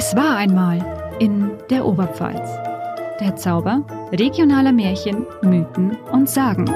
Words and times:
Es 0.00 0.14
war 0.14 0.36
einmal 0.36 0.78
in 1.18 1.50
der 1.70 1.84
Oberpfalz. 1.84 2.48
Der 3.18 3.34
Zauber 3.34 3.84
regionaler 4.12 4.70
Märchen, 4.70 5.26
Mythen 5.42 5.96
und 6.12 6.28
Sagen. 6.28 6.66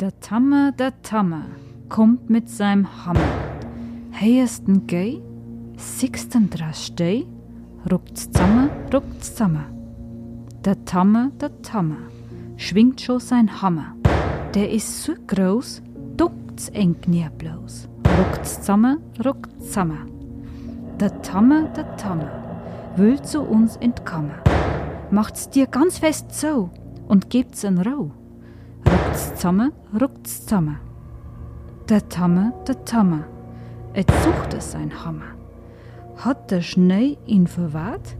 Der 0.00 0.18
Tamme, 0.20 0.72
der 0.78 1.02
Tamme, 1.02 1.44
kommt 1.90 2.30
mit 2.30 2.48
seinem 2.48 3.04
Hammer. 3.04 3.28
Heiersten 4.18 4.86
gei, 4.86 5.20
sixten 5.76 6.48
dras 6.48 6.86
stei, 6.86 7.26
ruckt's 7.92 8.30
zusammen, 8.30 8.70
ruckt's 8.90 9.34
zusammen. 9.34 10.46
Der 10.64 10.82
Tamme, 10.86 11.30
der 11.38 11.60
Tamme, 11.60 11.98
schwingt 12.56 13.02
schon 13.02 13.20
sein 13.20 13.60
Hammer. 13.60 13.96
Der 14.54 14.70
ist 14.70 15.02
so 15.02 15.12
groß, 15.26 15.82
duckt's 16.60 16.68
eng 16.74 16.96
nie 17.06 17.28
bloß. 17.38 17.88
Ruckt's 18.18 18.60
zusammen, 18.60 18.98
ruckt's 19.24 19.66
zusammen. 19.66 20.06
Der 21.00 21.22
Tamme, 21.22 21.70
der 21.74 21.96
Tamme, 21.96 22.30
will 22.96 23.20
zu 23.22 23.40
uns 23.40 23.76
entkommen. 23.76 24.34
Macht's 25.10 25.48
dir 25.48 25.66
ganz 25.66 25.98
fest 25.98 26.32
so 26.32 26.68
und 27.08 27.30
gebt's 27.30 27.64
en 27.64 27.78
Rau. 27.78 28.10
Ruckt's 28.86 29.34
zusammen, 29.36 29.72
ruckt's 29.98 30.44
zusammen. 30.44 30.78
Der 31.88 32.06
Tamme, 32.08 32.52
der 32.68 32.84
Tamme, 32.84 33.24
et 33.94 34.10
sucht 34.22 34.52
es 34.54 34.72
sein 34.72 34.92
Hammer. 35.04 35.34
Hat 36.16 36.50
der 36.50 36.60
Schnee 36.60 37.16
ihn 37.26 37.46
verwahrt? 37.46 38.16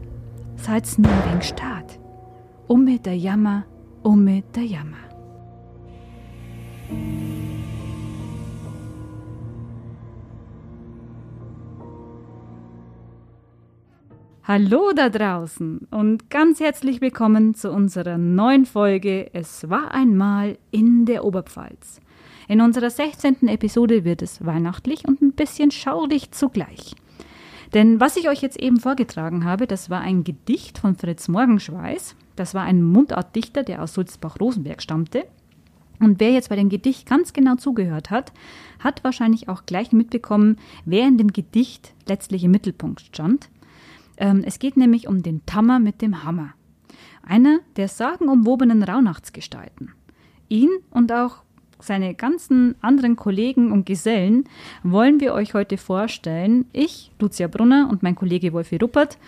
Seid's 0.56 0.96
nur 0.96 1.12
wegen 1.28 1.42
Staat. 1.42 1.98
Um 2.66 2.84
mit 2.84 3.04
der 3.04 3.18
Jammer, 3.18 3.64
um 4.02 4.24
mit 4.24 4.56
der 4.56 4.64
Jammer. 4.64 5.10
Hallo 14.52 14.90
da 14.92 15.08
draußen 15.10 15.86
und 15.92 16.28
ganz 16.28 16.58
herzlich 16.58 17.00
willkommen 17.00 17.54
zu 17.54 17.70
unserer 17.70 18.18
neuen 18.18 18.66
Folge 18.66 19.32
Es 19.32 19.70
war 19.70 19.94
einmal 19.94 20.58
in 20.72 21.06
der 21.06 21.24
Oberpfalz. 21.24 22.00
In 22.48 22.60
unserer 22.60 22.90
16. 22.90 23.46
Episode 23.46 24.04
wird 24.04 24.22
es 24.22 24.44
weihnachtlich 24.44 25.06
und 25.06 25.22
ein 25.22 25.34
bisschen 25.34 25.70
schaurig 25.70 26.32
zugleich. 26.32 26.96
Denn 27.74 28.00
was 28.00 28.16
ich 28.16 28.28
euch 28.28 28.42
jetzt 28.42 28.58
eben 28.58 28.80
vorgetragen 28.80 29.44
habe, 29.44 29.68
das 29.68 29.88
war 29.88 30.00
ein 30.00 30.24
Gedicht 30.24 30.78
von 30.78 30.96
Fritz 30.96 31.28
Morgenschweiß. 31.28 32.16
Das 32.34 32.52
war 32.52 32.64
ein 32.64 32.82
Mundartdichter, 32.82 33.62
der 33.62 33.80
aus 33.80 33.94
Sulzbach-Rosenberg 33.94 34.82
stammte. 34.82 35.26
Und 36.00 36.18
wer 36.18 36.32
jetzt 36.32 36.48
bei 36.48 36.56
dem 36.56 36.70
Gedicht 36.70 37.08
ganz 37.08 37.32
genau 37.32 37.54
zugehört 37.54 38.10
hat, 38.10 38.32
hat 38.80 39.04
wahrscheinlich 39.04 39.48
auch 39.48 39.64
gleich 39.64 39.92
mitbekommen, 39.92 40.56
wer 40.84 41.06
in 41.06 41.18
dem 41.18 41.32
Gedicht 41.32 41.94
letztlich 42.08 42.42
im 42.42 42.50
Mittelpunkt 42.50 43.02
stand. 43.02 43.48
Ähm, 44.20 44.44
es 44.46 44.60
geht 44.60 44.76
nämlich 44.76 45.08
um 45.08 45.24
den 45.24 45.44
Tammer 45.46 45.80
mit 45.80 46.02
dem 46.02 46.22
Hammer. 46.22 46.54
Einer 47.22 47.58
der 47.76 47.88
sagenumwobenen 47.88 48.82
Rauhnachtsgestalten. 48.82 49.92
Ihn 50.48 50.68
und 50.90 51.10
auch 51.10 51.42
seine 51.80 52.14
ganzen 52.14 52.74
anderen 52.82 53.16
Kollegen 53.16 53.72
und 53.72 53.86
Gesellen 53.86 54.44
wollen 54.82 55.20
wir 55.20 55.32
euch 55.32 55.54
heute 55.54 55.78
vorstellen. 55.78 56.66
Ich, 56.72 57.10
Lucia 57.18 57.48
Brunner 57.48 57.88
und 57.90 58.02
mein 58.02 58.14
Kollege 58.14 58.52
Wolfi 58.52 58.76
Ruppert. 58.76 59.18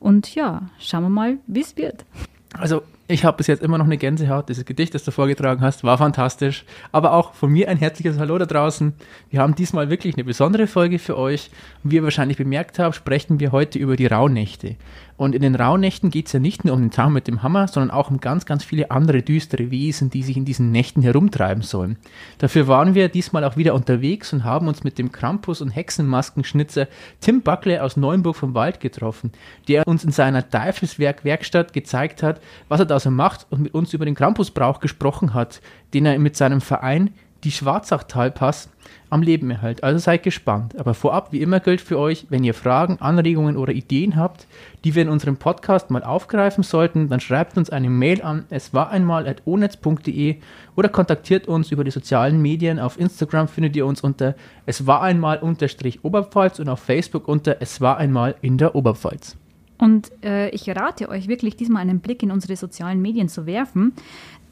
Und 0.00 0.34
ja, 0.34 0.62
schauen 0.78 1.04
wir 1.04 1.10
mal, 1.10 1.38
wie 1.46 1.60
es 1.60 1.76
wird. 1.76 2.04
Also 2.52 2.82
ich 3.10 3.24
habe 3.24 3.36
bis 3.36 3.48
jetzt 3.48 3.62
immer 3.62 3.76
noch 3.76 3.84
eine 3.84 3.96
Gänsehaut. 3.96 4.48
Dieses 4.48 4.64
Gedicht, 4.64 4.94
das 4.94 5.04
du 5.04 5.10
vorgetragen 5.10 5.60
hast, 5.60 5.82
war 5.84 5.98
fantastisch. 5.98 6.64
Aber 6.92 7.12
auch 7.12 7.34
von 7.34 7.50
mir 7.50 7.68
ein 7.68 7.76
herzliches 7.76 8.18
Hallo 8.18 8.38
da 8.38 8.46
draußen. 8.46 8.92
Wir 9.30 9.40
haben 9.40 9.54
diesmal 9.54 9.90
wirklich 9.90 10.14
eine 10.14 10.24
besondere 10.24 10.66
Folge 10.66 10.98
für 10.98 11.18
euch. 11.18 11.50
Und 11.82 11.90
wie 11.90 11.96
ihr 11.96 12.04
wahrscheinlich 12.04 12.36
bemerkt 12.36 12.78
habt, 12.78 12.94
sprechen 12.94 13.40
wir 13.40 13.52
heute 13.52 13.78
über 13.78 13.96
die 13.96 14.06
Rauhnächte. 14.06 14.76
Und 15.20 15.34
in 15.34 15.42
den 15.42 15.54
Rauhnächten 15.54 16.08
geht 16.08 16.28
es 16.28 16.32
ja 16.32 16.40
nicht 16.40 16.64
nur 16.64 16.72
um 16.72 16.80
den 16.80 16.90
Tag 16.90 17.10
mit 17.10 17.28
dem 17.28 17.42
Hammer, 17.42 17.68
sondern 17.68 17.90
auch 17.90 18.10
um 18.10 18.20
ganz, 18.20 18.46
ganz 18.46 18.64
viele 18.64 18.90
andere 18.90 19.20
düstere 19.20 19.70
Wesen, 19.70 20.08
die 20.08 20.22
sich 20.22 20.34
in 20.38 20.46
diesen 20.46 20.72
Nächten 20.72 21.02
herumtreiben 21.02 21.62
sollen. 21.62 21.98
Dafür 22.38 22.68
waren 22.68 22.94
wir 22.94 23.10
diesmal 23.10 23.44
auch 23.44 23.58
wieder 23.58 23.74
unterwegs 23.74 24.32
und 24.32 24.44
haben 24.44 24.66
uns 24.66 24.82
mit 24.82 24.96
dem 24.96 25.12
Krampus- 25.12 25.60
und 25.60 25.72
Hexenmaskenschnitzer 25.72 26.88
Tim 27.20 27.42
Buckley 27.42 27.80
aus 27.80 27.98
Neuenburg 27.98 28.34
vom 28.34 28.54
Wald 28.54 28.80
getroffen, 28.80 29.30
der 29.68 29.86
uns 29.86 30.04
in 30.04 30.10
seiner 30.10 30.48
Teufelswerk-Werkstatt 30.48 31.74
gezeigt 31.74 32.22
hat, 32.22 32.40
was 32.68 32.80
er 32.80 32.86
da 32.86 32.98
so 33.00 33.10
macht 33.10 33.46
und 33.50 33.60
mit 33.60 33.74
uns 33.74 33.92
über 33.94 34.04
den 34.04 34.14
Krampusbrauch 34.14 34.80
gesprochen 34.80 35.34
hat, 35.34 35.60
den 35.94 36.06
er 36.06 36.18
mit 36.18 36.36
seinem 36.36 36.60
Verein 36.60 37.10
die 37.44 37.50
Schwarzachtalpass 37.50 38.68
am 39.08 39.22
Leben 39.22 39.50
erhält. 39.50 39.82
Also 39.82 39.98
seid 39.98 40.22
gespannt. 40.22 40.78
Aber 40.78 40.94
vorab, 40.94 41.32
wie 41.32 41.40
immer 41.40 41.60
gilt 41.60 41.80
für 41.80 41.98
euch, 41.98 42.26
wenn 42.28 42.44
ihr 42.44 42.54
Fragen, 42.54 42.98
Anregungen 43.00 43.56
oder 43.56 43.72
Ideen 43.72 44.16
habt, 44.16 44.46
die 44.84 44.94
wir 44.94 45.02
in 45.02 45.08
unserem 45.08 45.36
Podcast 45.36 45.90
mal 45.90 46.04
aufgreifen 46.04 46.62
sollten, 46.62 47.08
dann 47.08 47.20
schreibt 47.20 47.56
uns 47.56 47.70
eine 47.70 47.90
Mail 47.90 48.22
an 48.22 48.44
es 48.50 48.72
war 48.74 48.90
einmal 48.90 49.34
onetz.de 49.44 50.36
oder 50.76 50.88
kontaktiert 50.88 51.48
uns 51.48 51.72
über 51.72 51.84
die 51.84 51.90
sozialen 51.90 52.40
Medien. 52.40 52.78
Auf 52.78 52.98
Instagram 52.98 53.48
findet 53.48 53.76
ihr 53.76 53.86
uns 53.86 54.00
unter 54.00 54.34
es 54.66 54.86
war 54.86 55.02
einmal 55.02 55.38
unterstrich 55.38 56.04
Oberpfalz 56.04 56.58
und 56.58 56.68
auf 56.68 56.80
Facebook 56.80 57.26
unter 57.26 57.56
es 57.60 57.80
war 57.80 57.96
einmal 57.96 58.36
in 58.42 58.58
der 58.58 58.74
Oberpfalz. 58.74 59.36
Und 59.80 60.12
äh, 60.22 60.50
ich 60.50 60.68
rate 60.68 61.08
euch 61.08 61.26
wirklich, 61.26 61.56
diesmal 61.56 61.80
einen 61.80 62.00
Blick 62.00 62.22
in 62.22 62.30
unsere 62.30 62.54
sozialen 62.54 63.00
Medien 63.00 63.30
zu 63.30 63.46
werfen, 63.46 63.94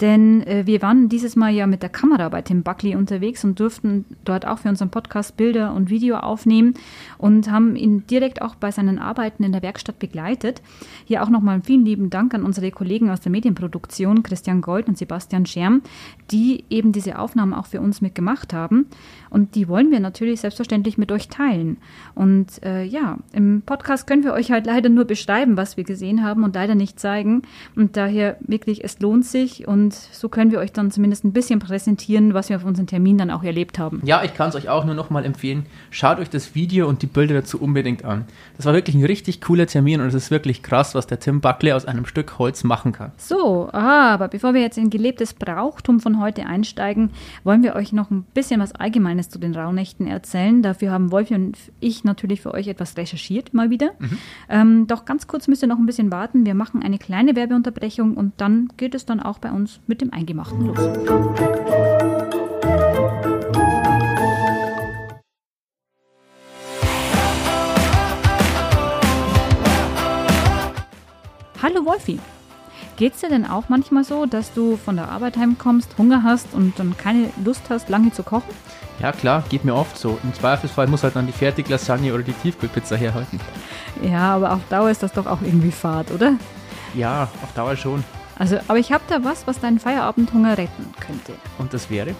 denn 0.00 0.42
äh, 0.46 0.64
wir 0.64 0.80
waren 0.80 1.10
dieses 1.10 1.36
Mal 1.36 1.52
ja 1.52 1.66
mit 1.66 1.82
der 1.82 1.90
Kamera 1.90 2.30
bei 2.30 2.40
Tim 2.40 2.62
Buckley 2.62 2.94
unterwegs 2.94 3.44
und 3.44 3.60
durften 3.60 4.06
dort 4.24 4.46
auch 4.46 4.60
für 4.60 4.68
unseren 4.68 4.90
Podcast 4.90 5.36
Bilder 5.36 5.74
und 5.74 5.90
Video 5.90 6.16
aufnehmen 6.16 6.74
und 7.18 7.50
haben 7.50 7.76
ihn 7.76 8.06
direkt 8.06 8.40
auch 8.40 8.54
bei 8.54 8.70
seinen 8.70 8.98
Arbeiten 8.98 9.42
in 9.42 9.52
der 9.52 9.60
Werkstatt 9.60 9.98
begleitet. 9.98 10.62
Hier 11.04 11.22
auch 11.22 11.28
nochmal 11.28 11.60
vielen 11.62 11.84
lieben 11.84 12.08
Dank 12.08 12.32
an 12.32 12.44
unsere 12.44 12.70
Kollegen 12.70 13.10
aus 13.10 13.20
der 13.20 13.32
Medienproduktion, 13.32 14.22
Christian 14.22 14.62
Gold 14.62 14.88
und 14.88 14.96
Sebastian 14.96 15.44
Scherm, 15.44 15.82
die 16.30 16.64
eben 16.70 16.92
diese 16.92 17.18
Aufnahmen 17.18 17.52
auch 17.52 17.66
für 17.66 17.82
uns 17.82 18.00
mitgemacht 18.00 18.54
haben. 18.54 18.86
Und 19.30 19.54
die 19.54 19.68
wollen 19.68 19.90
wir 19.90 20.00
natürlich 20.00 20.40
selbstverständlich 20.40 20.98
mit 20.98 21.12
euch 21.12 21.28
teilen. 21.28 21.78
Und 22.14 22.62
äh, 22.64 22.84
ja, 22.84 23.18
im 23.32 23.62
Podcast 23.64 24.06
können 24.06 24.24
wir 24.24 24.32
euch 24.32 24.50
halt 24.50 24.66
leider 24.66 24.88
nur 24.88 25.04
beschreiben, 25.04 25.56
was 25.56 25.76
wir 25.76 25.84
gesehen 25.84 26.24
haben 26.24 26.44
und 26.44 26.54
leider 26.54 26.74
nicht 26.74 26.98
zeigen. 26.98 27.42
Und 27.76 27.96
daher 27.96 28.36
wirklich, 28.40 28.84
es 28.84 29.00
lohnt 29.00 29.24
sich 29.24 29.66
und 29.68 29.94
so 29.94 30.28
können 30.28 30.50
wir 30.50 30.58
euch 30.58 30.72
dann 30.72 30.90
zumindest 30.90 31.24
ein 31.24 31.32
bisschen 31.32 31.58
präsentieren, 31.60 32.34
was 32.34 32.48
wir 32.48 32.56
auf 32.56 32.64
unseren 32.64 32.86
Termin 32.86 33.18
dann 33.18 33.30
auch 33.30 33.42
erlebt 33.42 33.78
haben. 33.78 34.00
Ja, 34.04 34.22
ich 34.24 34.34
kann 34.34 34.48
es 34.50 34.54
euch 34.54 34.68
auch 34.68 34.84
nur 34.84 34.94
noch 34.94 35.10
mal 35.10 35.24
empfehlen. 35.24 35.66
Schaut 35.90 36.18
euch 36.18 36.30
das 36.30 36.54
Video 36.54 36.88
und 36.88 37.02
die 37.02 37.06
Bilder 37.06 37.34
dazu 37.34 37.60
unbedingt 37.60 38.04
an. 38.04 38.24
Das 38.56 38.66
war 38.66 38.74
wirklich 38.74 38.96
ein 38.96 39.04
richtig 39.04 39.40
cooler 39.40 39.66
Termin 39.66 40.00
und 40.00 40.08
es 40.08 40.14
ist 40.14 40.30
wirklich 40.30 40.62
krass, 40.62 40.94
was 40.94 41.06
der 41.06 41.20
Tim 41.20 41.40
Buckley 41.40 41.72
aus 41.72 41.84
einem 41.84 42.06
Stück 42.06 42.38
Holz 42.38 42.64
machen 42.64 42.92
kann. 42.92 43.12
So, 43.16 43.70
aber 43.72 44.28
bevor 44.28 44.54
wir 44.54 44.60
jetzt 44.60 44.78
in 44.78 44.90
gelebtes 44.90 45.34
Brauchtum 45.34 46.00
von 46.00 46.20
heute 46.20 46.46
einsteigen, 46.46 47.10
wollen 47.44 47.62
wir 47.62 47.74
euch 47.74 47.92
noch 47.92 48.10
ein 48.10 48.24
bisschen 48.34 48.60
was 48.60 48.74
Allgemeines 49.18 49.28
zu 49.28 49.38
den 49.38 49.54
Rauhnächten 49.54 50.06
erzählen. 50.06 50.62
Dafür 50.62 50.92
haben 50.92 51.10
Wolfi 51.10 51.34
und 51.34 51.58
ich 51.80 52.04
natürlich 52.04 52.40
für 52.40 52.54
euch 52.54 52.68
etwas 52.68 52.96
recherchiert, 52.96 53.52
mal 53.52 53.70
wieder. 53.70 53.92
Mhm. 53.98 54.18
Ähm, 54.48 54.86
doch 54.86 55.04
ganz 55.04 55.26
kurz 55.26 55.48
müsst 55.48 55.62
ihr 55.62 55.68
noch 55.68 55.78
ein 55.78 55.86
bisschen 55.86 56.12
warten. 56.12 56.46
Wir 56.46 56.54
machen 56.54 56.82
eine 56.82 56.98
kleine 56.98 57.34
Werbeunterbrechung 57.34 58.16
und 58.16 58.34
dann 58.36 58.68
geht 58.76 58.94
es 58.94 59.06
dann 59.06 59.20
auch 59.20 59.38
bei 59.38 59.50
uns 59.50 59.80
mit 59.86 60.00
dem 60.00 60.12
Eingemachten 60.12 60.66
los. 60.66 60.78
Hallo 71.60 71.84
Wolfi. 71.84 72.20
Geht's 72.98 73.20
dir 73.20 73.28
denn 73.28 73.46
auch 73.46 73.68
manchmal 73.68 74.02
so, 74.02 74.26
dass 74.26 74.52
du 74.52 74.76
von 74.76 74.96
der 74.96 75.08
Arbeit 75.08 75.36
heimkommst, 75.36 75.96
Hunger 75.98 76.24
hast 76.24 76.52
und 76.52 76.80
dann 76.80 76.96
keine 76.96 77.30
Lust 77.44 77.62
hast, 77.70 77.88
lange 77.88 78.10
zu 78.10 78.24
kochen? 78.24 78.52
Ja 78.98 79.12
klar, 79.12 79.44
geht 79.48 79.64
mir 79.64 79.76
oft 79.76 79.96
so. 79.96 80.18
Im 80.24 80.34
Zweifelsfall 80.34 80.88
muss 80.88 81.04
halt 81.04 81.14
dann 81.14 81.28
die 81.28 81.32
Fertiglasagne 81.32 82.12
oder 82.12 82.24
die 82.24 82.32
Tiefkühlpizza 82.32 82.96
herhalten. 82.96 83.38
Ja, 84.02 84.34
aber 84.34 84.52
auf 84.52 84.62
Dauer 84.68 84.90
ist 84.90 85.04
das 85.04 85.12
doch 85.12 85.26
auch 85.26 85.42
irgendwie 85.42 85.70
Fahrt, 85.70 86.10
oder? 86.10 86.32
Ja, 86.92 87.28
auf 87.44 87.52
Dauer 87.54 87.76
schon. 87.76 88.02
Also, 88.36 88.58
aber 88.66 88.80
ich 88.80 88.90
habe 88.90 89.04
da 89.08 89.22
was, 89.22 89.46
was 89.46 89.60
deinen 89.60 89.78
Feierabendhunger 89.78 90.58
retten 90.58 90.92
könnte. 90.98 91.34
Und 91.58 91.72
das 91.72 91.90
wäre? 91.90 92.16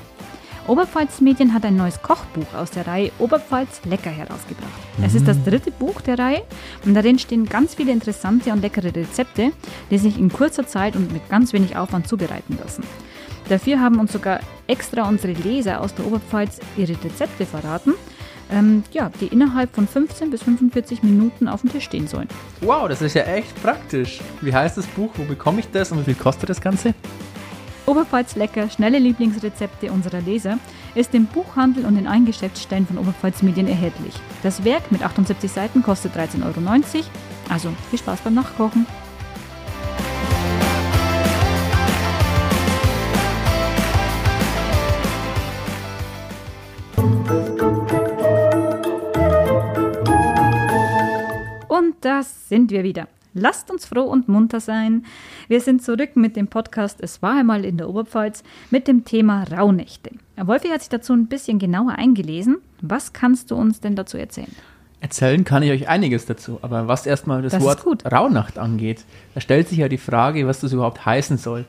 Oberpfalz 0.69 1.23
Medien 1.23 1.55
hat 1.55 1.65
ein 1.65 1.76
neues 1.76 2.03
Kochbuch 2.03 2.53
aus 2.55 2.70
der 2.70 2.87
Reihe 2.87 3.11
Oberpfalz 3.19 3.81
Lecker 3.87 4.11
herausgebracht. 4.11 4.69
Mhm. 4.99 5.05
Es 5.05 5.15
ist 5.15 5.26
das 5.26 5.43
dritte 5.43 5.70
Buch 5.70 6.03
der 6.03 6.19
Reihe 6.19 6.43
und 6.85 6.93
darin 6.93 7.19
stehen 7.19 7.47
ganz 7.47 7.75
viele 7.75 7.91
interessante 7.91 8.53
und 8.53 8.61
leckere 8.61 8.94
Rezepte, 8.94 9.53
die 9.91 9.99
sich 9.99 10.19
in 10.19 10.31
kurzer 10.31 10.67
Zeit 10.67 10.94
und 10.94 11.11
mit 11.11 11.26
ganz 11.31 11.55
wenig 11.55 11.76
Aufwand 11.76 12.06
zubereiten 12.06 12.59
lassen. 12.62 12.85
Dafür 13.49 13.81
haben 13.81 13.99
uns 13.99 14.12
sogar 14.12 14.41
extra 14.67 15.09
unsere 15.09 15.32
Leser 15.32 15.81
aus 15.81 15.94
der 15.94 16.06
Oberpfalz 16.06 16.61
ihre 16.76 17.03
Rezepte 17.03 17.47
verraten 17.47 17.94
ähm, 18.50 18.82
ja, 18.93 19.11
die 19.20 19.26
innerhalb 19.26 19.75
von 19.75 19.87
15 19.87 20.31
bis 20.31 20.43
45 20.43 21.03
Minuten 21.03 21.49
auf 21.49 21.62
dem 21.62 21.70
Tisch 21.70 21.85
stehen 21.85 22.06
sollen. 22.06 22.29
Wow, 22.61 22.88
das 22.88 23.03
ist 23.03 23.15
ja 23.15 23.23
echt 23.25 23.62
praktisch. 23.62 24.20
Wie 24.41 24.55
heißt 24.55 24.79
das 24.79 24.87
Buch? 24.87 25.11
Wo 25.17 25.25
bekomme 25.25 25.61
ich 25.61 25.70
das 25.70 25.93
und 25.93 26.00
wie 26.00 26.05
viel 26.05 26.15
kostet 26.15 26.49
das 26.49 26.61
Ganze? 26.61 26.94
Oberpfalz 27.88 28.37
lecker, 28.37 28.69
schnelle 28.69 28.99
Lieblingsrezepte 28.99 29.90
unserer 29.90 30.20
Leser 30.20 30.58
ist 30.94 31.14
im 31.14 31.25
Buchhandel 31.25 31.87
und 31.87 31.96
in 31.96 32.06
allen 32.06 32.26
Geschäftsstellen 32.26 32.87
von 32.87 32.99
Oberpfalz 32.99 33.40
Medien 33.40 33.67
erhältlich. 33.67 34.12
Das 34.43 34.62
Werk 34.62 34.93
mit 34.93 35.02
78 35.02 35.50
Seiten 35.50 35.82
kostet 35.82 36.14
13,90 36.14 36.44
Euro. 36.44 37.06
Also 37.49 37.70
viel 37.88 37.99
Spaß 37.99 38.20
beim 38.20 38.35
Nachkochen. 38.35 38.85
Und 51.69 51.94
das 52.02 52.50
sind 52.50 52.70
wir 52.70 52.84
wieder. 52.84 53.08
Lasst 53.38 53.70
uns 53.70 53.87
froh 53.87 54.02
und 54.02 54.29
munter 54.29 54.61
sein. 54.61 55.05
Wir 55.46 55.61
sind 55.61 55.82
zurück 55.82 56.17
mit 56.17 56.35
dem 56.37 56.49
Podcast 56.49 56.99
Es 57.00 57.23
war 57.23 57.38
einmal 57.38 57.64
in 57.64 57.76
der 57.76 57.88
Oberpfalz 57.88 58.43
mit 58.70 58.88
dem 58.88 59.05
Thema 59.05 59.44
Rauhnächte. 59.44 60.11
Wolfi 60.37 60.69
hat 60.69 60.81
sich 60.81 60.88
dazu 60.88 61.12
ein 61.12 61.26
bisschen 61.29 61.58
genauer 61.58 61.93
eingelesen. 61.93 62.58
Was 62.82 63.12
kannst 63.12 63.50
du 63.50 63.56
uns 63.56 63.81
denn 63.81 63.94
dazu 63.96 64.19
erzählen? 64.19 64.55
Erzählen 65.00 65.44
kann 65.44 65.62
ich 65.62 65.70
euch 65.70 65.88
einiges 65.88 66.26
dazu, 66.26 66.58
aber 66.62 66.88
was 66.88 67.06
erstmal 67.06 67.43
das, 67.43 67.52
Das 67.52 67.62
Wort 67.62 67.85
gut. 67.85 68.05
Rauhnacht 68.11 68.58
angeht, 68.58 69.05
da 69.35 69.41
stellt 69.41 69.69
sich 69.69 69.79
ja 69.79 69.88
die 69.88 69.99
Frage, 69.99 70.46
was 70.49 70.58
das 70.61 70.73
überhaupt 70.73 71.06
heißen 71.06 71.38
soll. 71.38 71.64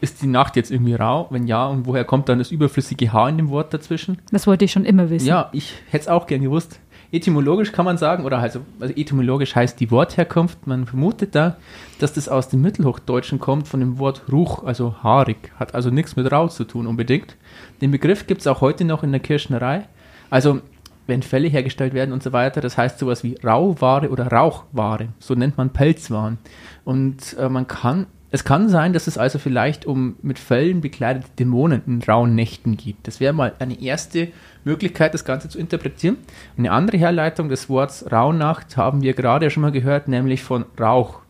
Ist 0.00 0.22
die 0.22 0.26
Nacht 0.26 0.56
jetzt 0.56 0.70
irgendwie 0.70 0.94
rau? 0.94 1.26
Wenn 1.30 1.46
ja, 1.46 1.66
und 1.66 1.86
woher 1.86 2.04
kommt 2.04 2.28
dann 2.28 2.38
das 2.38 2.50
überflüssige 2.50 3.12
H 3.12 3.28
in 3.28 3.36
dem 3.36 3.50
Wort 3.50 3.74
dazwischen? 3.74 4.18
Das 4.32 4.46
wollte 4.46 4.64
ich 4.64 4.72
schon 4.72 4.86
immer 4.86 5.10
wissen. 5.10 5.28
Ja, 5.28 5.50
ich 5.52 5.74
hätte 5.90 6.04
es 6.04 6.08
auch 6.08 6.26
gern 6.26 6.40
gewusst. 6.40 6.80
Etymologisch 7.12 7.72
kann 7.72 7.84
man 7.84 7.98
sagen, 7.98 8.24
oder 8.24 8.38
also, 8.38 8.60
also 8.80 8.94
etymologisch 8.96 9.54
heißt 9.54 9.78
die 9.78 9.90
Wortherkunft, 9.90 10.66
man 10.66 10.86
vermutet 10.86 11.34
da, 11.34 11.58
dass 11.98 12.14
das 12.14 12.26
aus 12.26 12.48
dem 12.48 12.62
Mittelhochdeutschen 12.62 13.38
kommt, 13.38 13.68
von 13.68 13.80
dem 13.80 13.98
Wort 13.98 14.22
Ruch, 14.32 14.64
also 14.64 14.96
haarig, 15.02 15.52
hat 15.60 15.74
also 15.74 15.90
nichts 15.90 16.16
mit 16.16 16.32
Rau 16.32 16.48
zu 16.48 16.64
tun 16.64 16.86
unbedingt. 16.86 17.36
Den 17.82 17.90
Begriff 17.90 18.26
gibt 18.26 18.40
es 18.40 18.46
auch 18.46 18.62
heute 18.62 18.86
noch 18.86 19.02
in 19.02 19.12
der 19.12 19.20
Kirschnerei. 19.20 19.88
Also, 20.30 20.62
wenn 21.06 21.22
Felle 21.22 21.48
hergestellt 21.48 21.92
werden 21.92 22.12
und 22.12 22.22
so 22.22 22.32
weiter, 22.32 22.62
das 22.62 22.78
heißt 22.78 22.98
sowas 22.98 23.22
wie 23.22 23.36
Rauware 23.44 24.08
oder 24.08 24.28
Rauchware, 24.28 25.08
so 25.18 25.34
nennt 25.34 25.58
man 25.58 25.68
Pelzwaren. 25.68 26.38
Und 26.84 27.36
äh, 27.38 27.50
man 27.50 27.66
kann 27.66 28.06
es 28.34 28.44
kann 28.44 28.70
sein, 28.70 28.94
dass 28.94 29.08
es 29.08 29.18
also 29.18 29.38
vielleicht 29.38 29.84
um 29.84 30.16
mit 30.22 30.38
Fellen 30.38 30.80
bekleidete 30.80 31.28
Dämonen 31.38 31.82
in 31.86 32.02
rauen 32.02 32.34
Nächten 32.34 32.78
geht. 32.78 32.96
Das 33.02 33.20
wäre 33.20 33.34
mal 33.34 33.52
eine 33.58 33.78
erste 33.78 34.28
Möglichkeit, 34.64 35.14
das 35.14 35.24
Ganze 35.24 35.48
zu 35.48 35.58
interpretieren. 35.58 36.18
Eine 36.56 36.72
andere 36.72 36.96
Herleitung 36.96 37.48
des 37.48 37.68
Wortes 37.68 38.10
Rauhnacht 38.10 38.76
haben 38.76 39.02
wir 39.02 39.14
gerade 39.14 39.50
schon 39.50 39.62
mal 39.62 39.72
gehört, 39.72 40.08
nämlich 40.08 40.42
von 40.42 40.64
Rauch. 40.78 41.20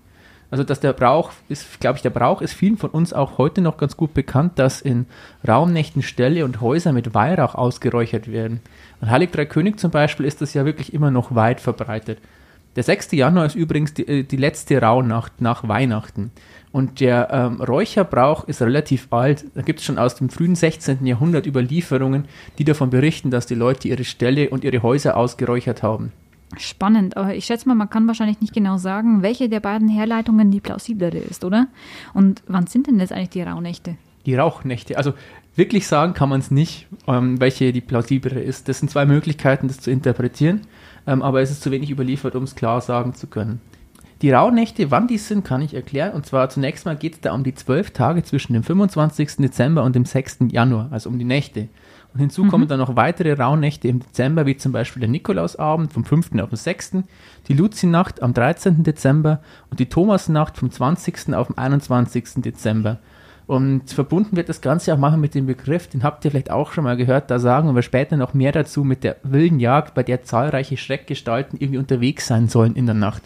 Also, 0.51 0.65
dass 0.65 0.81
der 0.81 0.93
Brauch 0.93 1.33
ist, 1.49 1.81
glaube 1.81 1.97
ich, 1.97 2.03
der 2.03 2.11
Brauch 2.11 2.43
ist 2.43 2.53
vielen 2.53 2.77
von 2.77 2.91
uns 2.91 3.15
auch 3.15 3.39
heute 3.39 3.63
noch 3.63 3.79
ganz 3.79 3.97
gut 3.97 4.13
bekannt, 4.13 4.59
dass 4.59 4.83
in 4.83 5.07
Raumnächten 5.49 6.03
Ställe 6.03 6.45
und 6.45 6.61
Häuser 6.61 6.93
mit 6.93 7.15
Weihrauch 7.15 7.55
ausgeräuchert 7.55 8.31
werden. 8.31 8.61
An 9.01 9.11
Heilig 9.11 9.31
Drei 9.31 9.47
König 9.47 9.81
zum 9.81 9.91
Beispiel 9.91 10.27
ist 10.27 10.43
das 10.43 10.53
ja 10.53 10.67
wirklich 10.67 10.93
immer 10.93 11.11
noch 11.11 11.35
weit 11.35 11.63
verbreitet. 11.63 12.19
Der 12.77 12.83
6. 12.83 13.13
Januar 13.13 13.47
ist 13.47 13.55
übrigens 13.55 13.95
die, 13.95 14.07
äh, 14.07 14.23
die 14.25 14.37
letzte 14.37 14.81
Rauhnacht 14.81 15.41
nach 15.41 15.67
Weihnachten. 15.69 16.33
Und 16.73 17.01
der 17.01 17.29
ähm, 17.31 17.61
Räucherbrauch 17.61 18.49
ist 18.49 18.63
relativ 18.63 19.09
alt. 19.13 19.45
Da 19.55 19.61
gibt 19.61 19.81
es 19.81 19.85
schon 19.85 19.99
aus 19.99 20.15
dem 20.15 20.31
frühen 20.31 20.55
16. 20.55 21.05
Jahrhundert 21.05 21.47
Überlieferungen, 21.47 22.25
die 22.59 22.65
davon 22.65 22.89
berichten, 22.89 23.31
dass 23.31 23.47
die 23.47 23.55
Leute 23.55 23.89
ihre 23.89 24.05
Ställe 24.05 24.49
und 24.49 24.65
ihre 24.65 24.83
Häuser 24.83 25.17
ausgeräuchert 25.17 25.83
haben. 25.83 26.13
Spannend, 26.59 27.17
aber 27.17 27.35
ich 27.35 27.47
schätze 27.47 27.67
mal, 27.67 27.75
man 27.75 27.89
kann 27.89 28.07
wahrscheinlich 28.07 28.41
nicht 28.41 28.53
genau 28.53 28.77
sagen, 28.77 29.23
welche 29.23 29.49
der 29.49 29.61
beiden 29.61 29.89
Herleitungen 29.89 30.51
die 30.51 30.61
plausiblere 30.61 31.19
ist, 31.19 31.45
oder? 31.45 31.67
Und 32.13 32.43
wann 32.47 32.67
sind 32.67 32.87
denn 32.87 33.01
jetzt 33.01 33.13
eigentlich 33.13 33.31
die 33.31 33.43
Rauhnächte? 33.43 33.97
Die 34.27 34.35
Rauchnächte. 34.35 34.99
Also 34.99 35.15
wirklich 35.57 35.87
sagen 35.87 36.13
kann 36.15 36.29
man 36.29 36.41
es 36.41 36.51
nicht, 36.51 36.89
ähm, 37.07 37.41
welche 37.41 37.73
die 37.73 37.81
plausiblere 37.81 38.41
ist. 38.41 38.69
Das 38.69 38.81
sind 38.81 38.91
zwei 38.91 39.07
Möglichkeiten, 39.07 39.69
das 39.69 39.81
zu 39.81 39.91
interpretieren, 39.91 40.63
ähm, 41.07 41.23
aber 41.23 41.41
es 41.41 41.51
ist 41.51 41.63
zu 41.63 41.71
wenig 41.71 41.91
überliefert, 41.91 42.35
um 42.35 42.45
es 42.45 42.55
klar 42.55 42.81
sagen 42.81 43.15
zu 43.15 43.27
können. 43.27 43.61
Die 44.23 44.31
Rauhnächte, 44.31 44.93
wann 44.93 45.09
die 45.09 45.19
sind, 45.19 45.45
kann 45.45 45.63
ich 45.63 45.75
erklären. 45.75 46.13
Und 46.13 46.27
zwar 46.27 46.49
zunächst 46.49 46.87
mal 46.87 46.95
geht 46.95 47.15
es 47.15 47.21
da 47.21 47.35
um 47.35 47.43
die 47.43 47.57
zwölf 47.57 47.91
Tage 47.91 48.23
zwischen 48.23 48.53
dem 48.53 48.63
25. 48.63 49.39
Dezember 49.39 49.83
und 49.83 49.97
dem 49.97 50.05
6. 50.05 50.39
Januar, 50.53 50.89
also 50.93 51.11
um 51.11 51.19
die 51.19 51.25
Nächte. 51.25 51.69
Und 52.15 52.21
hinzu 52.21 52.45
kommen 52.45 52.69
dann 52.69 52.79
noch 52.79 52.95
weitere 52.95 53.33
Rauhnächte 53.33 53.89
im 53.89 53.99
Dezember, 53.99 54.47
wie 54.47 54.57
zum 54.57 54.71
Beispiel 54.71 55.01
der 55.01 55.09
Nikolausabend 55.09 55.93
vom 55.93 56.05
5. 56.05 56.39
auf 56.41 56.51
den 56.51 56.57
6., 56.57 56.99
die 57.49 57.55
Luzi-Nacht 57.55 58.23
am 58.23 58.33
13. 58.33 58.85
Dezember 58.85 59.41
und 59.71 59.81
die 59.81 59.89
Thomasnacht 59.89 60.57
vom 60.57 60.71
20. 60.71 61.35
auf 61.35 61.49
den 61.49 61.59
21. 61.59 62.43
Dezember. 62.43 62.99
Und 63.49 63.91
verbunden 63.91 64.37
wird 64.37 64.49
das 64.49 64.61
Ganze 64.61 64.95
auch 64.95 64.99
manchmal 64.99 65.21
mit 65.21 65.35
dem 65.35 65.47
Begriff, 65.47 65.89
den 65.89 66.05
habt 66.05 66.25
ihr 66.25 66.31
vielleicht 66.31 66.53
auch 66.53 66.73
schon 66.73 66.85
mal 66.85 66.97
gehört, 66.97 67.29
da 67.29 67.41
sagen 67.41 67.75
wir 67.75 67.83
später 67.83 68.17
noch 68.17 68.35
mehr 68.35 68.53
dazu, 68.53 68.85
mit 68.85 69.03
der 69.03 69.17
wilden 69.25 69.59
Jagd, 69.59 69.95
bei 69.95 70.05
der 70.05 70.23
zahlreiche 70.23 70.77
Schreckgestalten 70.77 71.59
irgendwie 71.59 71.79
unterwegs 71.79 72.29
sein 72.29 72.47
sollen 72.47 72.77
in 72.77 72.87
der 72.87 72.95
Nacht. 72.95 73.23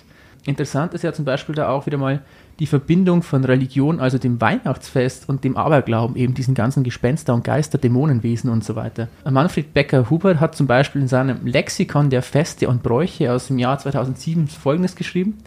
Interessant 0.47 0.95
ist 0.95 1.03
ja 1.03 1.13
zum 1.13 1.25
Beispiel 1.25 1.57
da 1.57 1.69
auch 1.71 1.87
wieder 1.87 1.99
mal 1.99 2.21
die 2.61 2.67
Verbindung 2.67 3.23
von 3.23 3.45
Religion, 3.45 3.99
also 3.99 4.17
dem 4.17 4.41
Weihnachtsfest 4.41 5.29
und 5.29 5.43
dem 5.43 5.57
Aberglauben, 5.57 6.15
eben 6.15 6.35
diesen 6.35 6.55
ganzen 6.55 6.85
Gespenster 6.85 7.35
und 7.35 7.43
Geister, 7.43 7.79
Dämonenwesen 7.79 8.49
und 8.49 8.65
so 8.65 8.77
weiter. 8.77 9.09
Manfred 9.29 9.75
Becker-Hubert 9.75 10.39
hat 10.39 10.55
zum 10.55 10.69
Beispiel 10.69 11.03
in 11.03 11.09
seinem 11.09 11.45
Lexikon 11.45 12.11
der 12.11 12.23
Feste 12.23 12.69
und 12.69 12.85
Bräuche 12.85 13.33
aus 13.33 13.49
dem 13.49 13.59
Jahr 13.59 13.77
2007 13.77 14.47
folgendes 14.47 14.95
geschrieben. 14.95 15.39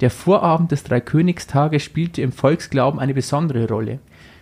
Der 0.00 0.10
Vorabend 0.10 0.70
des 0.70 0.84
Dreikönigstages 0.84 1.82
spielte 1.82 2.20
im 2.20 2.32
Volksglauben 2.32 3.00
eine 3.00 3.14
besondere 3.14 3.66
Rolle. 3.66 4.00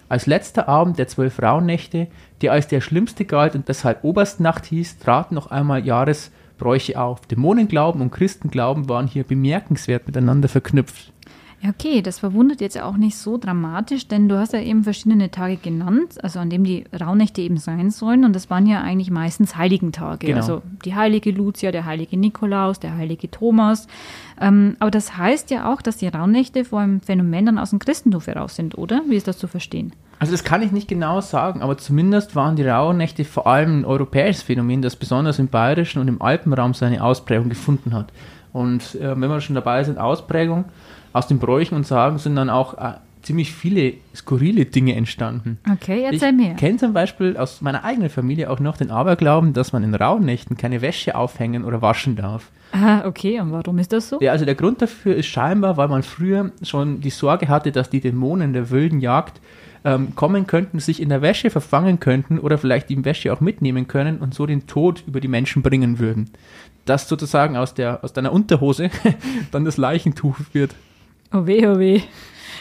Als 0.09 0.27
letzter 0.27 0.69
Abend 0.69 0.99
der 0.99 1.07
zwölf 1.07 1.41
Rauhnächte, 1.41 2.09
der 2.43 2.51
als 2.51 2.67
der 2.67 2.81
schlimmste 2.81 3.25
galt 3.25 3.55
und 3.55 3.69
deshalb 3.69 4.03
Oberstnacht 4.03 4.67
hieß, 4.67 4.99
traten 4.99 5.37
noch 5.37 5.53
einmal 5.53 5.87
Jahresbräuche 6.61 7.01
auf. 7.01 7.21
Dämonenglauben 7.23 8.01
und 8.01 8.11
Christenglauben 8.11 8.89
waren 8.89 9.07
hier 9.07 9.25
bemerkenswert 9.25 10.07
miteinander 10.07 10.49
verknüpft. 10.49 11.13
Ja, 11.63 11.69
okay, 11.69 12.01
das 12.01 12.19
verwundert 12.19 12.63
jetzt 12.63 12.81
auch 12.81 12.97
nicht 12.97 13.19
so 13.19 13.37
dramatisch, 13.37 14.09
denn 14.09 14.31
du 14.31 14.39
hast 14.39 14.55
ja 14.55 14.61
eben 14.61 14.83
verschiedene 14.83 15.31
Tage 15.31 15.57
genannt, 15.59 16.15
also 16.23 16.39
an 16.39 16.49
dem 16.49 16.65
die 16.65 16.85
Rauhnächte 16.99 17.43
eben 17.43 17.59
sein 17.59 17.91
sollen. 17.91 18.25
Und 18.25 18.35
das 18.35 18.49
waren 18.49 18.67
ja 18.67 18.81
eigentlich 18.81 19.11
meistens 19.11 19.57
Heiligentage. 19.57 20.27
Genau. 20.27 20.39
Also 20.39 20.63
die 20.87 20.95
heilige 20.95 21.33
Lucia, 21.33 21.71
der 21.71 21.85
heilige 21.85 22.17
Nikolaus, 22.17 22.81
der 22.81 22.97
heilige 22.97 23.31
Thomas. 23.31 23.89
Ähm, 24.41 24.77
aber 24.81 24.91
das 24.91 25.19
heißt 25.19 25.51
ja 25.51 25.71
auch, 25.71 25.83
dass 25.83 25.99
die 25.99 26.09
Rauhnächte 26.09 26.65
vor 26.65 26.81
einem 26.81 27.03
Phänomen 27.03 27.45
dann 27.45 27.59
aus 27.59 27.71
dem 27.71 27.79
Christentum 27.79 28.23
heraus 28.23 28.57
sind, 28.57 28.79
oder? 28.79 29.03
Wie 29.07 29.17
ist 29.17 29.29
das 29.29 29.37
zu 29.37 29.47
verstehen? 29.47 29.93
Also 30.21 30.33
das 30.33 30.45
kann 30.45 30.61
ich 30.61 30.71
nicht 30.71 30.87
genau 30.87 31.23
sagen, 31.23 31.63
aber 31.63 31.79
zumindest 31.79 32.37
waren 32.37 32.55
die 32.55 32.69
Rauhnächte 32.69 33.25
vor 33.25 33.47
allem 33.47 33.81
ein 33.81 33.85
europäisches 33.87 34.43
Phänomen, 34.43 34.83
das 34.83 34.95
besonders 34.95 35.39
im 35.39 35.49
bayerischen 35.49 35.99
und 35.99 36.09
im 36.09 36.21
Alpenraum 36.21 36.75
seine 36.75 37.03
Ausprägung 37.03 37.49
gefunden 37.49 37.95
hat. 37.95 38.13
Und 38.53 38.97
äh, 38.97 39.19
wenn 39.19 39.31
wir 39.31 39.41
schon 39.41 39.55
dabei 39.55 39.83
sind, 39.83 39.97
Ausprägung, 39.99 40.67
aus 41.15 41.27
den 41.27 41.39
Bräuchen 41.39 41.75
und 41.75 41.87
Sagen 41.87 42.19
sind 42.19 42.37
dann 42.37 42.51
auch 42.51 42.75
äh, 42.75 42.93
ziemlich 43.23 43.53
viele 43.53 43.95
skurrile 44.15 44.65
Dinge 44.65 44.95
entstanden. 44.95 45.59
Okay, 45.71 46.05
erzähl 46.05 46.31
ich 46.31 46.37
mir. 46.37 46.55
kenne 46.55 46.79
zum 46.79 46.93
Beispiel 46.93 47.37
aus 47.37 47.61
meiner 47.61 47.85
eigenen 47.85 48.11
Familie 48.11 48.51
auch 48.51 48.61
noch 48.61 48.77
den 48.77 48.91
Aberglauben, 48.91 49.53
dass 49.53 49.73
man 49.73 49.85
in 49.85 49.95
Rauhnächten 49.95 50.57
keine 50.57 50.83
Wäsche 50.83 51.15
aufhängen 51.15 51.65
oder 51.65 51.83
waschen 51.83 52.17
darf. 52.17 52.51
Ah, 52.73 53.07
okay, 53.07 53.41
und 53.41 53.53
warum 53.53 53.79
ist 53.79 53.93
das 53.93 54.09
so? 54.09 54.21
Ja, 54.21 54.33
also 54.33 54.45
der 54.45 54.55
Grund 54.55 54.81
dafür 54.81 55.17
ist 55.17 55.27
scheinbar, 55.27 55.77
weil 55.77 55.89
man 55.89 56.03
früher 56.03 56.53
schon 56.63 57.01
die 57.01 57.11
Sorge 57.11 57.49
hatte, 57.49 57.73
dass 57.73 57.91
die 57.91 58.01
Dämonen 58.01 58.53
der 58.53 58.71
wilden 58.71 59.01
Jagd 59.01 59.41
ähm, 59.85 60.15
kommen 60.15 60.47
könnten, 60.47 60.79
sich 60.79 61.01
in 61.01 61.09
der 61.09 61.23
Wäsche 61.23 61.51
verfangen 61.51 62.01
könnten 62.01 62.39
oder 62.39 62.59
vielleicht 62.59 62.89
die 62.89 63.05
Wäsche 63.05 63.33
auch 63.33 63.41
mitnehmen 63.41 63.89
können 63.89 64.19
und 64.19 64.35
so 64.35 64.47
den 64.47 64.67
Tod 64.67 65.03
über 65.07 65.21
die 65.21 65.29
Menschen 65.29 65.63
bringen 65.63 65.99
würden. 65.99 66.31
Dass 66.85 67.09
sozusagen 67.09 67.57
aus, 67.57 67.75
der, 67.75 68.05
aus 68.05 68.13
deiner 68.13 68.33
Unterhose 68.33 68.91
dann 69.51 69.65
das 69.65 69.77
Leichentuch 69.77 70.37
wird. 70.53 70.75
Oh 71.33 71.47
weh, 71.47 71.67
oh 71.67 71.79
weh. 71.79 72.03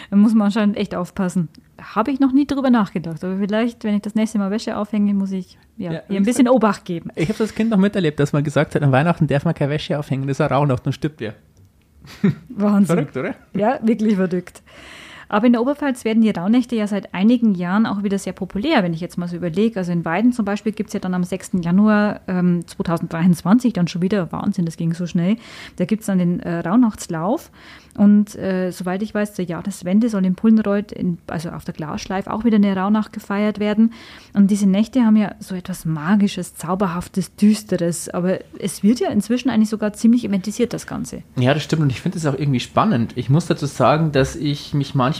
Da 0.10 0.16
muss 0.16 0.34
man 0.34 0.46
anscheinend 0.46 0.78
echt 0.78 0.96
aufpassen. 0.96 1.50
Habe 1.82 2.12
ich 2.12 2.20
noch 2.20 2.32
nie 2.34 2.46
drüber 2.48 2.70
nachgedacht, 2.70 3.24
aber 3.24 3.38
vielleicht, 3.38 3.84
wenn 3.84 3.96
ich 3.96 4.02
das 4.02 4.16
nächste 4.16 4.38
Mal 4.38 4.52
Wäsche 4.52 4.76
aufhänge, 4.76 5.14
muss 5.14 5.32
ich 5.32 5.58
ja, 5.78 5.94
Ja, 5.94 6.02
ihr 6.10 6.18
ein 6.18 6.24
bisschen 6.24 6.50
Obacht 6.50 6.84
geben. 6.86 7.12
Ich 7.16 7.30
habe 7.30 7.38
das 7.38 7.54
Kind 7.54 7.70
noch 7.70 7.78
miterlebt, 7.78 8.20
dass 8.20 8.34
man 8.34 8.44
gesagt 8.44 8.76
hat, 8.76 8.82
an 8.82 8.92
Weihnachten 8.92 9.28
darf 9.28 9.46
man 9.46 9.54
keine 9.54 9.72
Wäsche 9.72 9.98
aufhängen, 9.98 10.28
das 10.28 10.38
ist 10.38 10.42
eine 10.42 10.52
Rauhnacht, 10.52 10.86
dann 10.86 10.94
stirbt 10.94 11.20
wer. 11.20 11.36
Wahnsinn. 12.50 12.96
Verrückt, 12.96 13.18
oder? 13.18 13.36
Ja, 13.54 13.80
wirklich 13.84 14.16
verrückt. 14.16 14.64
Aber 15.30 15.46
in 15.46 15.54
der 15.54 15.62
Oberpfalz 15.62 16.04
werden 16.04 16.22
die 16.22 16.32
Rauhnächte 16.32 16.76
ja 16.76 16.88
seit 16.88 17.14
einigen 17.14 17.54
Jahren 17.54 17.86
auch 17.86 18.04
wieder 18.04 18.18
sehr 18.18 18.34
populär, 18.34 18.84
wenn 18.84 18.94
ich 18.94 19.00
jetzt 19.00 19.18
mal 19.18 19.28
so 19.28 19.36
überlege. 19.36 19.80
Also 19.80 19.92
in 19.92 20.04
Weiden 20.04 20.34
zum 20.34 20.44
Beispiel 20.44 20.72
gibt 20.72 20.90
es 20.90 20.94
ja 20.94 21.00
dann 21.00 21.14
am 21.14 21.24
6. 21.24 21.52
Januar 21.62 22.22
ähm, 22.28 22.66
2023 22.66 23.74
dann 23.74 23.88
schon 23.88 24.02
wieder, 24.02 24.32
Wahnsinn, 24.32 24.66
das 24.66 24.76
ging 24.76 24.94
so 24.94 25.06
schnell, 25.06 25.38
da 25.78 25.86
gibt 25.86 26.02
es 26.02 26.08
dann 26.08 26.18
den 26.18 26.40
äh, 26.40 26.60
Rauhnachtslauf. 26.60 27.52
Und 27.98 28.36
äh, 28.36 28.72
soweit 28.72 29.04
ich 29.04 29.14
weiß, 29.14 29.34
zur 29.34 29.46
Jahreswende 29.46 30.10
soll 30.10 30.26
in 30.26 30.36
Pullenreuth, 30.36 30.92
in, 30.92 31.18
also 31.28 31.50
auf 31.50 31.66
der 31.66 31.74
Glasschleife, 31.74 32.32
auch 32.32 32.46
wieder 32.46 32.56
eine 32.56 32.76
Rauhnacht 32.76 33.12
gefeiert 33.12 33.60
werden. 33.60 33.94
Und 34.34 34.50
diese 34.52 34.68
Nächte 34.68 35.04
haben 35.04 35.18
ja 35.18 35.36
so 35.40 35.54
etwas 35.54 35.86
Magisches, 35.86 36.56
Zauberhaftes, 36.56 37.36
Düsteres. 37.36 38.08
Aber 38.10 38.40
es 38.58 38.84
wird 38.84 39.00
ja 39.00 39.10
inzwischen 39.10 39.50
eigentlich 39.50 39.70
sogar 39.70 39.94
ziemlich 39.94 40.24
eventisiert, 40.24 40.72
das 40.72 40.88
Ganze. 40.88 41.24
Ja, 41.38 41.54
das 41.54 41.64
stimmt 41.64 41.82
und 41.82 41.90
ich 41.90 42.00
finde 42.00 42.18
es 42.18 42.26
auch 42.26 42.36
irgendwie 42.36 42.62
spannend. 42.62 43.14
Ich 43.16 43.30
muss 43.30 43.48
dazu 43.48 43.66
sagen, 43.66 44.12
dass 44.12 44.36
ich 44.36 44.74
mich 44.74 44.96
manchmal 44.96 45.19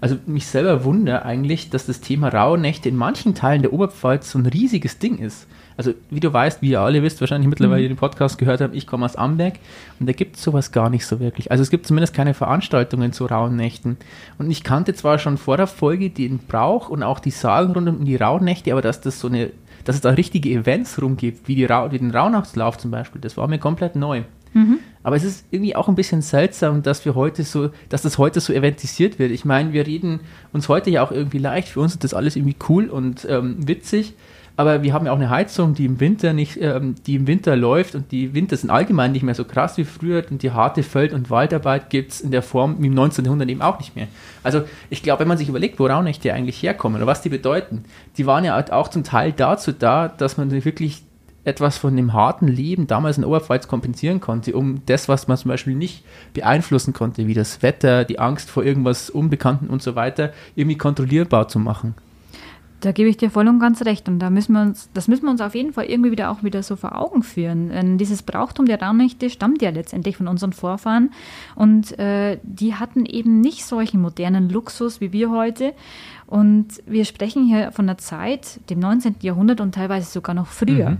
Also 0.00 0.16
mich 0.26 0.46
selber 0.46 0.84
wundert 0.84 1.24
eigentlich, 1.24 1.68
dass 1.70 1.86
das 1.86 2.00
Thema 2.00 2.28
Rauhnächte 2.28 2.88
in 2.88 2.96
manchen 2.96 3.34
Teilen 3.34 3.62
der 3.62 3.72
Oberpfalz 3.72 4.30
so 4.30 4.38
ein 4.38 4.46
riesiges 4.46 4.98
Ding 4.98 5.18
ist. 5.18 5.46
Also 5.76 5.94
wie 6.10 6.20
du 6.20 6.32
weißt, 6.32 6.62
wie 6.62 6.70
ihr 6.70 6.80
alle 6.80 7.02
wisst, 7.02 7.20
wahrscheinlich 7.20 7.48
mittlerweile 7.48 7.84
mhm. 7.84 7.92
den 7.92 7.96
Podcast 7.96 8.36
gehört 8.36 8.60
habt, 8.60 8.74
ich 8.74 8.86
komme 8.86 9.06
aus 9.06 9.16
Amberg 9.16 9.54
und 9.98 10.06
da 10.06 10.12
gibt 10.12 10.36
es 10.36 10.42
sowas 10.42 10.72
gar 10.72 10.90
nicht 10.90 11.06
so 11.06 11.20
wirklich. 11.20 11.50
Also 11.50 11.62
es 11.62 11.70
gibt 11.70 11.86
zumindest 11.86 12.14
keine 12.14 12.34
Veranstaltungen 12.34 13.12
zu 13.12 13.26
Rauhnächten. 13.26 13.96
Und 14.38 14.50
ich 14.50 14.62
kannte 14.62 14.94
zwar 14.94 15.18
schon 15.18 15.38
vor 15.38 15.56
der 15.56 15.66
Folge 15.66 16.10
den 16.10 16.38
Brauch 16.38 16.88
und 16.88 17.02
auch 17.02 17.18
die 17.18 17.30
Sagen 17.30 17.72
rund 17.72 17.88
um 17.88 18.04
die 18.04 18.16
Rauhnächte, 18.16 18.72
aber 18.72 18.82
dass 18.82 19.00
das 19.00 19.20
so 19.20 19.28
eine, 19.28 19.52
dass 19.84 19.96
es 19.96 20.02
da 20.02 20.10
richtige 20.10 20.50
Events 20.50 21.00
rumgibt, 21.00 21.48
wie, 21.48 21.54
die 21.54 21.64
Ra 21.64 21.90
wie 21.92 21.98
den 21.98 22.10
Rauhnachtslauf 22.10 22.76
zum 22.76 22.90
Beispiel, 22.90 23.20
das 23.20 23.36
war 23.36 23.48
mir 23.48 23.58
komplett 23.58 23.96
neu. 23.96 24.24
Mhm. 24.52 24.78
Aber 25.02 25.16
es 25.16 25.24
ist 25.24 25.46
irgendwie 25.50 25.74
auch 25.76 25.88
ein 25.88 25.94
bisschen 25.94 26.22
seltsam, 26.22 26.82
dass 26.82 27.04
wir 27.04 27.14
heute 27.14 27.42
so, 27.42 27.70
dass 27.88 28.02
das 28.02 28.18
heute 28.18 28.40
so 28.40 28.52
eventisiert 28.52 29.18
wird. 29.18 29.30
Ich 29.30 29.44
meine, 29.44 29.72
wir 29.72 29.86
reden 29.86 30.20
uns 30.52 30.68
heute 30.68 30.90
ja 30.90 31.02
auch 31.02 31.10
irgendwie 31.10 31.38
leicht. 31.38 31.68
Für 31.68 31.80
uns 31.80 31.92
ist 31.92 32.04
das 32.04 32.14
alles 32.14 32.36
irgendwie 32.36 32.56
cool 32.68 32.86
und 32.88 33.26
ähm, 33.28 33.56
witzig. 33.66 34.14
Aber 34.56 34.82
wir 34.82 34.92
haben 34.92 35.06
ja 35.06 35.12
auch 35.12 35.16
eine 35.16 35.30
Heizung, 35.30 35.72
die 35.72 35.86
im 35.86 36.00
Winter 36.00 36.34
nicht, 36.34 36.58
ähm, 36.60 36.96
die 37.06 37.14
im 37.14 37.26
Winter 37.26 37.56
läuft 37.56 37.94
und 37.94 38.12
die 38.12 38.34
Winter 38.34 38.58
sind 38.58 38.68
allgemein 38.68 39.10
nicht 39.12 39.22
mehr 39.22 39.34
so 39.34 39.46
krass 39.46 39.78
wie 39.78 39.84
früher 39.84 40.22
und 40.30 40.42
die 40.42 40.50
harte 40.50 40.82
Feld- 40.82 41.14
und 41.14 41.30
Waldarbeit 41.30 41.88
gibt 41.88 42.12
es 42.12 42.20
in 42.20 42.30
der 42.30 42.42
Form 42.42 42.76
wie 42.78 42.88
im 42.88 42.94
19. 42.94 43.24
Jahrhundert 43.24 43.48
eben 43.48 43.62
auch 43.62 43.78
nicht 43.78 43.96
mehr. 43.96 44.08
Also 44.42 44.64
ich 44.90 45.02
glaube, 45.02 45.20
wenn 45.20 45.28
man 45.28 45.38
sich 45.38 45.48
überlegt, 45.48 45.78
wo 45.78 45.86
Raunächte 45.86 46.34
eigentlich 46.34 46.62
herkommen 46.62 46.98
oder 46.98 47.06
was 47.06 47.22
die 47.22 47.30
bedeuten, 47.30 47.84
die 48.18 48.26
waren 48.26 48.44
ja 48.44 48.62
auch 48.70 48.88
zum 48.88 49.02
Teil 49.02 49.32
dazu 49.32 49.72
da, 49.72 50.08
dass 50.08 50.36
man 50.36 50.50
wirklich 50.50 51.04
etwas 51.44 51.78
von 51.78 51.96
dem 51.96 52.12
harten 52.12 52.48
Leben 52.48 52.86
damals 52.86 53.18
in 53.18 53.24
Oberpfalz 53.24 53.66
kompensieren 53.66 54.20
konnte, 54.20 54.54
um 54.54 54.82
das, 54.86 55.08
was 55.08 55.28
man 55.28 55.36
zum 55.36 55.48
Beispiel 55.48 55.74
nicht 55.74 56.04
beeinflussen 56.34 56.92
konnte, 56.92 57.26
wie 57.26 57.34
das 57.34 57.62
Wetter, 57.62 58.04
die 58.04 58.18
Angst 58.18 58.50
vor 58.50 58.64
irgendwas 58.64 59.08
Unbekannten 59.10 59.68
und 59.68 59.82
so 59.82 59.94
weiter, 59.94 60.32
irgendwie 60.54 60.76
kontrollierbar 60.78 61.48
zu 61.48 61.58
machen. 61.58 61.94
Da 62.80 62.92
gebe 62.92 63.10
ich 63.10 63.18
dir 63.18 63.30
voll 63.30 63.46
und 63.46 63.58
ganz 63.58 63.84
recht. 63.84 64.08
Und 64.08 64.20
da 64.20 64.30
müssen 64.30 64.54
wir 64.54 64.62
uns, 64.62 64.88
das 64.94 65.06
müssen 65.06 65.24
wir 65.24 65.30
uns 65.30 65.42
auf 65.42 65.54
jeden 65.54 65.74
Fall 65.74 65.84
irgendwie 65.84 66.10
wieder 66.10 66.30
auch 66.30 66.42
wieder 66.42 66.62
so 66.62 66.76
vor 66.76 66.98
Augen 66.98 67.22
führen. 67.22 67.68
Denn 67.68 67.98
dieses 67.98 68.22
Brauchtum 68.22 68.64
der 68.64 68.80
Raumnächte 68.80 69.28
stammt 69.28 69.60
ja 69.60 69.70
letztendlich 69.70 70.16
von 70.16 70.28
unseren 70.28 70.54
Vorfahren. 70.54 71.10
Und 71.54 71.98
äh, 71.98 72.38
die 72.42 72.74
hatten 72.74 73.04
eben 73.04 73.40
nicht 73.40 73.66
solchen 73.66 74.00
modernen 74.00 74.48
Luxus 74.48 75.00
wie 75.00 75.12
wir 75.12 75.30
heute. 75.30 75.74
Und 76.26 76.68
wir 76.86 77.04
sprechen 77.04 77.44
hier 77.44 77.70
von 77.72 77.86
einer 77.86 77.98
Zeit, 77.98 78.60
dem 78.70 78.78
19. 78.78 79.16
Jahrhundert 79.20 79.60
und 79.60 79.74
teilweise 79.74 80.10
sogar 80.10 80.34
noch 80.34 80.46
früher. 80.46 80.90
Mhm. 80.90 80.98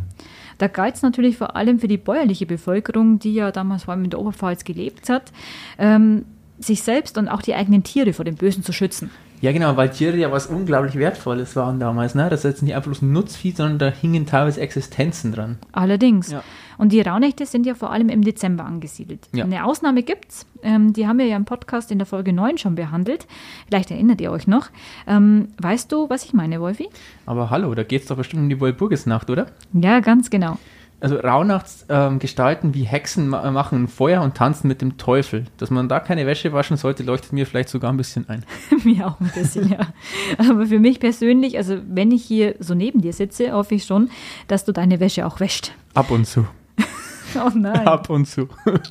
Da 0.60 0.68
galt 0.68 0.94
es 0.94 1.00
natürlich 1.00 1.38
vor 1.38 1.56
allem 1.56 1.78
für 1.78 1.88
die 1.88 1.96
bäuerliche 1.96 2.44
Bevölkerung, 2.44 3.18
die 3.18 3.32
ja 3.32 3.50
damals 3.50 3.84
vor 3.84 3.94
allem 3.94 4.04
in 4.04 4.10
der 4.10 4.20
Oberpfalz 4.20 4.64
gelebt 4.64 5.08
hat, 5.08 5.32
ähm, 5.78 6.26
sich 6.58 6.82
selbst 6.82 7.16
und 7.16 7.28
auch 7.28 7.40
die 7.40 7.54
eigenen 7.54 7.82
Tiere 7.82 8.12
vor 8.12 8.26
dem 8.26 8.34
Bösen 8.34 8.62
zu 8.62 8.74
schützen. 8.74 9.10
Ja, 9.40 9.52
genau, 9.52 9.76
weil 9.76 9.90
Tiere 9.90 10.16
ja 10.18 10.30
was 10.30 10.46
unglaublich 10.46 10.96
Wertvolles 10.96 11.56
waren 11.56 11.80
damals. 11.80 12.14
Ne? 12.14 12.28
Das 12.28 12.40
ist 12.40 12.50
jetzt 12.50 12.62
nicht 12.62 12.74
einfach 12.74 12.88
bloß 12.90 13.02
ein 13.02 13.12
Nutzvieh, 13.12 13.52
sondern 13.52 13.78
da 13.78 13.88
hingen 13.88 14.26
teilweise 14.26 14.60
Existenzen 14.60 15.32
dran. 15.32 15.58
Allerdings. 15.72 16.30
Ja. 16.30 16.42
Und 16.76 16.92
die 16.92 17.00
Rauhnächte 17.00 17.46
sind 17.46 17.64
ja 17.64 17.74
vor 17.74 17.90
allem 17.90 18.08
im 18.10 18.22
Dezember 18.22 18.64
angesiedelt. 18.64 19.28
Ja. 19.34 19.44
Eine 19.44 19.64
Ausnahme 19.64 20.02
gibt's. 20.02 20.46
Ähm, 20.62 20.92
die 20.92 21.06
haben 21.06 21.18
wir 21.18 21.26
ja 21.26 21.36
im 21.36 21.46
Podcast 21.46 21.90
in 21.90 21.98
der 21.98 22.06
Folge 22.06 22.32
9 22.32 22.58
schon 22.58 22.74
behandelt. 22.74 23.26
Vielleicht 23.66 23.90
erinnert 23.90 24.20
ihr 24.20 24.30
euch 24.30 24.46
noch. 24.46 24.68
Ähm, 25.06 25.48
weißt 25.60 25.90
du, 25.90 26.10
was 26.10 26.24
ich 26.24 26.34
meine, 26.34 26.60
Wolfi? 26.60 26.88
Aber 27.24 27.50
hallo, 27.50 27.74
da 27.74 27.82
geht 27.82 28.02
es 28.02 28.08
doch 28.08 28.16
bestimmt 28.16 28.42
um 28.42 28.48
die 28.50 28.60
Walpurgisnacht, 28.60 29.30
oder? 29.30 29.46
Ja, 29.72 30.00
ganz 30.00 30.28
genau 30.28 30.58
also 31.00 31.16
Rauhnachtsgestalten 31.16 32.70
ähm, 32.70 32.74
wie 32.74 32.84
Hexen 32.84 33.28
ma 33.28 33.50
machen 33.50 33.88
Feuer 33.88 34.22
und 34.22 34.36
tanzen 34.36 34.68
mit 34.68 34.82
dem 34.82 34.98
Teufel. 34.98 35.44
Dass 35.56 35.70
man 35.70 35.88
da 35.88 36.00
keine 36.00 36.26
Wäsche 36.26 36.52
waschen 36.52 36.76
sollte, 36.76 37.02
leuchtet 37.02 37.32
mir 37.32 37.46
vielleicht 37.46 37.70
sogar 37.70 37.92
ein 37.92 37.96
bisschen 37.96 38.28
ein. 38.28 38.44
mir 38.84 39.06
auch 39.06 39.20
ein 39.20 39.30
bisschen, 39.34 39.70
ja. 39.70 39.88
Aber 40.38 40.66
für 40.66 40.78
mich 40.78 41.00
persönlich, 41.00 41.56
also 41.56 41.78
wenn 41.88 42.10
ich 42.10 42.24
hier 42.24 42.56
so 42.58 42.74
neben 42.74 43.00
dir 43.00 43.12
sitze, 43.12 43.52
hoffe 43.52 43.74
ich 43.74 43.84
schon, 43.84 44.10
dass 44.48 44.64
du 44.64 44.72
deine 44.72 45.00
Wäsche 45.00 45.26
auch 45.26 45.40
wäscht. 45.40 45.72
Ab 45.94 46.10
und 46.10 46.26
zu. 46.26 46.46
oh 47.34 47.50
nein. 47.54 47.86
Ab 47.86 48.10
und 48.10 48.26
zu. 48.26 48.48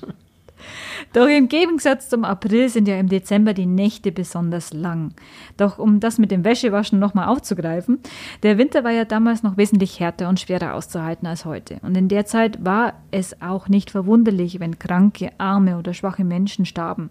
Doch 1.13 1.27
im 1.27 1.48
Gegensatz 1.48 2.10
zum 2.10 2.25
April 2.25 2.70
sind 2.70 2.88
ja 2.88 3.00
im 3.00 3.10
Dezember 3.10 3.53
die 3.53 3.65
Nächte 3.65 4.12
besonders 4.12 4.74
lang. 4.74 5.12
Doch 5.58 5.79
um 5.79 6.00
das 6.00 6.18
mit 6.18 6.32
dem 6.32 6.44
Wäschewaschen 6.44 7.00
nochmal 7.00 7.27
aufzugreifen, 7.27 8.00
der 8.44 8.58
Winter 8.58 8.84
war 8.84 8.91
ja 8.91 9.06
damals 9.06 9.44
noch 9.44 9.58
wesentlich 9.58 10.00
härter 10.00 10.29
und 10.29 10.39
schwerer 10.39 10.74
auszuhalten 10.74 11.27
als 11.27 11.46
heute. 11.46 11.77
Und 11.82 11.96
in 11.96 12.08
der 12.08 12.25
Zeit 12.25 12.63
war 12.63 12.94
es 13.12 13.41
auch 13.41 13.68
nicht 13.68 13.91
verwunderlich, 13.91 14.60
wenn 14.60 14.79
kranke, 14.79 15.32
arme 15.38 15.77
oder 15.77 15.94
schwache 15.94 16.24
Menschen 16.24 16.65
starben. 16.65 17.10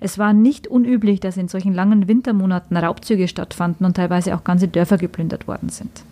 Es 0.00 0.18
war 0.18 0.32
nicht 0.32 0.66
unüblich, 0.66 1.20
dass 1.20 1.36
in 1.36 1.48
solchen 1.48 1.74
langen 1.74 2.08
Wintermonaten 2.08 2.76
Raubzüge 2.76 3.28
stattfanden 3.28 3.86
und 3.86 3.96
teilweise 3.96 4.34
auch 4.34 4.44
ganze 4.44 4.68
Dörfer 4.68 4.98
geplündert 4.98 5.46
worden 5.46 5.68
sind. 5.68 6.04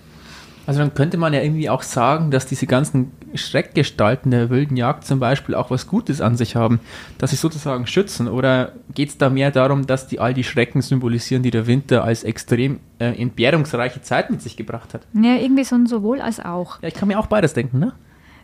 Also 0.68 0.80
dann 0.80 0.92
könnte 0.92 1.16
man 1.16 1.32
ja 1.32 1.40
irgendwie 1.40 1.70
auch 1.70 1.80
sagen, 1.80 2.30
dass 2.30 2.44
diese 2.44 2.66
ganzen 2.66 3.12
Schreckgestalten 3.32 4.30
der 4.30 4.50
wilden 4.50 4.76
Jagd 4.76 5.06
zum 5.06 5.18
Beispiel 5.18 5.54
auch 5.54 5.70
was 5.70 5.86
Gutes 5.86 6.20
an 6.20 6.36
sich 6.36 6.56
haben, 6.56 6.80
dass 7.16 7.30
sie 7.30 7.36
sozusagen 7.36 7.86
schützen. 7.86 8.28
Oder 8.28 8.72
geht 8.92 9.08
es 9.08 9.16
da 9.16 9.30
mehr 9.30 9.50
darum, 9.50 9.86
dass 9.86 10.08
die 10.08 10.20
all 10.20 10.34
die 10.34 10.44
Schrecken 10.44 10.82
symbolisieren, 10.82 11.42
die 11.42 11.50
der 11.50 11.66
Winter 11.66 12.04
als 12.04 12.22
extrem 12.22 12.80
äh, 12.98 13.18
entbehrungsreiche 13.18 14.02
Zeit 14.02 14.28
mit 14.28 14.42
sich 14.42 14.58
gebracht 14.58 14.92
hat? 14.92 15.00
Ja, 15.14 15.36
irgendwie 15.36 15.64
so 15.64 15.74
ein 15.74 15.86
sowohl 15.86 16.20
als 16.20 16.38
auch. 16.38 16.82
Ja, 16.82 16.88
ich 16.88 16.94
kann 16.94 17.08
mir 17.08 17.18
auch 17.18 17.28
beides 17.28 17.54
denken, 17.54 17.78
ne? 17.78 17.94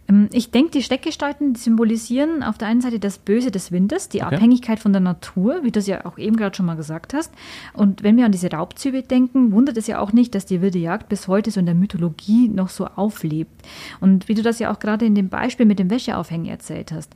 Ähm, 0.09 0.29
ich 0.33 0.51
denke, 0.51 0.73
die 0.73 0.83
Steckgestalten 0.83 1.55
symbolisieren 1.55 2.43
auf 2.43 2.59
der 2.59 2.69
einen 2.69 2.81
Seite 2.81 2.99
das 2.99 3.19
Böse 3.19 3.51
des 3.51 3.73
Winters, 3.73 4.09
die 4.09 4.23
okay. 4.23 4.35
Abhängigkeit 4.35 4.79
von 4.79 4.93
der 4.93 5.01
Natur, 5.01 5.61
wie 5.63 5.71
du 5.71 5.79
es 5.79 5.87
ja 5.87 6.05
auch 6.05 6.19
eben 6.19 6.37
gerade 6.37 6.57
schon 6.57 6.67
mal 6.67 6.77
gesagt 6.77 7.15
hast. 7.15 7.33
Und 7.73 8.03
wenn 8.03 8.17
wir 8.17 8.25
an 8.25 8.33
diese 8.33 8.51
Raubzüge 8.51 9.03
denken, 9.03 9.53
wundert 9.53 9.77
es 9.77 9.87
ja 9.87 9.99
auch 9.99 10.13
nicht, 10.13 10.35
dass 10.35 10.47
die 10.47 10.61
wilde 10.61 10.79
Jagd 10.79 11.09
bis 11.09 11.29
heute 11.29 11.51
so 11.51 11.61
in 11.61 11.67
der 11.67 11.75
Mythologie 11.75 12.49
noch 12.49 12.69
so 12.69 12.87
auflebt. 12.87 13.53
Und 14.01 14.29
wie 14.29 14.35
du 14.35 14.43
das 14.43 14.59
ja 14.59 14.73
auch 14.73 14.79
gerade 14.79 15.07
in 15.07 15.15
dem 15.15 15.29
Beispiel 15.29 15.67
mit 15.67 15.79
dem 15.79 15.91
Wäscheaufhängen 15.91 16.47
erzählt 16.47 16.93
hast. 16.93 17.15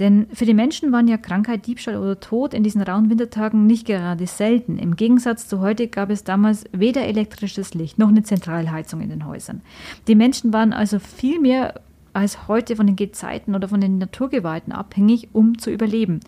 Denn 0.00 0.26
für 0.32 0.44
die 0.44 0.54
Menschen 0.54 0.90
waren 0.90 1.06
ja 1.06 1.16
Krankheit, 1.16 1.66
Diebstahl 1.66 1.96
oder 1.96 2.18
Tod 2.18 2.52
in 2.52 2.64
diesen 2.64 2.82
rauen 2.82 3.10
Wintertagen 3.10 3.66
nicht 3.66 3.86
gerade 3.86 4.26
selten. 4.26 4.76
Im 4.76 4.96
Gegensatz 4.96 5.46
zu 5.46 5.60
heute 5.60 5.86
gab 5.86 6.10
es 6.10 6.24
damals 6.24 6.64
weder 6.72 7.06
elektrisches 7.06 7.74
Licht 7.74 7.96
noch 7.98 8.08
eine 8.08 8.24
Zentralheizung 8.24 9.00
in 9.00 9.10
den 9.10 9.26
Häusern. 9.26 9.60
Die 10.08 10.16
Menschen 10.16 10.52
waren 10.52 10.72
also 10.72 10.98
viel 10.98 11.40
mehr 11.40 11.80
als 12.14 12.48
heute 12.48 12.76
von 12.76 12.86
den 12.86 12.96
Gezeiten 12.96 13.54
oder 13.54 13.68
von 13.68 13.80
den 13.80 13.98
Naturgewalten 13.98 14.72
abhängig, 14.72 15.28
um 15.32 15.58
zu 15.58 15.70
überleben. 15.70 16.20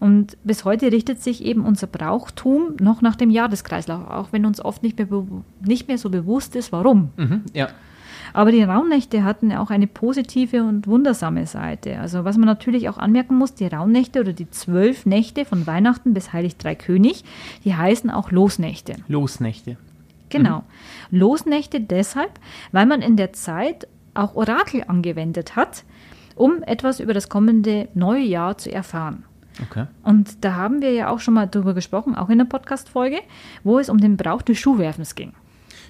Und 0.00 0.36
bis 0.44 0.64
heute 0.64 0.90
richtet 0.90 1.22
sich 1.22 1.44
eben 1.44 1.64
unser 1.64 1.88
Brauchtum 1.88 2.76
noch 2.80 3.02
nach 3.02 3.16
dem 3.16 3.30
Jahreskreislauf, 3.30 4.08
auch 4.08 4.28
wenn 4.32 4.46
uns 4.46 4.64
oft 4.64 4.82
nicht 4.82 4.98
mehr, 4.98 5.08
nicht 5.60 5.88
mehr 5.88 5.98
so 5.98 6.10
bewusst 6.10 6.56
ist, 6.56 6.72
warum. 6.72 7.10
Mhm, 7.16 7.42
ja. 7.52 7.68
Aber 8.34 8.50
die 8.50 8.62
Raunächte 8.62 9.24
hatten 9.24 9.52
auch 9.52 9.70
eine 9.70 9.86
positive 9.86 10.62
und 10.62 10.86
wundersame 10.86 11.46
Seite. 11.46 11.98
Also 11.98 12.24
was 12.24 12.38
man 12.38 12.46
natürlich 12.46 12.88
auch 12.88 12.96
anmerken 12.96 13.36
muss, 13.36 13.54
die 13.54 13.66
Raunächte 13.66 14.20
oder 14.20 14.32
die 14.32 14.50
zwölf 14.50 15.04
Nächte 15.06 15.44
von 15.44 15.66
Weihnachten 15.66 16.14
bis 16.14 16.32
Heilig 16.32 16.56
Drei 16.56 16.74
König, 16.74 17.24
die 17.64 17.74
heißen 17.74 18.10
auch 18.10 18.30
Losnächte. 18.30 18.94
Losnächte. 19.08 19.76
Genau. 20.30 20.64
Mhm. 21.10 21.18
Losnächte 21.18 21.80
deshalb, 21.80 22.30
weil 22.70 22.86
man 22.86 23.02
in 23.02 23.16
der 23.16 23.34
Zeit 23.34 23.86
auch 24.14 24.34
Orakel 24.34 24.84
angewendet 24.86 25.56
hat, 25.56 25.84
um 26.34 26.62
etwas 26.62 27.00
über 27.00 27.14
das 27.14 27.28
kommende 27.28 27.88
neue 27.94 28.22
Jahr 28.22 28.58
zu 28.58 28.72
erfahren. 28.72 29.24
Okay. 29.68 29.86
Und 30.02 30.44
da 30.44 30.54
haben 30.54 30.80
wir 30.80 30.92
ja 30.92 31.10
auch 31.10 31.20
schon 31.20 31.34
mal 31.34 31.46
drüber 31.46 31.74
gesprochen, 31.74 32.14
auch 32.14 32.30
in 32.30 32.38
der 32.38 32.46
Podcast-Folge, 32.46 33.18
wo 33.64 33.78
es 33.78 33.88
um 33.88 33.98
den 33.98 34.16
Brauch 34.16 34.42
des 34.42 34.58
Schuhwerfens 34.58 35.14
ging. 35.14 35.32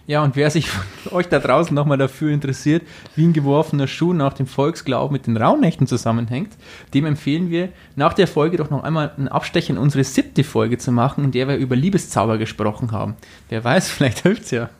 Ja, 0.06 0.24
und 0.24 0.34
wer 0.34 0.50
sich 0.50 0.68
von 0.68 1.12
euch 1.12 1.28
da 1.28 1.38
draußen 1.38 1.74
nochmal 1.74 1.98
dafür 1.98 2.32
interessiert, 2.32 2.82
wie 3.14 3.24
ein 3.24 3.32
geworfener 3.32 3.86
Schuh 3.86 4.12
nach 4.12 4.32
dem 4.32 4.46
Volksglauben 4.46 5.12
mit 5.12 5.26
den 5.26 5.36
Rauhnächten 5.36 5.86
zusammenhängt, 5.86 6.52
dem 6.92 7.06
empfehlen 7.06 7.50
wir, 7.50 7.68
nach 7.94 8.12
der 8.12 8.26
Folge 8.26 8.56
doch 8.56 8.70
noch 8.70 8.82
einmal 8.82 9.12
einen 9.16 9.28
Abstecher 9.28 9.70
in 9.70 9.78
unsere 9.78 10.02
siebte 10.02 10.42
Folge 10.42 10.78
zu 10.78 10.90
machen, 10.90 11.24
in 11.24 11.30
der 11.30 11.46
wir 11.46 11.56
über 11.56 11.76
Liebeszauber 11.76 12.38
gesprochen 12.38 12.90
haben. 12.90 13.14
Wer 13.48 13.62
weiß, 13.62 13.90
vielleicht 13.92 14.20
hilft 14.20 14.42
es 14.42 14.50
ja. 14.50 14.70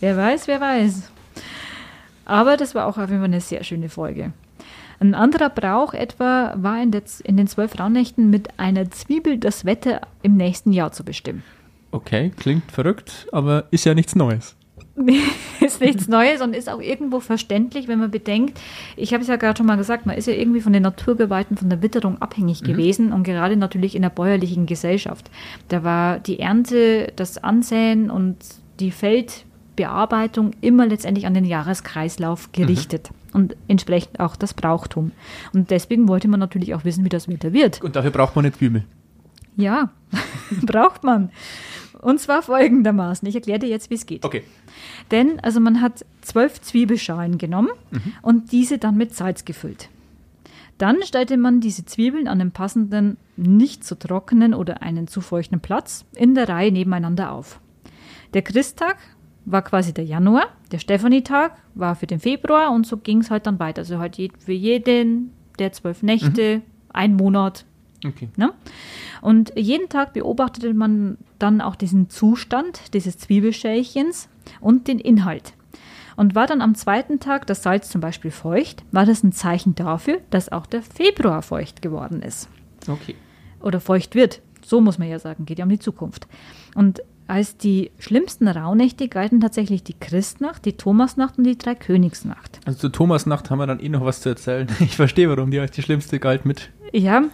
Wer 0.00 0.16
weiß, 0.16 0.48
wer 0.48 0.60
weiß. 0.60 1.10
Aber 2.24 2.56
das 2.56 2.74
war 2.74 2.86
auch 2.86 2.98
auf 2.98 3.10
jeden 3.10 3.20
Fall 3.20 3.24
eine 3.24 3.40
sehr 3.40 3.64
schöne 3.64 3.88
Folge. 3.88 4.32
Ein 5.00 5.14
anderer 5.14 5.50
Brauch 5.50 5.92
etwa 5.92 6.54
war 6.56 6.82
in, 6.82 6.92
in 7.24 7.36
den 7.36 7.46
zwölf 7.46 7.78
Rauhnächten 7.78 8.30
mit 8.30 8.58
einer 8.58 8.90
Zwiebel 8.90 9.38
das 9.38 9.64
Wetter 9.64 10.02
im 10.22 10.36
nächsten 10.36 10.72
Jahr 10.72 10.92
zu 10.92 11.04
bestimmen. 11.04 11.42
Okay, 11.90 12.32
klingt 12.36 12.70
verrückt, 12.72 13.26
aber 13.32 13.66
ist 13.70 13.84
ja 13.84 13.94
nichts 13.94 14.16
Neues. 14.16 14.56
ist 15.60 15.80
nichts 15.80 16.08
Neues 16.08 16.40
und 16.40 16.54
ist 16.54 16.68
auch 16.68 16.80
irgendwo 16.80 17.20
verständlich, 17.20 17.88
wenn 17.88 17.98
man 17.98 18.10
bedenkt, 18.10 18.60
ich 18.96 19.12
habe 19.12 19.22
es 19.22 19.28
ja 19.28 19.36
gerade 19.36 19.56
schon 19.56 19.66
mal 19.66 19.76
gesagt, 19.76 20.06
man 20.06 20.16
ist 20.16 20.26
ja 20.26 20.34
irgendwie 20.34 20.60
von 20.60 20.72
den 20.72 20.84
Naturgewalten, 20.84 21.56
von 21.56 21.68
der 21.68 21.82
Witterung 21.82 22.22
abhängig 22.22 22.62
mhm. 22.62 22.66
gewesen 22.66 23.12
und 23.12 23.24
gerade 23.24 23.56
natürlich 23.56 23.96
in 23.96 24.02
der 24.02 24.10
bäuerlichen 24.10 24.66
Gesellschaft. 24.66 25.30
Da 25.68 25.82
war 25.82 26.20
die 26.20 26.38
Ernte, 26.38 27.12
das 27.16 27.42
Ansäen 27.42 28.10
und 28.10 28.36
die 28.78 28.92
Feld, 28.92 29.44
Bearbeitung 29.76 30.52
immer 30.60 30.86
letztendlich 30.86 31.26
an 31.26 31.34
den 31.34 31.44
Jahreskreislauf 31.44 32.52
gerichtet 32.52 33.10
mhm. 33.10 33.40
und 33.40 33.56
entsprechend 33.68 34.20
auch 34.20 34.36
das 34.36 34.54
Brauchtum. 34.54 35.12
Und 35.52 35.70
deswegen 35.70 36.08
wollte 36.08 36.28
man 36.28 36.40
natürlich 36.40 36.74
auch 36.74 36.84
wissen, 36.84 37.04
wie 37.04 37.08
das 37.08 37.28
Wetter 37.28 37.52
wird. 37.52 37.82
Und 37.82 37.96
dafür 37.96 38.10
braucht 38.10 38.36
man 38.36 38.44
eine 38.44 38.54
Zwiebel. 38.54 38.84
Ja, 39.56 39.90
braucht 40.62 41.04
man. 41.04 41.30
Und 42.00 42.20
zwar 42.20 42.42
folgendermaßen. 42.42 43.26
Ich 43.26 43.34
erkläre 43.34 43.60
dir 43.60 43.68
jetzt, 43.68 43.88
wie 43.88 43.94
es 43.94 44.04
geht. 44.04 44.24
Okay. 44.24 44.42
Denn 45.10 45.40
also 45.40 45.58
man 45.60 45.80
hat 45.80 46.04
zwölf 46.20 46.60
Zwiebelschalen 46.60 47.38
genommen 47.38 47.70
und 48.20 48.52
diese 48.52 48.78
dann 48.78 48.96
mit 48.96 49.14
Salz 49.14 49.44
gefüllt. 49.44 49.88
Dann 50.78 51.02
stellte 51.02 51.36
man 51.36 51.60
diese 51.60 51.84
Zwiebeln 51.84 52.26
an 52.26 52.40
einem 52.40 52.50
passenden, 52.50 53.16
nicht 53.36 53.84
zu 53.84 53.98
trockenen 53.98 54.54
oder 54.54 54.82
einen 54.82 55.06
zu 55.06 55.20
feuchten 55.20 55.60
Platz 55.60 56.04
in 56.14 56.34
der 56.34 56.48
Reihe 56.48 56.72
nebeneinander 56.72 57.32
auf. 57.32 57.60
Der 58.34 58.42
Christtag 58.42 58.96
war 59.46 59.62
quasi 59.62 59.92
der 59.92 60.04
Januar, 60.04 60.46
der 60.72 60.78
Stephanie-Tag 60.78 61.56
war 61.74 61.94
für 61.96 62.06
den 62.06 62.20
Februar 62.20 62.72
und 62.72 62.86
so 62.86 62.96
ging 62.96 63.18
es 63.20 63.30
halt 63.30 63.46
dann 63.46 63.58
weiter. 63.58 63.80
Also 63.80 63.98
halt 63.98 64.16
für 64.38 64.52
jeden 64.52 65.32
der 65.58 65.72
zwölf 65.72 66.02
Nächte, 66.02 66.62
ein 66.92 67.14
Monat. 67.16 67.64
Okay. 68.06 68.28
Ne? 68.36 68.52
Und 69.22 69.52
jeden 69.56 69.88
Tag 69.88 70.12
beobachtete 70.12 70.74
man 70.74 71.16
dann 71.38 71.60
auch 71.60 71.76
diesen 71.76 72.10
Zustand 72.10 72.94
dieses 72.94 73.18
Zwiebelschälchens 73.18 74.28
und 74.60 74.88
den 74.88 74.98
Inhalt. 74.98 75.54
Und 76.16 76.34
war 76.34 76.46
dann 76.46 76.60
am 76.60 76.74
zweiten 76.74 77.18
Tag 77.18 77.46
das 77.46 77.62
Salz 77.62 77.88
zum 77.88 78.00
Beispiel 78.00 78.30
feucht, 78.30 78.84
war 78.92 79.04
das 79.04 79.22
ein 79.24 79.32
Zeichen 79.32 79.74
dafür, 79.74 80.20
dass 80.30 80.52
auch 80.52 80.66
der 80.66 80.82
Februar 80.82 81.42
feucht 81.42 81.82
geworden 81.82 82.22
ist 82.22 82.48
Okay. 82.88 83.16
oder 83.60 83.80
feucht 83.80 84.14
wird. 84.14 84.40
So 84.64 84.80
muss 84.80 84.98
man 84.98 85.08
ja 85.08 85.18
sagen, 85.18 85.44
geht 85.44 85.58
ja 85.58 85.64
um 85.64 85.70
die 85.70 85.78
Zukunft. 85.78 86.28
Und 86.74 87.02
als 87.26 87.56
die 87.56 87.90
schlimmsten 87.98 88.48
Rauhnächte 88.48 89.08
galten 89.08 89.40
tatsächlich 89.40 89.82
die 89.82 89.94
Christnacht, 89.98 90.64
die 90.64 90.76
Thomasnacht 90.76 91.38
und 91.38 91.44
die 91.44 91.56
Dreikönigsnacht. 91.56 92.60
Also 92.64 92.78
zur 92.78 92.92
Thomasnacht 92.92 93.50
haben 93.50 93.58
wir 93.58 93.66
dann 93.66 93.80
eh 93.80 93.88
noch 93.88 94.04
was 94.04 94.20
zu 94.20 94.28
erzählen. 94.28 94.68
Ich 94.80 94.96
verstehe, 94.96 95.28
warum 95.30 95.50
die 95.50 95.58
als 95.58 95.70
die 95.72 95.82
schlimmste 95.82 96.18
galt 96.18 96.44
mit. 96.44 96.70
Ja, 96.92 97.24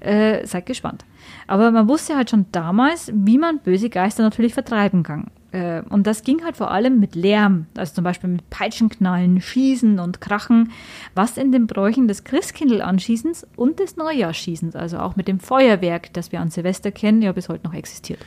äh, 0.00 0.44
seid 0.46 0.66
gespannt. 0.66 1.04
Aber 1.46 1.70
man 1.70 1.88
wusste 1.88 2.16
halt 2.16 2.30
schon 2.30 2.46
damals, 2.52 3.10
wie 3.14 3.38
man 3.38 3.60
böse 3.60 3.88
Geister 3.88 4.22
natürlich 4.22 4.54
vertreiben 4.54 5.02
kann. 5.02 5.30
Äh, 5.52 5.82
und 5.88 6.06
das 6.06 6.22
ging 6.22 6.44
halt 6.44 6.56
vor 6.56 6.70
allem 6.70 7.00
mit 7.00 7.14
Lärm, 7.14 7.66
also 7.76 7.94
zum 7.94 8.04
Beispiel 8.04 8.28
mit 8.28 8.50
Peitschenknallen, 8.50 9.40
Schießen 9.40 9.98
und 9.98 10.20
Krachen, 10.20 10.72
was 11.14 11.38
in 11.38 11.52
den 11.52 11.66
Bräuchen 11.66 12.08
des 12.08 12.24
Christkindl-Anschießens 12.24 13.46
und 13.56 13.78
des 13.78 13.96
Neujahrsschießens, 13.96 14.76
also 14.76 14.98
auch 14.98 15.16
mit 15.16 15.28
dem 15.28 15.40
Feuerwerk, 15.40 16.12
das 16.12 16.32
wir 16.32 16.40
an 16.40 16.50
Silvester 16.50 16.90
kennen, 16.90 17.22
ja 17.22 17.32
bis 17.32 17.48
heute 17.48 17.66
noch 17.66 17.74
existiert. 17.74 18.20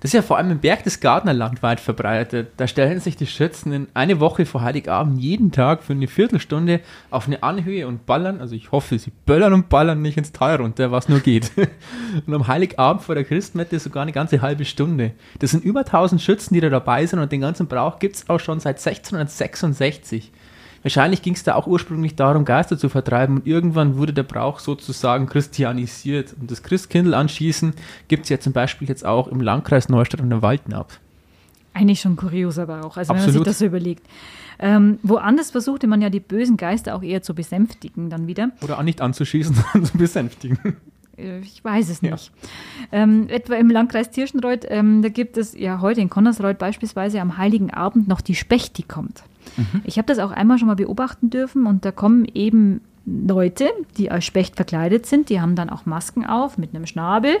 Das 0.00 0.10
ist 0.10 0.12
ja 0.14 0.22
vor 0.22 0.38
allem 0.38 0.52
im 0.52 0.58
Berchtesgadenerland 0.60 1.62
weit 1.62 1.80
verbreitet. 1.80 2.52
Da 2.56 2.66
stellen 2.66 3.00
sich 3.00 3.16
die 3.16 3.26
Schützen 3.26 3.72
in 3.72 3.88
eine 3.94 4.20
Woche 4.20 4.46
vor 4.46 4.62
Heiligabend 4.62 5.20
jeden 5.20 5.52
Tag 5.52 5.82
für 5.82 5.92
eine 5.92 6.06
Viertelstunde 6.06 6.80
auf 7.10 7.26
eine 7.26 7.42
Anhöhe 7.42 7.86
und 7.86 8.06
ballern. 8.06 8.40
Also 8.40 8.54
ich 8.54 8.72
hoffe, 8.72 8.98
sie 8.98 9.12
böllern 9.26 9.52
und 9.52 9.68
ballern 9.68 10.00
nicht 10.02 10.16
ins 10.16 10.32
Tal 10.32 10.56
runter, 10.56 10.92
was 10.92 11.08
nur 11.08 11.20
geht. 11.20 11.52
und 12.26 12.34
am 12.34 12.46
Heiligabend 12.46 13.02
vor 13.02 13.14
der 13.14 13.24
Christmette 13.24 13.78
sogar 13.78 14.02
eine 14.02 14.12
ganze 14.12 14.40
halbe 14.40 14.64
Stunde. 14.64 15.12
Das 15.40 15.50
sind 15.50 15.64
über 15.64 15.80
1000 15.80 16.20
Schützen, 16.20 16.54
die 16.54 16.60
da 16.60 16.68
dabei 16.68 17.04
sind 17.06 17.18
und 17.18 17.32
den 17.32 17.40
ganzen 17.40 17.66
Brauch 17.66 17.98
gibt 17.98 18.16
es 18.16 18.28
auch 18.28 18.40
schon 18.40 18.60
seit 18.60 18.78
1666. 18.78 20.32
Wahrscheinlich 20.82 21.20
ging 21.20 21.34
es 21.34 21.42
da 21.42 21.54
auch 21.54 21.66
ursprünglich 21.66 22.16
darum, 22.16 22.44
Geister 22.44 22.78
zu 22.78 22.88
vertreiben 22.88 23.36
und 23.36 23.46
irgendwann 23.46 23.96
wurde 23.96 24.14
der 24.14 24.22
Brauch 24.22 24.60
sozusagen 24.60 25.26
christianisiert. 25.26 26.34
Und 26.40 26.50
das 26.50 26.62
Christkindl 26.62 27.12
anschießen 27.12 27.74
gibt 28.08 28.24
es 28.24 28.28
ja 28.30 28.40
zum 28.40 28.52
Beispiel 28.52 28.88
jetzt 28.88 29.04
auch 29.04 29.28
im 29.28 29.40
Landkreis 29.40 29.88
Neustadt 29.88 30.20
und 30.20 30.30
im 30.30 30.40
Waldenab. 30.40 30.92
Eigentlich 31.74 32.00
schon 32.00 32.16
kurios 32.16 32.58
aber 32.58 32.84
auch, 32.84 32.96
also 32.96 33.10
wenn 33.10 33.16
man 33.16 33.26
sich 33.26 33.28
Absolut. 33.28 33.46
das 33.46 33.58
so 33.58 33.66
überlegt. 33.66 34.06
Ähm, 34.58 34.98
woanders 35.02 35.50
versuchte 35.50 35.86
man 35.86 36.02
ja 36.02 36.10
die 36.10 36.20
bösen 36.20 36.56
Geister 36.56 36.94
auch 36.94 37.02
eher 37.02 37.22
zu 37.22 37.34
besänftigen 37.34 38.10
dann 38.10 38.26
wieder. 38.26 38.50
Oder 38.62 38.78
auch 38.78 38.82
nicht 38.82 39.00
anzuschießen, 39.00 39.54
sondern 39.72 39.84
zu 39.84 39.98
besänftigen. 39.98 40.76
Äh, 41.20 41.40
Ich 41.40 41.62
weiß 41.64 41.88
es 41.90 42.00
Ja. 42.00 42.12
nicht. 42.12 42.32
Ähm, 42.92 43.26
etwa 43.28 43.54
im 43.54 43.70
Landkreis 43.70 44.10
Tirschenreuth, 44.10 44.66
ähm, 44.68 45.02
da 45.02 45.08
gibt 45.08 45.36
es 45.36 45.56
ja 45.58 45.80
heute 45.80 46.00
in 46.00 46.10
Connersreuth 46.10 46.58
beispielsweise 46.58 47.20
am 47.20 47.36
Heiligen 47.36 47.70
Abend 47.72 48.08
noch 48.08 48.20
die 48.20 48.34
Specht, 48.34 48.78
die 48.78 48.82
kommt. 48.84 49.22
Ich 49.84 49.98
habe 49.98 50.06
das 50.06 50.18
auch 50.18 50.30
einmal 50.30 50.58
schon 50.58 50.68
mal 50.68 50.76
beobachten 50.76 51.28
dürfen 51.30 51.66
und 51.66 51.84
da 51.84 51.90
kommen 51.90 52.24
eben 52.34 52.82
Leute, 53.06 53.68
die 53.96 54.10
als 54.10 54.24
Specht 54.24 54.54
verkleidet 54.56 55.06
sind, 55.06 55.28
die 55.30 55.40
haben 55.40 55.56
dann 55.56 55.70
auch 55.70 55.86
Masken 55.86 56.24
auf 56.24 56.58
mit 56.58 56.74
einem 56.74 56.86
Schnabel, 56.86 57.32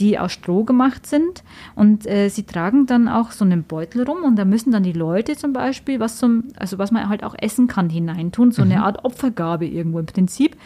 die 0.00 0.18
aus 0.18 0.32
Stroh 0.32 0.64
gemacht 0.64 1.06
sind 1.06 1.44
und 1.76 2.06
äh, 2.06 2.28
sie 2.30 2.42
tragen 2.44 2.86
dann 2.86 3.06
auch 3.08 3.30
so 3.30 3.44
einen 3.44 3.62
Beutel 3.62 4.02
rum 4.04 4.24
und 4.24 4.36
da 4.36 4.44
müssen 4.44 4.72
dann 4.72 4.82
die 4.82 4.92
Leute 4.92 5.36
zum 5.36 5.52
Beispiel 5.52 6.00
was 6.00 6.18
zum, 6.18 6.44
also 6.56 6.78
was 6.78 6.90
man 6.90 7.08
halt 7.08 7.22
auch 7.22 7.36
essen 7.38 7.68
kann, 7.68 7.90
hineintun, 7.90 8.50
so 8.50 8.62
eine 8.62 8.82
Art 8.82 9.04
Opfergabe 9.04 9.66
irgendwo 9.66 9.98
im 10.00 10.06
Prinzip, 10.06 10.56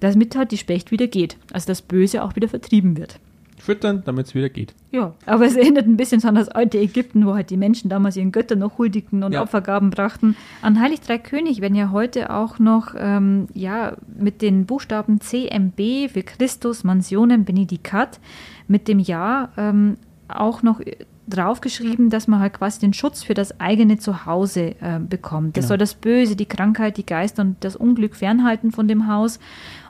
damit 0.00 0.36
halt 0.36 0.52
die 0.52 0.58
Specht 0.58 0.90
wieder 0.90 1.06
geht, 1.06 1.36
also 1.52 1.66
das 1.66 1.82
Böse 1.82 2.22
auch 2.22 2.36
wieder 2.36 2.48
vertrieben 2.48 2.96
wird. 2.96 3.18
Füttern, 3.60 4.02
damit 4.06 4.26
es 4.26 4.34
wieder 4.36 4.48
geht. 4.48 4.72
Ja, 4.92 5.14
aber 5.26 5.44
es 5.44 5.56
erinnert 5.56 5.86
ein 5.86 5.96
bisschen 5.96 6.20
so 6.20 6.28
an 6.28 6.36
das 6.36 6.48
alte 6.48 6.78
Ägypten, 6.78 7.26
wo 7.26 7.34
halt 7.34 7.50
die 7.50 7.56
Menschen 7.56 7.90
damals 7.90 8.16
ihren 8.16 8.30
Göttern 8.32 8.60
noch 8.60 8.78
huldigten 8.78 9.24
und 9.24 9.32
Ja. 9.32 9.42
Opfergaben 9.42 9.90
brachten. 9.90 10.36
An 10.62 10.80
Heilig 10.80 11.00
Drei 11.00 11.18
König 11.18 11.60
werden 11.60 11.74
ja 11.74 11.90
heute 11.90 12.32
auch 12.32 12.58
noch 12.60 12.94
ähm, 12.96 13.48
ja, 13.54 13.96
mit 14.16 14.42
den 14.42 14.64
Buchstaben 14.64 15.20
CMB 15.20 16.08
für 16.12 16.22
Christus 16.22 16.84
Mansionem 16.84 17.44
Benedicat 17.44 18.20
mit 18.68 18.86
dem 18.86 19.00
Jahr 19.00 19.50
ähm, 19.56 19.96
auch 20.28 20.62
noch 20.62 20.80
draufgeschrieben, 21.28 22.10
dass 22.10 22.26
man 22.28 22.40
halt 22.40 22.54
quasi 22.54 22.80
den 22.80 22.92
Schutz 22.92 23.22
für 23.22 23.34
das 23.34 23.60
eigene 23.60 23.98
Zuhause 23.98 24.74
äh, 24.80 24.98
bekommt. 24.98 25.56
Das 25.56 25.64
Genau. 25.64 25.68
soll 25.68 25.78
das 25.78 25.94
Böse, 25.94 26.36
die 26.36 26.46
Krankheit, 26.46 26.96
die 26.96 27.06
Geister 27.06 27.42
und 27.42 27.56
das 27.60 27.76
Unglück 27.76 28.16
fernhalten 28.16 28.70
von 28.72 28.88
dem 28.88 29.06
Haus. 29.06 29.38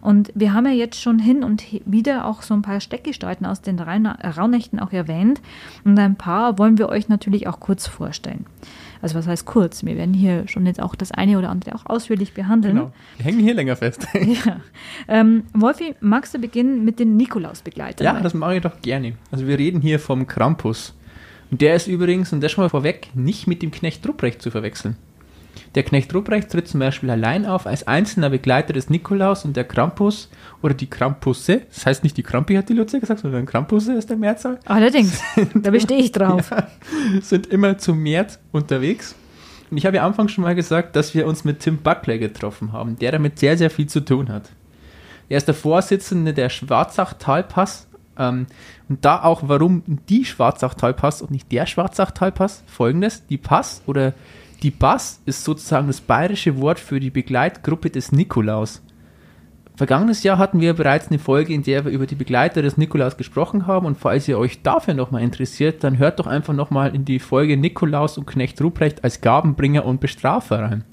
Und 0.01 0.31
wir 0.35 0.53
haben 0.53 0.67
ja 0.67 0.73
jetzt 0.73 1.01
schon 1.01 1.19
hin 1.19 1.43
und 1.45 1.65
wieder 1.85 2.25
auch 2.27 2.43
so 2.43 2.55
ein 2.55 2.63
paar 2.63 2.81
Steckgestalten 2.81 3.47
aus 3.47 3.61
den 3.63 3.79
Rauhnächten 3.81 4.79
auch 4.81 4.93
erwähnt. 4.93 5.41
Und 5.85 5.99
ein 5.99 6.17
paar 6.17 6.59
wollen 6.59 6.79
wir 6.79 6.89
euch 6.89 7.09
natürlich 7.09 7.47
auch 7.49 7.61
kurz 7.61 7.87
vorstellen. 7.87 8.47
Also 9.01 9.17
was 9.17 9.29
heißt 9.29 9.45
kurz? 9.47 9.85
Wir 9.85 9.97
werden 9.97 10.13
hier 10.15 10.49
schon 10.49 10.67
jetzt 10.67 10.83
auch 10.83 10.97
das 10.97 11.13
eine 11.13 11.39
oder 11.39 11.51
andere 11.51 11.75
auch 11.77 11.87
ausführlich 11.87 12.35
behandeln. 12.35 12.75
Genau. 12.77 12.93
Wir 13.17 13.27
hängen 13.27 13.39
hier 13.41 13.55
länger 13.55 13.77
fest. 13.77 14.07
Ja. 14.45 14.61
Ähm, 15.07 15.45
Wolfi, 15.55 15.95
magst 16.01 16.35
du 16.35 16.39
beginnen 16.39 16.85
mit 16.85 16.99
den 16.99 17.17
Nikolausbegleitern? 17.17 18.05
ja, 18.05 18.21
das 18.21 18.35
mache 18.35 18.57
ich 18.57 18.63
doch 18.63 18.81
gerne. 18.83 19.15
Also 19.31 19.47
wir 19.47 19.59
reden 19.59 19.81
hier 19.81 20.01
vom 20.01 20.27
Krampus. 20.27 20.95
Und 21.51 21.61
der 21.61 21.75
ist 21.75 21.87
übrigens, 21.87 22.33
und 22.33 22.43
das 22.43 22.53
schon 22.53 22.65
mal 22.65 22.69
vorweg, 22.69 23.09
nicht 23.15 23.47
mit 23.47 23.63
dem 23.63 23.71
Knecht 23.71 24.07
Ruprecht 24.07 24.43
zu 24.43 24.51
verwechseln. 24.51 24.97
Der 25.75 25.83
Knecht 25.83 26.15
Ruprecht 26.15 26.51
tritt 26.51 26.69
zum 26.69 26.81
Beispiel 26.81 27.11
allein 27.11 27.47
auf 27.47 27.67
als 27.67 27.87
einzelner 27.87 28.31
Begleiter 28.31 28.73
des 28.73 28.91
Nikolaus 28.91 29.45
und 29.45 29.57
der 29.57 29.65
Krampus 29.65 30.31
oder 30.63 30.75
die 30.75 30.89
Krampusse, 30.89 31.63
das 31.69 31.87
heißt 31.87 32.05
nicht 32.05 32.17
die 32.17 32.23
Krampi, 32.23 32.55
hat 32.55 32.69
die 32.69 32.75
Lucia 32.75 32.99
gesagt, 32.99 33.21
sondern 33.21 33.47
Krampusse 33.47 33.95
ist 33.95 34.09
der 34.09 34.17
Mehrzahl, 34.17 34.59
Allerdings, 34.65 35.21
da 35.55 35.71
bestehe 35.71 35.99
ich 35.99 36.13
drauf. 36.13 36.51
sind 37.21 37.47
immer 37.49 37.79
zu 37.79 37.95
März 37.95 38.39
unterwegs. 38.53 39.15
Und 39.71 39.77
ich 39.77 39.85
habe 39.85 39.97
ja 39.97 40.07
anfangs 40.07 40.33
schon 40.33 40.45
mal 40.45 40.55
gesagt, 40.55 40.97
dass 40.97 41.15
wir 41.15 41.27
uns 41.27 41.45
mit 41.45 41.61
Tim 41.61 41.79
Buckley 41.79 42.19
getroffen 42.19 42.73
haben, 42.73 42.99
der 42.99 43.13
damit 43.13 43.39
sehr, 43.39 43.59
sehr 43.59 43.69
viel 43.69 43.87
zu 43.87 44.01
tun 44.01 44.31
hat. 44.31 44.51
Er 45.29 45.37
ist 45.37 45.47
der 45.47 45.55
Vorsitzende 45.55 46.33
der 46.33 46.49
Schwarzachtalpass. 46.49 47.88
Ähm, 48.19 48.47
und 48.89 49.05
da 49.05 49.23
auch, 49.23 49.43
warum 49.47 49.83
die 50.09 50.25
Schwarzachtalpass 50.25 51.23
und 51.23 51.31
nicht 51.31 51.51
der 51.53 51.67
Schwarzachtalpass, 51.67 52.65
folgendes: 52.67 53.27
Die 53.27 53.39
Pass 53.39 53.83
oder 53.87 54.15
die 54.63 54.71
Bass 54.73 55.21
ist 55.25 55.45
sozusagen 55.45 55.87
das 55.87 56.01
bayerische 56.01 56.61
Wort 56.61 56.81
für 56.81 56.99
die 56.99 57.11
Begleitgruppe 57.11 57.91
des 57.91 58.11
Nikolaus. 58.11 58.83
Vergangenes 59.77 60.25
Jahr 60.25 60.39
hatten 60.39 60.61
wir 60.61 60.75
bereits 60.75 61.07
eine 61.07 61.21
Folge, 61.21 61.55
in 61.55 61.63
der 61.63 61.85
wir 61.85 61.93
über 61.93 62.07
die 62.07 62.17
Begleiter 62.17 62.63
des 62.63 62.77
Nikolaus 62.77 63.17
gesprochen 63.17 63.69
haben. 63.69 63.87
Und 63.87 63.97
falls 63.97 64.27
ihr 64.27 64.37
euch 64.37 64.61
dafür 64.63 64.95
nochmal 64.95 65.23
interessiert, 65.23 65.85
dann 65.85 65.99
hört 65.99 66.19
doch 66.19 66.27
einfach 66.27 66.53
nochmal 66.53 66.93
in 66.97 67.05
die 67.05 67.21
Folge 67.21 67.57
Nikolaus 67.57 68.19
und 68.19 68.27
Knecht 68.27 68.61
Ruprecht 68.61 69.05
als 69.05 69.21
Gabenbringer 69.21 69.85
und 69.85 70.01
Bestrafer 70.01 70.59
rein. 70.65 70.85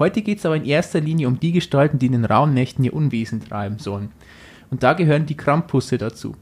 Heute 0.00 0.22
geht 0.22 0.38
es 0.38 0.46
aber 0.46 0.56
in 0.56 0.64
erster 0.64 1.00
Linie 1.00 1.28
um 1.28 1.38
die 1.38 1.52
Gestalten, 1.52 2.00
die 2.00 2.06
in 2.06 2.12
den 2.12 2.24
rauen 2.24 2.52
Nächten 2.52 2.82
ihr 2.82 2.94
Unwesen 2.94 3.38
treiben 3.38 3.78
sollen. 3.78 4.10
Und 4.72 4.82
da 4.82 4.94
gehören 4.94 5.26
die 5.26 5.36
Krampusse 5.36 5.96
dazu. 5.96 6.34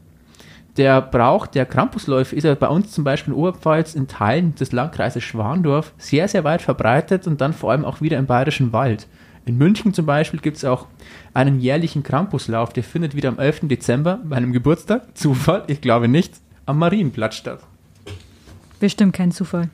Der 0.77 1.01
Brauch 1.01 1.47
der 1.47 1.65
Krampusläufe 1.65 2.33
ist 2.35 2.45
ja 2.45 2.55
bei 2.55 2.67
uns 2.67 2.91
zum 2.91 3.03
Beispiel 3.03 3.33
in 3.33 3.39
Oberpfalz 3.39 3.93
in 3.93 4.07
Teilen 4.07 4.55
des 4.55 4.71
Landkreises 4.71 5.21
Schwandorf 5.21 5.93
sehr, 5.97 6.29
sehr 6.29 6.45
weit 6.45 6.61
verbreitet 6.61 7.27
und 7.27 7.41
dann 7.41 7.53
vor 7.53 7.71
allem 7.71 7.83
auch 7.83 7.99
wieder 7.99 8.17
im 8.17 8.25
Bayerischen 8.25 8.71
Wald. 8.71 9.07
In 9.45 9.57
München 9.57 9.93
zum 9.93 10.05
Beispiel 10.05 10.39
gibt 10.39 10.57
es 10.57 10.65
auch 10.65 10.87
einen 11.33 11.59
jährlichen 11.59 12.03
Krampuslauf, 12.03 12.71
der 12.71 12.83
findet 12.83 13.15
wieder 13.15 13.29
am 13.29 13.39
11. 13.39 13.61
Dezember, 13.63 14.19
meinem 14.23 14.53
Geburtstag, 14.53 15.17
Zufall, 15.17 15.63
ich 15.67 15.81
glaube 15.81 16.07
nicht, 16.07 16.35
am 16.65 16.79
Marienplatz 16.79 17.35
statt. 17.35 17.59
Bestimmt 18.79 19.13
kein 19.13 19.31
Zufall. 19.31 19.69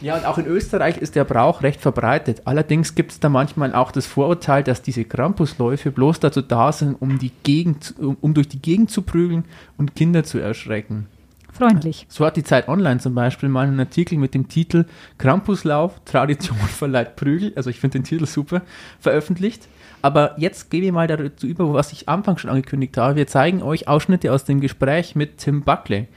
Ja, 0.00 0.16
und 0.16 0.24
auch 0.24 0.38
in 0.38 0.46
Österreich 0.46 0.96
ist 0.96 1.14
der 1.14 1.24
Brauch 1.24 1.62
recht 1.62 1.80
verbreitet. 1.80 2.42
Allerdings 2.46 2.94
gibt 2.94 3.12
es 3.12 3.20
da 3.20 3.28
manchmal 3.28 3.74
auch 3.74 3.92
das 3.92 4.06
Vorurteil, 4.06 4.62
dass 4.62 4.80
diese 4.80 5.04
Krampusläufe 5.04 5.90
bloß 5.90 6.20
dazu 6.20 6.40
da 6.40 6.72
sind, 6.72 6.94
um, 7.00 7.18
die 7.18 7.32
Gegend, 7.42 7.94
um, 7.98 8.16
um 8.20 8.32
durch 8.32 8.48
die 8.48 8.62
Gegend 8.62 8.90
zu 8.90 9.02
prügeln 9.02 9.44
und 9.76 9.94
Kinder 9.94 10.24
zu 10.24 10.38
erschrecken. 10.38 11.06
freundlich. 11.52 12.06
So 12.08 12.24
hat 12.24 12.36
die 12.36 12.44
Zeit 12.44 12.68
Online 12.68 13.00
zum 13.00 13.14
Beispiel 13.14 13.50
mal 13.50 13.66
einen 13.66 13.78
Artikel 13.78 14.16
mit 14.16 14.32
dem 14.32 14.48
Titel 14.48 14.86
Krampuslauf, 15.18 16.00
Tradition 16.06 16.56
verleiht 16.56 17.16
Prügel, 17.16 17.52
also 17.54 17.68
ich 17.68 17.78
finde 17.78 17.98
den 17.98 18.04
Titel 18.04 18.24
super, 18.24 18.62
veröffentlicht. 19.00 19.68
Aber 20.02 20.34
jetzt 20.38 20.70
gehen 20.70 20.80
wir 20.80 20.92
mal 20.92 21.08
dazu 21.08 21.46
über, 21.46 21.74
was 21.74 21.92
ich 21.92 22.08
anfangs 22.08 22.40
schon 22.40 22.48
angekündigt 22.48 22.96
habe. 22.96 23.16
Wir 23.16 23.26
zeigen 23.26 23.62
euch 23.62 23.86
Ausschnitte 23.86 24.32
aus 24.32 24.46
dem 24.46 24.60
Gespräch 24.60 25.14
mit 25.14 25.36
Tim 25.36 25.60
Buckley. 25.60 26.08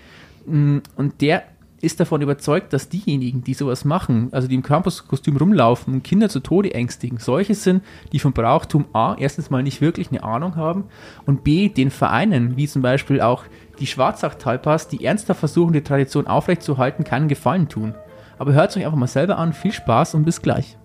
Mm, 0.46 0.78
und 0.96 1.22
der 1.22 1.44
ist 1.84 2.00
davon 2.00 2.22
überzeugt, 2.22 2.72
dass 2.74 2.90
diejenigen, 2.90 3.44
die 3.44 3.54
sowas 3.54 3.84
machen, 3.84 4.30
also 4.32 4.48
die 4.48 4.56
im 4.56 4.64
Campuskostüm 4.64 5.38
rumlaufen 5.38 5.94
und 5.94 6.04
Kinder 6.04 6.30
zu 6.30 6.40
Tode 6.40 6.74
ängstigen, 6.74 7.18
solche 7.18 7.56
sind, 7.56 7.84
die 8.12 8.20
vom 8.20 8.34
Brauchtum 8.34 8.86
A 8.94 9.16
erstens 9.20 9.50
mal 9.50 9.64
nicht 9.64 9.82
wirklich 9.82 10.10
eine 10.10 10.24
Ahnung 10.24 10.56
haben 10.56 10.86
und 11.26 11.44
B, 11.44 11.70
den 11.70 11.92
Vereinen, 11.92 12.56
wie 12.58 12.68
zum 12.68 12.82
Beispiel 12.82 13.22
auch 13.22 13.44
die 13.80 13.88
Schwarzach-Talpas, 13.88 14.88
die 14.88 15.04
ernsthaft 15.04 15.40
versuchen, 15.40 15.74
die 15.74 15.82
Tradition 15.82 16.28
aufrechtzuerhalten, 16.28 17.04
keinen 17.04 17.28
Gefallen 17.28 17.68
tun. 17.68 17.96
Aber 18.38 18.54
hört 18.54 18.72
es 18.72 18.78
euch 18.78 18.86
einfach 18.86 18.98
mal 18.98 19.08
selber 19.08 19.38
an. 19.38 19.54
Viel 19.54 19.72
Spaß 19.72 20.16
und 20.16 20.24
bis 20.24 20.42
gleich. 20.42 20.78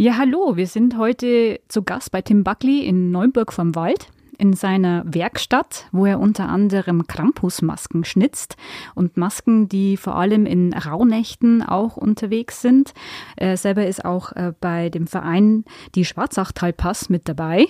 Ja, 0.00 0.16
hallo, 0.16 0.54
wir 0.54 0.68
sind 0.68 0.96
heute 0.96 1.58
zu 1.66 1.82
Gast 1.82 2.12
bei 2.12 2.22
Tim 2.22 2.44
Buckley 2.44 2.86
in 2.86 3.10
Neuburg 3.10 3.52
vom 3.52 3.74
Wald 3.74 4.10
in 4.38 4.52
seiner 4.52 5.02
Werkstatt, 5.04 5.88
wo 5.90 6.06
er 6.06 6.20
unter 6.20 6.48
anderem 6.48 7.08
Krampusmasken 7.08 8.04
schnitzt 8.04 8.54
und 8.94 9.16
Masken, 9.16 9.68
die 9.68 9.96
vor 9.96 10.14
allem 10.14 10.46
in 10.46 10.72
Rauhnächten 10.72 11.64
auch 11.64 11.96
unterwegs 11.96 12.62
sind. 12.62 12.94
Er 13.34 13.56
selber 13.56 13.88
ist 13.88 14.04
auch 14.04 14.30
äh, 14.36 14.52
bei 14.60 14.88
dem 14.88 15.08
Verein 15.08 15.64
die 15.96 16.04
Schwarzachtalpass 16.04 17.08
mit 17.08 17.28
dabei 17.28 17.66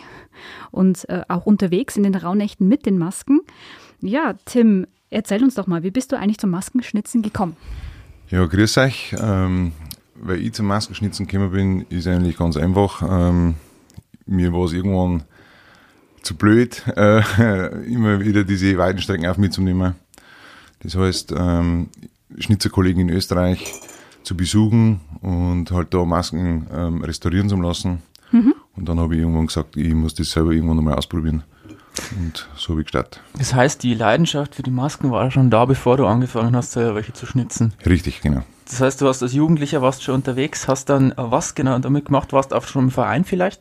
und 0.70 1.08
äh, 1.08 1.22
auch 1.28 1.46
unterwegs 1.46 1.96
in 1.96 2.02
den 2.02 2.14
Rauhnächten 2.14 2.68
mit 2.68 2.84
den 2.84 2.98
Masken. 2.98 3.40
Ja, 4.02 4.34
Tim, 4.44 4.86
erzähl 5.08 5.42
uns 5.42 5.54
doch 5.54 5.66
mal, 5.66 5.82
wie 5.82 5.90
bist 5.90 6.12
du 6.12 6.18
eigentlich 6.18 6.36
zum 6.36 6.50
Maskenschnitzen 6.50 7.22
gekommen? 7.22 7.56
Ja, 8.28 8.44
grüß 8.44 8.76
euch. 8.76 9.16
Ähm, 9.18 9.72
weil 10.20 10.40
ich 10.40 10.52
zum 10.52 10.66
Maskenschnitzen 10.66 11.26
gekommen 11.26 11.50
bin, 11.50 11.80
ist 11.88 12.06
eigentlich 12.06 12.36
ganz 12.36 12.56
einfach. 12.56 13.02
Ähm, 13.02 13.54
mir 14.26 14.52
war 14.52 14.64
es 14.64 14.72
irgendwann 14.72 15.24
zu 16.22 16.36
blöd, 16.36 16.82
äh, 16.96 17.84
immer 17.86 18.20
wieder 18.20 18.44
diese 18.44 18.76
weiten 18.78 19.00
Strecken 19.00 19.26
auf 19.26 19.38
mitzunehmen. 19.38 19.94
Das 20.80 20.94
heißt, 20.94 21.34
ähm, 21.36 21.88
Schnitzerkollegen 22.38 23.08
in 23.08 23.10
Österreich 23.10 23.72
zu 24.22 24.36
besuchen 24.36 25.00
und 25.22 25.70
halt 25.70 25.94
da 25.94 26.04
Masken 26.04 26.66
ähm, 26.72 27.02
restaurieren 27.02 27.48
zu 27.48 27.56
lassen. 27.56 28.02
Mhm. 28.30 28.54
Und 28.76 28.88
dann 28.88 29.00
habe 29.00 29.14
ich 29.14 29.20
irgendwann 29.20 29.46
gesagt, 29.46 29.76
ich 29.76 29.94
muss 29.94 30.14
das 30.14 30.30
selber 30.30 30.52
irgendwann 30.52 30.76
nochmal 30.76 30.94
ausprobieren. 30.94 31.42
Und 32.16 32.48
so 32.56 32.78
ich 32.78 32.84
gestartet. 32.84 33.20
Das 33.36 33.54
heißt, 33.54 33.82
die 33.82 33.94
Leidenschaft 33.94 34.54
für 34.54 34.62
die 34.62 34.70
Masken 34.70 35.10
war 35.10 35.30
schon 35.30 35.50
da, 35.50 35.64
bevor 35.64 35.96
du 35.96 36.06
angefangen 36.06 36.54
hast, 36.56 36.72
selber 36.72 36.96
welche 36.96 37.12
zu 37.12 37.26
schnitzen? 37.26 37.74
Richtig, 37.86 38.20
genau. 38.20 38.42
Das 38.66 38.80
heißt, 38.80 39.00
du 39.00 39.08
hast 39.08 39.22
als 39.22 39.32
Jugendlicher 39.32 39.80
warst 39.80 40.02
schon 40.02 40.14
unterwegs, 40.14 40.68
hast 40.68 40.90
dann 40.90 41.14
was 41.16 41.54
genau 41.54 41.78
damit 41.78 42.06
gemacht? 42.06 42.32
Warst 42.32 42.52
du 42.52 42.56
auch 42.56 42.66
schon 42.66 42.84
im 42.84 42.90
Verein 42.90 43.24
vielleicht? 43.24 43.60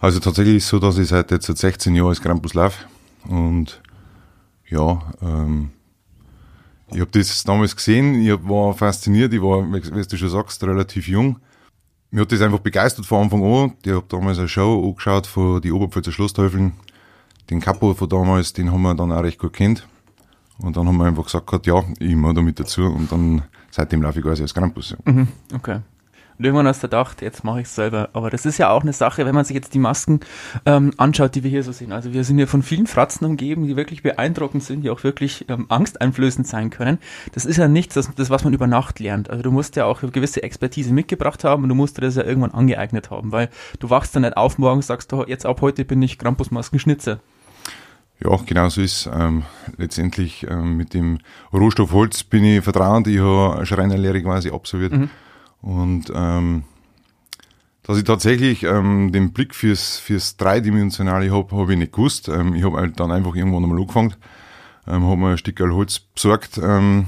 Also 0.00 0.20
tatsächlich 0.20 0.56
ist 0.56 0.64
es 0.64 0.70
so, 0.70 0.78
dass 0.78 0.98
ich 0.98 1.08
seit 1.08 1.30
jetzt 1.30 1.46
seit 1.46 1.58
16 1.58 1.94
Jahren 1.94 2.08
als 2.08 2.20
Krampus 2.20 2.54
laufe. 2.54 2.84
Und 3.28 3.80
ja, 4.68 5.02
ähm, 5.22 5.70
ich 6.92 7.00
habe 7.00 7.10
das 7.10 7.44
damals 7.44 7.76
gesehen, 7.76 8.14
ich 8.14 8.48
war 8.48 8.74
fasziniert, 8.74 9.32
ich 9.32 9.42
war, 9.42 9.62
wie 9.70 9.80
du 9.80 10.16
schon 10.16 10.28
sagst, 10.28 10.62
relativ 10.64 11.08
jung. 11.08 11.38
Mir 12.10 12.22
hat 12.22 12.32
das 12.32 12.40
einfach 12.40 12.60
begeistert 12.60 13.04
von 13.04 13.24
Anfang 13.24 13.44
an. 13.44 13.72
Ich 13.84 13.92
habe 13.92 14.06
damals 14.08 14.38
eine 14.38 14.48
Show 14.48 14.88
angeschaut 14.88 15.26
von 15.26 15.60
die 15.60 15.72
Oberpfälzer 15.72 16.12
Schlossteufeln. 16.12 16.72
Den 17.50 17.60
Kapo 17.60 17.94
von 17.94 18.08
damals, 18.08 18.52
den 18.52 18.70
haben 18.72 18.82
wir 18.82 18.94
dann 18.94 19.12
auch 19.12 19.22
recht 19.22 19.38
gut 19.38 19.54
kennt. 19.54 19.86
Und 20.58 20.76
dann 20.76 20.86
haben 20.86 20.96
wir 20.96 21.06
einfach 21.06 21.24
gesagt, 21.24 21.66
ja, 21.66 21.82
ich 21.98 22.14
mache 22.14 22.34
da 22.34 22.42
mit 22.42 22.58
dazu. 22.58 22.82
Und 22.82 23.10
dann 23.10 23.42
seitdem 23.70 24.02
laufe 24.02 24.18
ich 24.18 24.24
quasi 24.24 24.42
als 24.42 24.54
Krampus. 24.54 24.96
Mhm, 25.04 25.28
okay. 25.54 25.80
Und 26.38 26.44
irgendwann 26.44 26.68
hast 26.68 26.84
du 26.84 26.86
gedacht, 26.86 27.20
jetzt 27.20 27.42
mache 27.42 27.60
ich 27.60 27.66
es 27.66 27.74
selber. 27.74 28.10
Aber 28.12 28.30
das 28.30 28.46
ist 28.46 28.58
ja 28.58 28.70
auch 28.70 28.82
eine 28.82 28.92
Sache, 28.92 29.26
wenn 29.26 29.34
man 29.34 29.44
sich 29.44 29.56
jetzt 29.56 29.74
die 29.74 29.80
Masken 29.80 30.20
ähm, 30.66 30.92
anschaut, 30.96 31.34
die 31.34 31.42
wir 31.42 31.50
hier 31.50 31.64
so 31.64 31.72
sehen. 31.72 31.90
Also 31.90 32.12
wir 32.12 32.22
sind 32.22 32.38
ja 32.38 32.46
von 32.46 32.62
vielen 32.62 32.86
Fratzen 32.86 33.24
umgeben, 33.26 33.66
die 33.66 33.74
wirklich 33.74 34.04
beeindruckend 34.04 34.62
sind, 34.62 34.82
die 34.82 34.90
auch 34.90 35.02
wirklich 35.02 35.46
ähm, 35.48 35.66
angsteinflößend 35.68 36.46
sein 36.46 36.70
können. 36.70 36.98
Das 37.32 37.44
ist 37.44 37.56
ja 37.56 37.66
nichts, 37.66 37.94
das, 37.94 38.14
das, 38.14 38.30
was 38.30 38.44
man 38.44 38.52
über 38.52 38.68
Nacht 38.68 39.00
lernt. 39.00 39.30
Also 39.30 39.42
du 39.42 39.50
musst 39.50 39.74
ja 39.74 39.84
auch 39.86 40.02
eine 40.02 40.12
gewisse 40.12 40.44
Expertise 40.44 40.92
mitgebracht 40.92 41.42
haben 41.42 41.64
und 41.64 41.70
du 41.70 41.74
musst 41.74 41.96
dir 41.96 42.02
das 42.02 42.14
ja 42.14 42.22
irgendwann 42.22 42.52
angeeignet 42.52 43.10
haben, 43.10 43.32
weil 43.32 43.48
du 43.80 43.90
wachst 43.90 44.14
dann 44.14 44.22
nicht 44.22 44.36
auf 44.36 44.58
morgen 44.58 44.76
und 44.76 44.84
sagst, 44.84 45.12
oh, 45.12 45.24
jetzt 45.26 45.44
ab 45.44 45.60
heute 45.60 45.84
bin 45.84 46.00
ich 46.02 46.18
Krampusmaskenschnitzer. 46.18 47.18
Ja, 48.20 48.36
genau 48.44 48.68
so 48.68 48.80
ist 48.80 49.08
ähm, 49.12 49.44
letztendlich 49.76 50.44
ähm, 50.48 50.76
mit 50.76 50.92
dem 50.92 51.18
Rohstoff 51.52 51.92
Holz 51.92 52.24
bin 52.24 52.44
ich 52.44 52.64
vertrauend. 52.64 53.06
Ich 53.06 53.20
habe 53.20 53.56
eine 53.56 53.66
Schreinerlehre 53.66 54.22
quasi 54.22 54.50
absolviert. 54.50 54.92
Mhm. 54.92 55.10
Und 55.60 56.12
ähm, 56.14 56.64
dass 57.84 57.96
ich 57.96 58.04
tatsächlich 58.04 58.64
ähm, 58.64 59.12
den 59.12 59.32
Blick 59.32 59.54
fürs, 59.54 59.98
fürs 59.98 60.36
Dreidimensionale 60.36 61.32
habe, 61.32 61.56
habe 61.56 61.72
ich 61.72 61.78
nicht 61.78 61.92
gewusst. 61.92 62.28
Ähm, 62.28 62.54
ich 62.54 62.64
habe 62.64 62.76
halt 62.76 62.98
dann 62.98 63.12
einfach 63.12 63.34
irgendwann 63.34 63.62
einmal 63.62 63.78
angefangen, 63.78 64.14
ähm, 64.86 65.04
habe 65.04 65.16
mir 65.16 65.30
ein 65.30 65.38
Stück 65.38 65.60
Holz 65.60 66.00
besorgt, 66.00 66.58
ähm, 66.58 67.06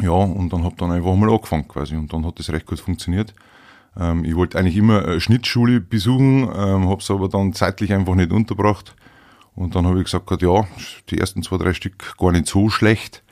ja, 0.00 0.12
und 0.12 0.52
dann 0.52 0.64
habe 0.64 0.76
dann 0.78 0.92
einfach 0.92 1.14
mal 1.14 1.30
angefangen 1.30 1.68
quasi. 1.68 1.96
Und 1.96 2.12
dann 2.12 2.24
hat 2.24 2.38
das 2.38 2.48
recht 2.48 2.64
gut 2.64 2.80
funktioniert. 2.80 3.34
Ähm, 3.98 4.24
ich 4.24 4.34
wollte 4.36 4.58
eigentlich 4.58 4.76
immer 4.76 5.04
eine 5.04 5.20
Schnittschule 5.20 5.80
besuchen, 5.80 6.44
ähm, 6.44 6.88
habe 6.88 7.00
es 7.00 7.10
aber 7.10 7.28
dann 7.28 7.52
zeitlich 7.52 7.92
einfach 7.92 8.14
nicht 8.14 8.32
unterbracht. 8.32 8.94
Und 9.54 9.74
dann 9.74 9.86
habe 9.86 9.98
ich 9.98 10.04
gesagt, 10.04 10.42
ja, 10.42 10.66
die 11.10 11.18
ersten 11.18 11.42
zwei, 11.42 11.58
drei 11.58 11.74
Stück 11.74 12.16
gar 12.18 12.32
nicht 12.32 12.46
so 12.46 12.70
schlecht. 12.70 13.22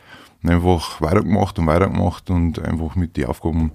Und 0.42 0.50
einfach 0.50 1.00
weitergemacht 1.00 1.58
und 1.58 1.66
weitergemacht 1.66 2.30
und 2.30 2.58
einfach 2.58 2.94
mit 2.94 3.16
den 3.16 3.26
Aufgaben 3.26 3.72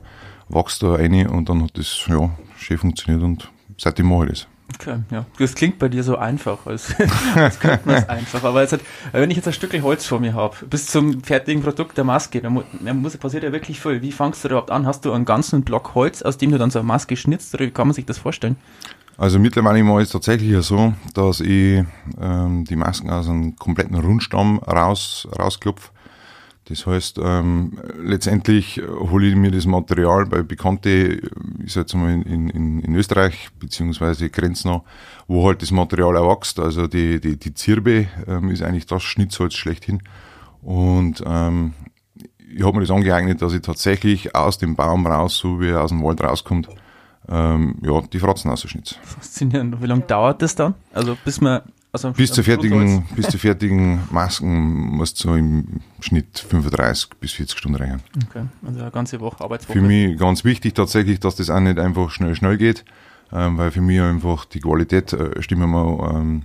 wachst 0.49 0.83
da 0.83 0.95
rein 0.95 1.27
und 1.27 1.49
dann 1.49 1.63
hat 1.63 1.77
das 1.77 2.05
ja 2.07 2.29
schön 2.57 2.77
funktioniert 2.77 3.23
und 3.23 3.51
seitdem 3.77 4.07
mache 4.07 4.25
ich 4.25 4.29
das. 4.31 4.47
Okay, 4.73 4.97
ja. 5.11 5.25
Das 5.37 5.53
klingt 5.53 5.77
bei 5.77 5.89
dir 5.89 6.03
so 6.03 6.17
einfach, 6.17 6.65
als, 6.65 6.93
als 7.35 7.59
könnte 7.59 7.81
man 7.85 7.95
es 7.95 8.09
einfach. 8.09 8.43
Aber 8.43 8.59
halt, 8.59 8.81
wenn 9.11 9.29
ich 9.29 9.37
jetzt 9.37 9.47
ein 9.47 9.53
Stückchen 9.53 9.83
Holz 9.83 10.05
vor 10.05 10.19
mir 10.19 10.33
habe, 10.33 10.65
bis 10.65 10.87
zum 10.87 11.23
fertigen 11.23 11.61
Produkt 11.61 11.97
der 11.97 12.03
Maske, 12.03 12.41
dann 12.41 12.63
muss, 13.01 13.17
passiert 13.17 13.43
ja 13.43 13.51
wirklich 13.51 13.79
viel. 13.79 14.01
Wie 14.01 14.11
fangst 14.11 14.43
du 14.43 14.49
überhaupt 14.49 14.71
an? 14.71 14.85
Hast 14.85 15.05
du 15.05 15.11
einen 15.11 15.25
ganzen 15.25 15.63
Block 15.63 15.93
Holz, 15.93 16.23
aus 16.23 16.37
dem 16.37 16.51
du 16.51 16.57
dann 16.57 16.71
so 16.71 16.79
eine 16.79 16.87
Maske 16.87 17.15
schnitzt, 17.15 17.53
oder 17.53 17.65
wie 17.65 17.71
kann 17.71 17.87
man 17.87 17.93
sich 17.93 18.05
das 18.05 18.17
vorstellen? 18.17 18.57
Also 19.17 19.39
mittlerweile 19.39 19.83
mache 19.83 20.01
ich 20.01 20.07
es 20.07 20.11
tatsächlich 20.11 20.51
ja 20.51 20.61
so, 20.61 20.93
dass 21.13 21.39
ich 21.39 21.83
ähm, 22.19 22.65
die 22.65 22.75
Masken 22.75 23.09
aus 23.09 23.29
einem 23.29 23.55
kompletten 23.55 23.95
Rundstamm 23.95 24.59
raus, 24.59 25.27
rausklopfe 25.37 25.91
das 26.67 26.87
heißt, 26.87 27.19
ähm, 27.23 27.77
letztendlich 28.01 28.81
hole 28.81 29.27
ich 29.27 29.35
mir 29.35 29.51
das 29.51 29.67
Material 29.67 30.25
bei 30.25 30.41
Bekannte, 30.41 31.21
ich 31.63 31.73
sag 31.73 31.81
jetzt 31.81 31.93
mal 31.93 32.11
in, 32.11 32.49
in, 32.49 32.79
in 32.81 32.95
Österreich, 32.95 33.49
beziehungsweise 33.59 34.31
Grenznah, 34.31 34.83
wo 35.27 35.45
halt 35.45 35.61
das 35.61 35.69
Material 35.69 36.15
erwächst. 36.15 36.59
Also 36.59 36.87
die, 36.87 37.21
die, 37.21 37.37
die 37.37 37.53
Zirbe 37.53 38.07
ähm, 38.27 38.49
ist 38.49 38.63
eigentlich 38.63 38.87
das 38.87 39.03
Schnitzholz 39.03 39.53
schlechthin. 39.53 40.01
Und 40.63 41.23
ähm, 41.27 41.73
ich 42.51 42.63
habe 42.63 42.77
mir 42.77 42.81
das 42.81 42.89
angeeignet, 42.89 43.43
dass 43.43 43.53
ich 43.53 43.61
tatsächlich 43.61 44.35
aus 44.35 44.57
dem 44.57 44.75
Baum 44.75 45.05
raus, 45.05 45.37
so 45.37 45.61
wie 45.61 45.69
er 45.69 45.83
aus 45.83 45.91
dem 45.91 46.03
Wald 46.03 46.21
rauskommt, 46.21 46.67
ähm, 47.29 47.75
ja, 47.81 48.01
die 48.01 48.19
Fratzen 48.19 48.51
ausschnitze. 48.51 48.95
Faszinierend. 49.03 49.81
Wie 49.81 49.87
lange 49.87 50.01
dauert 50.01 50.41
das 50.41 50.55
dann? 50.55 50.75
Also 50.93 51.17
bis 51.23 51.41
man 51.41 51.61
also 51.95 52.11
bis, 52.11 52.33
zur 52.33 52.43
fertigen, 52.43 53.05
bis 53.15 53.29
zur 53.29 53.39
fertigen 53.39 54.01
Masken 54.11 54.97
musst 54.97 55.23
du 55.23 55.33
im 55.33 55.79
Schnitt 56.01 56.39
35 56.39 57.11
bis 57.21 57.31
40 57.31 57.57
Stunden 57.57 57.77
rechnen. 57.77 58.01
Okay, 58.29 58.43
also 58.67 58.81
eine 58.81 58.91
ganze 58.91 59.21
Woche 59.21 59.41
Arbeitswoche. 59.41 59.79
Für 59.79 59.85
mich 59.85 60.17
ganz 60.17 60.43
wichtig 60.43 60.75
tatsächlich, 60.75 61.21
dass 61.21 61.37
das 61.37 61.49
auch 61.49 61.61
nicht 61.61 61.79
einfach 61.79 62.11
schnell, 62.11 62.35
schnell 62.35 62.57
geht, 62.57 62.83
ähm, 63.31 63.57
weil 63.57 63.71
für 63.71 63.79
mich 63.79 64.01
einfach 64.01 64.43
die 64.43 64.59
Qualität 64.59 65.13
äh, 65.13 65.41
stimmen 65.41 65.69
mal. 65.69 66.15
Ähm, 66.15 66.41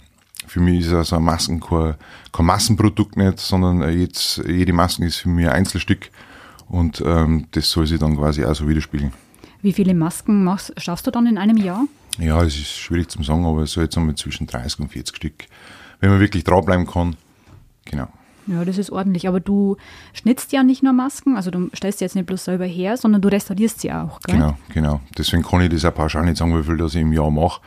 für 0.47 0.61
mich 0.61 0.87
ist 0.87 0.93
also 0.93 1.17
ein 1.17 1.25
Masken 1.25 1.59
kein, 1.59 1.95
kein 2.33 2.47
Massenprodukt 2.47 3.17
nicht, 3.17 3.41
sondern 3.41 3.83
äh, 3.83 3.91
jetzt, 3.91 4.41
jede 4.47 4.73
Masken 4.73 5.03
ist 5.03 5.17
für 5.17 5.31
mich 5.31 5.47
ein 5.47 5.53
Einzelstück 5.53 6.11
und 6.69 7.03
ähm, 7.05 7.47
das 7.51 7.71
soll 7.71 7.89
sich 7.89 7.99
dann 7.99 8.17
quasi 8.17 8.45
auch 8.45 8.55
so 8.55 8.69
widerspiegeln. 8.69 9.13
Wie 9.63 9.73
viele 9.73 9.95
Masken 9.95 10.45
machst, 10.45 10.73
schaffst 10.79 11.07
du 11.07 11.11
dann 11.11 11.27
in 11.27 11.39
einem 11.39 11.57
Jahr? 11.57 11.85
Ja, 12.19 12.43
es 12.43 12.57
ist 12.57 12.79
schwierig 12.79 13.09
zu 13.09 13.23
sagen, 13.23 13.45
aber 13.45 13.67
so 13.67 13.81
jetzt 13.81 13.97
einmal 13.97 14.15
zwischen 14.15 14.47
30 14.47 14.81
und 14.81 14.89
40 14.93 15.17
Stück. 15.17 15.45
Wenn 16.01 16.11
man 16.11 16.21
wirklich 16.21 16.45
dranbleiben 16.45 16.87
kann, 16.87 17.17
genau. 17.85 18.09
Ja, 18.47 18.65
das 18.65 18.79
ist 18.79 18.91
ordentlich. 18.91 19.29
Aber 19.29 19.39
du 19.39 19.77
schnitzt 20.13 20.53
ja 20.53 20.63
nicht 20.63 20.83
nur 20.83 20.93
Masken, 20.93 21.37
also 21.37 21.51
du 21.51 21.71
stellst 21.75 21.99
sie 21.99 22.05
jetzt 22.05 22.17
nicht 22.17 22.27
bloß 22.27 22.45
selber 22.45 22.65
her, 22.65 22.97
sondern 22.97 23.23
du 23.23 23.29
restaurierst 23.29 23.81
sie 23.81 23.93
auch, 23.93 24.21
gell? 24.21 24.37
Genau, 24.37 24.59
genau. 24.73 25.01
Deswegen 25.17 25.43
kann 25.43 25.61
ich 25.61 25.69
das 25.69 25.85
auch 25.85 25.95
pauschal 25.95 26.25
nicht 26.25 26.39
sagen, 26.39 26.59
wie 26.59 26.65
viel 26.65 26.77
das 26.77 26.95
ich 26.95 27.03
im 27.03 27.13
Jahr 27.13 27.31
mache, 27.31 27.61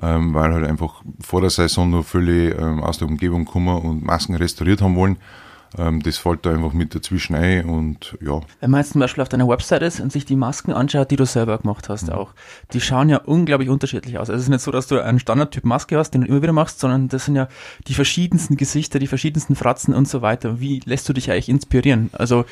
ähm, 0.00 0.34
weil 0.34 0.52
halt 0.52 0.66
einfach 0.66 1.02
vor 1.20 1.40
der 1.40 1.50
Saison 1.50 1.90
noch 1.90 2.04
viele 2.04 2.50
ähm, 2.52 2.82
aus 2.82 2.98
der 2.98 3.08
Umgebung 3.08 3.46
kommen 3.46 3.76
und 3.80 4.04
Masken 4.04 4.34
restauriert 4.34 4.80
haben 4.80 4.96
wollen. 4.96 5.16
Ähm, 5.76 6.02
das 6.02 6.18
fällt 6.18 6.46
da 6.46 6.50
einfach 6.50 6.72
mit 6.72 6.94
dazwischen 6.94 7.34
ein 7.34 7.66
und 7.66 8.16
ja. 8.20 8.40
Wenn 8.60 8.70
man 8.70 8.80
jetzt 8.80 8.92
zum 8.92 9.00
Beispiel 9.00 9.22
auf 9.22 9.28
deiner 9.28 9.48
Website 9.48 9.82
ist 9.82 10.00
und 10.00 10.12
sich 10.12 10.24
die 10.24 10.36
Masken 10.36 10.72
anschaut, 10.72 11.10
die 11.10 11.16
du 11.16 11.26
selber 11.26 11.58
gemacht 11.58 11.88
hast 11.88 12.08
mhm. 12.08 12.14
auch, 12.14 12.32
die 12.72 12.80
schauen 12.80 13.08
ja 13.08 13.18
unglaublich 13.18 13.68
unterschiedlich 13.68 14.18
aus. 14.18 14.30
Also 14.30 14.38
es 14.38 14.44
ist 14.44 14.48
nicht 14.48 14.62
so, 14.62 14.70
dass 14.70 14.86
du 14.86 15.02
einen 15.02 15.18
Standardtyp 15.18 15.64
Maske 15.64 15.98
hast, 15.98 16.12
den 16.12 16.22
du 16.22 16.28
immer 16.28 16.42
wieder 16.42 16.52
machst, 16.52 16.80
sondern 16.80 17.08
das 17.08 17.26
sind 17.26 17.36
ja 17.36 17.48
die 17.86 17.94
verschiedensten 17.94 18.56
Gesichter, 18.56 18.98
die 18.98 19.06
verschiedensten 19.06 19.56
Fratzen 19.56 19.94
und 19.94 20.08
so 20.08 20.22
weiter. 20.22 20.60
Wie 20.60 20.80
lässt 20.84 21.08
du 21.08 21.12
dich 21.12 21.30
eigentlich 21.30 21.48
inspirieren? 21.48 22.10
Also 22.12 22.44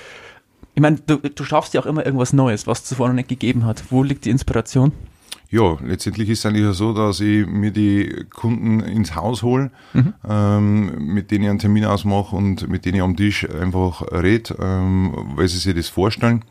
ich 0.75 0.83
meine, 0.83 0.99
du, 1.07 1.17
du 1.17 1.45
schaffst 1.45 1.73
ja 1.73 1.81
auch 1.81 1.87
immer 1.87 2.05
irgendwas 2.05 2.35
Neues, 2.35 2.67
was 2.67 2.81
es 2.81 2.85
zuvor 2.85 3.09
noch 3.09 3.15
nicht 3.15 3.29
gegeben 3.29 3.65
hat. 3.65 3.85
Wo 3.91 4.03
liegt 4.03 4.27
die 4.27 4.31
Inspiration? 4.31 4.93
Ja, 5.51 5.77
letztendlich 5.85 6.29
ist 6.29 6.41
es 6.41 6.47
eigentlich 6.47 6.77
so, 6.77 6.93
dass 6.93 7.21
ich 7.21 7.47
mir 7.47 7.71
die 7.71 8.27
Kunden 8.31 8.81
ins 8.81 9.15
Haus 9.15 9.43
hole, 9.43 9.71
mhm. 9.93 10.15
ähm, 10.29 11.15
mit 11.15 11.31
denen 11.31 11.45
ich 11.45 11.51
einen 11.51 11.59
Termin 11.61 11.85
ausmache 11.85 12.35
und 12.35 12.69
mit 12.69 12.85
denen 12.85 12.97
ich 12.97 13.03
am 13.03 13.17
Tisch 13.17 13.49
einfach 13.49 14.03
rede, 14.11 14.57
ähm, 14.61 15.15
weil 15.37 15.47
sie 15.49 15.59
sich 15.59 15.75
das 15.75 15.89
vorstellen. 15.89 16.45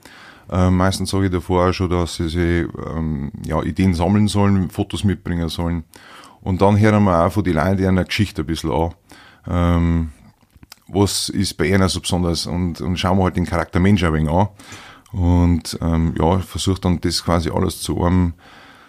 Ähm, 0.50 0.78
meistens 0.78 1.10
sage 1.10 1.26
ich 1.26 1.32
davor 1.32 1.70
auch 1.70 1.74
schon, 1.74 1.90
dass 1.90 2.16
sie 2.16 2.30
sich, 2.30 2.68
ähm, 2.96 3.32
ja, 3.46 3.62
Ideen 3.64 3.94
sammeln 3.94 4.28
sollen, 4.28 4.70
Fotos 4.70 5.04
mitbringen 5.04 5.50
sollen. 5.50 5.84
Und 6.42 6.62
dann 6.62 6.80
hören 6.80 7.04
wir 7.04 7.26
auch 7.26 7.32
von 7.32 7.44
den 7.44 7.56
Leuten 7.56 7.86
eine 7.86 8.06
Geschichte 8.06 8.44
ein 8.44 8.46
bisschen 8.46 8.72
an. 8.72 8.94
Ähm, 9.48 10.10
was 10.88 11.30
ist 11.30 11.56
bei 11.56 11.66
ihnen 11.66 11.90
so 11.90 12.00
besonders 12.00 12.46
und, 12.46 12.80
und 12.80 12.98
schauen 12.98 13.18
wir 13.18 13.24
halt 13.24 13.36
den 13.36 13.46
Charakter 13.46 13.80
Mensch 13.80 14.04
ein 14.04 14.14
wenig 14.14 14.30
an. 14.30 14.50
Und 15.12 15.78
ähm, 15.82 16.14
ja, 16.18 16.40
versuche 16.40 16.82
dann 16.82 17.02
das 17.02 17.24
quasi 17.24 17.50
alles 17.50 17.82
zu 17.82 18.04
einem 18.04 18.34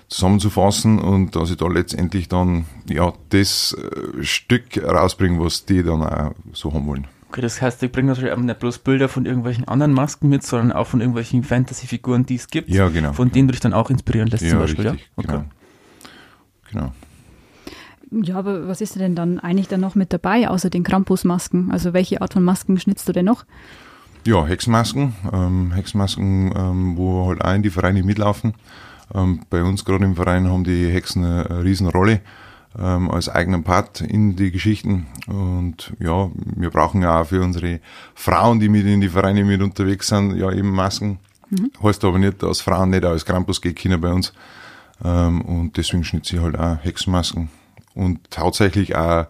zusammenzufassen 0.08 0.98
und 0.98 1.34
dass 1.34 1.50
ich 1.50 1.56
da 1.56 1.66
letztendlich 1.66 2.28
dann 2.28 2.66
ja 2.88 3.12
das 3.30 3.74
äh, 3.74 4.22
Stück 4.22 4.82
rausbringe, 4.82 5.40
was 5.40 5.64
die 5.64 5.82
dann 5.82 6.02
auch 6.02 6.32
so 6.52 6.72
haben 6.72 6.86
wollen. 6.86 7.06
Okay, 7.28 7.40
das 7.40 7.60
heißt, 7.60 7.82
ich 7.82 7.90
bringe 7.90 8.08
natürlich 8.08 8.34
nicht 8.36 8.58
bloß 8.58 8.78
Bilder 8.78 9.08
von 9.08 9.26
irgendwelchen 9.26 9.66
anderen 9.66 9.92
Masken 9.92 10.28
mit, 10.28 10.44
sondern 10.44 10.72
auch 10.72 10.86
von 10.86 11.00
irgendwelchen 11.00 11.42
Fantasy-Figuren, 11.42 12.24
die 12.24 12.36
es 12.36 12.48
gibt, 12.48 12.68
ja, 12.68 12.88
genau, 12.88 13.12
von 13.12 13.32
denen 13.32 13.48
du 13.48 13.52
dich 13.52 13.60
dann 13.60 13.72
auch 13.72 13.90
inspirieren 13.90 14.28
lässt 14.28 14.44
ja, 14.44 14.50
zum 14.50 14.58
Beispiel. 14.60 14.88
Richtig, 14.88 15.10
ja? 15.16 15.24
Okay. 15.24 15.44
Genau. 16.70 16.92
genau. 18.10 18.22
Ja, 18.24 18.38
aber 18.38 18.68
was 18.68 18.80
ist 18.80 18.94
denn 18.94 19.16
dann 19.16 19.40
eigentlich 19.40 19.66
dann 19.66 19.80
noch 19.80 19.96
mit 19.96 20.12
dabei, 20.12 20.48
außer 20.48 20.70
den 20.70 20.84
Krampusmasken? 20.84 21.72
Also 21.72 21.92
welche 21.92 22.22
Art 22.22 22.32
von 22.32 22.44
Masken 22.44 22.78
schnitzt 22.78 23.08
du 23.08 23.12
denn 23.12 23.24
noch? 23.24 23.44
Ja, 24.24 24.46
Hexmasken, 24.46 25.14
ähm, 25.32 25.72
Hexmasken, 25.72 26.52
ähm, 26.56 26.96
wo 26.96 27.26
halt 27.26 27.44
auch 27.44 27.54
in 27.54 27.62
die 27.62 27.70
Vereine 27.70 28.02
mitlaufen. 28.02 28.54
Ähm, 29.14 29.40
bei 29.50 29.62
uns 29.62 29.84
gerade 29.84 30.04
im 30.04 30.16
Verein 30.16 30.48
haben 30.48 30.64
die 30.64 30.90
Hexen 30.90 31.24
eine, 31.24 31.50
eine 31.50 31.64
Riesenrolle 31.64 32.20
ähm, 32.78 33.10
als 33.10 33.28
eigenen 33.28 33.62
Part 33.62 34.00
in 34.00 34.36
die 34.36 34.50
Geschichten. 34.50 35.06
Und 35.26 35.92
ja, 35.98 36.30
wir 36.34 36.70
brauchen 36.70 37.02
ja 37.02 37.20
auch 37.20 37.26
für 37.26 37.42
unsere 37.42 37.80
Frauen, 38.14 38.60
die 38.60 38.68
mit 38.68 38.86
in 38.86 39.00
die 39.00 39.08
Vereine 39.08 39.44
mit 39.44 39.62
unterwegs 39.62 40.08
sind, 40.08 40.36
ja 40.36 40.50
eben 40.52 40.70
Masken. 40.70 41.18
Mhm. 41.50 41.70
Heißt 41.82 42.04
aber 42.04 42.18
nicht, 42.18 42.42
dass 42.42 42.60
Frauen 42.60 42.90
nicht 42.90 43.04
als 43.04 43.24
Krampus 43.24 43.60
gehen 43.60 43.74
können 43.74 44.00
bei 44.00 44.12
uns. 44.12 44.32
Ähm, 45.04 45.42
und 45.42 45.76
deswegen 45.76 46.04
schnitze 46.04 46.36
ich 46.36 46.42
halt 46.42 46.58
auch 46.58 46.78
Hexenmasken. 46.82 47.48
Und 47.94 48.20
hauptsächlich 48.36 48.94
auch 48.96 49.26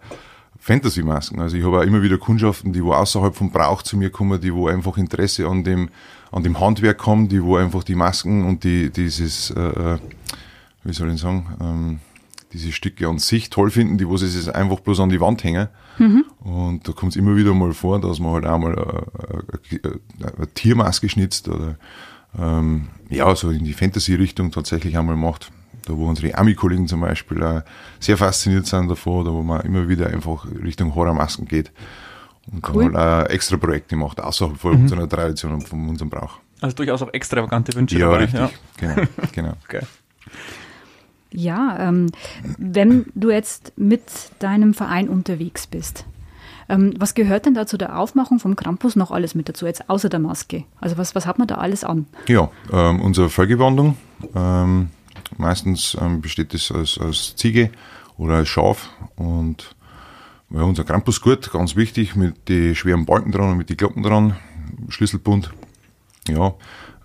Fantasy-Masken. 0.59 1.41
Also 1.41 1.57
ich 1.57 1.65
habe 1.65 1.79
auch 1.79 1.85
immer 1.85 2.03
wieder 2.03 2.19
Kundschaften, 2.19 2.73
die 2.73 2.83
wo 2.83 2.93
außerhalb 2.93 3.37
vom 3.37 3.53
Brauch 3.53 3.83
zu 3.83 3.97
mir 3.97 4.11
kommen, 4.11 4.41
die 4.41 4.53
wo 4.53 4.67
einfach 4.67 4.97
Interesse 4.97 5.47
an 5.47 5.63
dem 5.63 5.91
an 6.33 6.43
dem 6.43 6.61
Handwerk 6.61 6.99
kommen, 6.99 7.29
die 7.29 7.43
wo 7.43 7.57
einfach 7.57 7.85
die 7.85 7.95
Masken 7.95 8.45
und 8.45 8.65
die 8.65 8.91
dieses, 8.91 9.51
äh, 9.51 9.61
äh, 9.61 9.99
wie 10.85 10.93
soll 10.93 11.13
ich 11.13 11.21
sagen, 11.21 11.47
ähm, 11.61 12.01
diese 12.53 12.73
Stücke 12.73 13.09
an 13.09 13.19
sich 13.19 13.51
toll 13.51 13.71
finden, 13.71 13.99
die 13.99 14.09
wo 14.09 14.17
sie 14.17 14.27
es 14.27 14.49
einfach 14.49 14.81
bloß 14.81 15.01
an 15.01 15.11
die 15.11 15.21
Wand 15.21 15.45
hängen. 15.45 15.69
Mhm. 15.99 16.25
Und 16.41 16.89
da 16.89 16.93
kommt 16.93 17.13
es 17.13 17.17
immer 17.17 17.37
wieder 17.37 17.55
mal 17.55 17.73
vor, 17.73 18.01
dass 18.01 18.19
man 18.19 18.33
halt 18.33 18.47
einmal 18.47 18.79
eine, 18.79 19.03
eine, 20.23 20.35
eine 20.37 20.47
Tiermaske 20.55 21.09
schnitzt 21.09 21.49
oder 21.49 21.77
ähm, 22.39 22.89
ja, 23.09 23.35
so 23.35 23.51
in 23.51 23.65
die 23.65 23.73
Fantasy-Richtung 23.73 24.51
tatsächlich 24.51 24.97
einmal 24.97 25.17
macht. 25.17 25.51
Da 25.87 25.97
wo 25.97 26.09
unsere 26.09 26.37
Ami-Kollegen 26.37 26.89
zum 26.89 27.01
Beispiel 27.01 27.43
auch 27.43 27.63
sehr 28.01 28.17
fasziniert 28.17 28.67
sind 28.67 28.89
davor, 28.89 29.25
da 29.25 29.31
wo 29.31 29.43
man 29.43 29.61
immer 29.63 29.89
wieder 29.89 30.09
einfach 30.09 30.47
Richtung 30.63 30.95
Horrormasken 30.95 31.47
geht. 31.47 31.71
Und 32.53 32.69
cool. 32.69 32.85
dann 32.85 32.97
halt 32.97 33.27
auch 33.27 33.31
extra 33.31 33.57
Projekte 33.57 33.97
gemacht, 33.97 34.21
außerhalb 34.21 34.57
von 34.57 34.75
mhm. 34.75 34.83
unserer 34.83 35.09
Tradition 35.09 35.53
und 35.55 35.69
von 35.69 35.89
unserem 35.89 36.11
Brauch. 36.11 36.39
Also 36.61 36.77
durchaus 36.77 37.03
auch 37.03 37.13
extravagante 37.13 37.75
Wünsche 37.75 37.99
ja, 37.99 38.07
dabei. 38.07 38.25
Richtig. 38.25 38.41
Ja, 38.41 38.51
genau, 38.77 39.03
genau. 39.33 39.53
okay. 39.65 39.81
Ja, 41.33 41.77
ähm, 41.81 42.07
wenn 42.57 43.07
du 43.15 43.31
jetzt 43.31 43.73
mit 43.77 44.03
deinem 44.39 44.75
Verein 44.75 45.09
unterwegs 45.09 45.67
bist, 45.67 46.07
ähm, 46.69 46.95
was 46.99 47.15
gehört 47.15 47.47
denn 47.47 47.55
da 47.55 47.67
zu 47.67 47.77
der 47.77 47.99
Aufmachung 47.99 48.39
vom 48.39 48.57
Krampus 48.57 48.97
noch 48.97 49.11
alles 49.11 49.35
mit 49.35 49.49
dazu, 49.49 49.67
jetzt 49.67 49.89
außer 49.91 50.09
der 50.09 50.19
Maske? 50.19 50.65
Also 50.81 50.99
was, 50.99 51.15
was 51.15 51.27
hat 51.27 51.39
man 51.39 51.47
da 51.47 51.57
alles 51.57 51.85
an? 51.85 52.07
Ja, 52.27 52.51
ähm, 52.73 53.01
unsere 53.01 53.29
Vollgewandung, 53.29 53.97
ähm, 54.35 54.91
meistens 55.37 55.97
ähm, 56.01 56.21
besteht 56.21 56.55
es 56.55 56.73
aus, 56.73 56.99
aus 56.99 57.37
Ziege 57.37 57.71
oder 58.17 58.37
als 58.37 58.49
Schaf 58.49 58.91
und 59.17 59.76
ja, 60.51 60.63
unser 60.63 60.85
Krampusgurt, 60.85 61.53
ganz 61.53 61.77
wichtig, 61.77 62.17
mit 62.17 62.49
den 62.49 62.75
schweren 62.75 63.07
Balken 63.07 63.33
dran 63.33 63.51
und 63.51 63.59
mit 63.59 63.71
den 63.71 63.77
Glocken 63.77 64.03
dran, 64.03 64.37
Schlüsselbund. 64.89 65.53
Ja, 66.29 66.55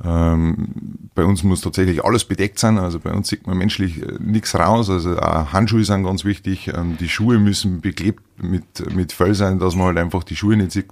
ähm, 0.03 0.69
bei 1.13 1.23
uns 1.23 1.43
muss 1.43 1.61
tatsächlich 1.61 2.03
alles 2.03 2.25
bedeckt 2.25 2.57
sein, 2.57 2.77
also 2.77 2.99
bei 2.99 3.11
uns 3.11 3.27
sieht 3.27 3.45
man 3.45 3.57
menschlich 3.57 4.01
äh, 4.01 4.17
nichts 4.19 4.55
raus, 4.55 4.89
also 4.89 5.17
auch 5.19 5.53
Handschuhe 5.53 5.83
sind 5.83 6.03
ganz 6.03 6.25
wichtig, 6.25 6.71
ähm, 6.73 6.97
die 6.99 7.09
Schuhe 7.09 7.37
müssen 7.37 7.81
beklebt 7.81 8.23
mit, 8.41 8.95
mit 8.95 9.11
Fell 9.13 9.35
sein, 9.35 9.59
dass 9.59 9.75
man 9.75 9.87
halt 9.87 9.97
einfach 9.99 10.23
die 10.23 10.35
Schuhe 10.35 10.57
nicht 10.57 10.71
sieht. 10.71 10.87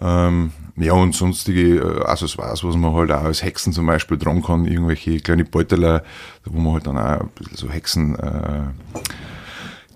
Ähm, 0.00 0.52
ja, 0.76 0.92
und 0.92 1.14
sonstige 1.14 1.78
äh, 1.78 2.04
Accessoires, 2.04 2.64
was 2.64 2.76
man 2.76 2.92
halt 2.94 3.10
auch 3.10 3.24
als 3.24 3.42
Hexen 3.42 3.72
zum 3.72 3.86
Beispiel 3.86 4.18
dran 4.18 4.42
kann, 4.42 4.66
irgendwelche 4.66 5.20
kleine 5.20 5.44
Beuteler, 5.44 6.02
wo 6.44 6.58
man 6.58 6.74
halt 6.74 6.86
dann 6.86 6.98
auch 6.98 7.20
ein 7.20 7.30
bisschen 7.34 7.56
so 7.56 7.70
Hexen 7.70 8.14
äh, 8.18 8.64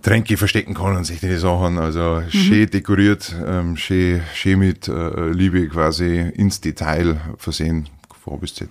Tränke 0.03 0.37
verstecken 0.37 0.75
kann 0.75 0.97
und 0.97 1.05
solche 1.05 1.39
Sachen. 1.39 1.79
Also 1.79 2.23
mhm. 2.25 2.31
schön 2.31 2.71
dekoriert, 2.71 3.35
ähm, 3.47 3.77
schön, 3.77 4.23
schön 4.35 4.59
mit 4.59 4.89
äh, 4.89 5.31
Liebe 5.31 5.69
quasi 5.69 6.21
ins 6.21 6.61
Detail 6.61 7.21
versehen, 7.37 7.89
von 8.23 8.35
A 8.35 8.37
bis 8.37 8.55
Z. 8.55 8.69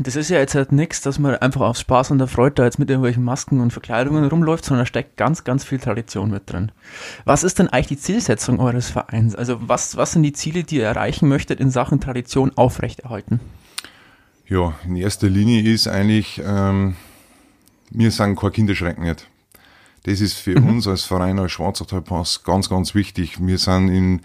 Und 0.00 0.06
das 0.06 0.16
ist 0.16 0.30
ja 0.30 0.38
jetzt 0.38 0.54
halt 0.54 0.72
nichts, 0.72 1.02
dass 1.02 1.18
man 1.18 1.34
einfach 1.36 1.60
auf 1.60 1.76
Spaß 1.76 2.10
und 2.10 2.16
der 2.16 2.26
Freude 2.26 2.54
da 2.54 2.64
jetzt 2.64 2.78
mit 2.78 2.88
irgendwelchen 2.88 3.22
Masken 3.22 3.60
und 3.60 3.70
Verkleidungen 3.70 4.24
rumläuft, 4.24 4.64
sondern 4.64 4.84
da 4.84 4.86
steckt 4.86 5.18
ganz, 5.18 5.44
ganz 5.44 5.62
viel 5.62 5.78
Tradition 5.78 6.30
mit 6.30 6.50
drin. 6.50 6.72
Was 7.26 7.44
ist 7.44 7.58
denn 7.58 7.68
eigentlich 7.68 7.88
die 7.88 7.98
Zielsetzung 7.98 8.60
eures 8.60 8.88
Vereins? 8.88 9.34
Also 9.34 9.58
was, 9.60 9.98
was 9.98 10.12
sind 10.12 10.22
die 10.22 10.32
Ziele, 10.32 10.64
die 10.64 10.76
ihr 10.76 10.86
erreichen 10.86 11.28
möchtet 11.28 11.60
in 11.60 11.70
Sachen 11.70 12.00
Tradition 12.00 12.50
aufrechterhalten? 12.56 13.40
Ja, 14.48 14.72
in 14.86 14.96
erster 14.96 15.28
Linie 15.28 15.70
ist 15.70 15.86
eigentlich, 15.86 16.40
ähm, 16.42 16.96
wir 17.90 18.10
sind 18.10 18.36
kein 18.36 18.52
Kinderschrecken 18.52 19.04
nicht. 19.04 19.28
Das 20.04 20.20
ist 20.20 20.34
für 20.34 20.58
mhm. 20.58 20.68
uns 20.68 20.88
als 20.88 21.04
Verein, 21.04 21.38
als 21.38 21.52
Schwarzachtalpass 21.52 22.42
ganz, 22.42 22.68
ganz 22.68 22.94
wichtig. 22.94 23.36
Wir 23.40 23.58
sind 23.58 23.88
in 23.88 24.20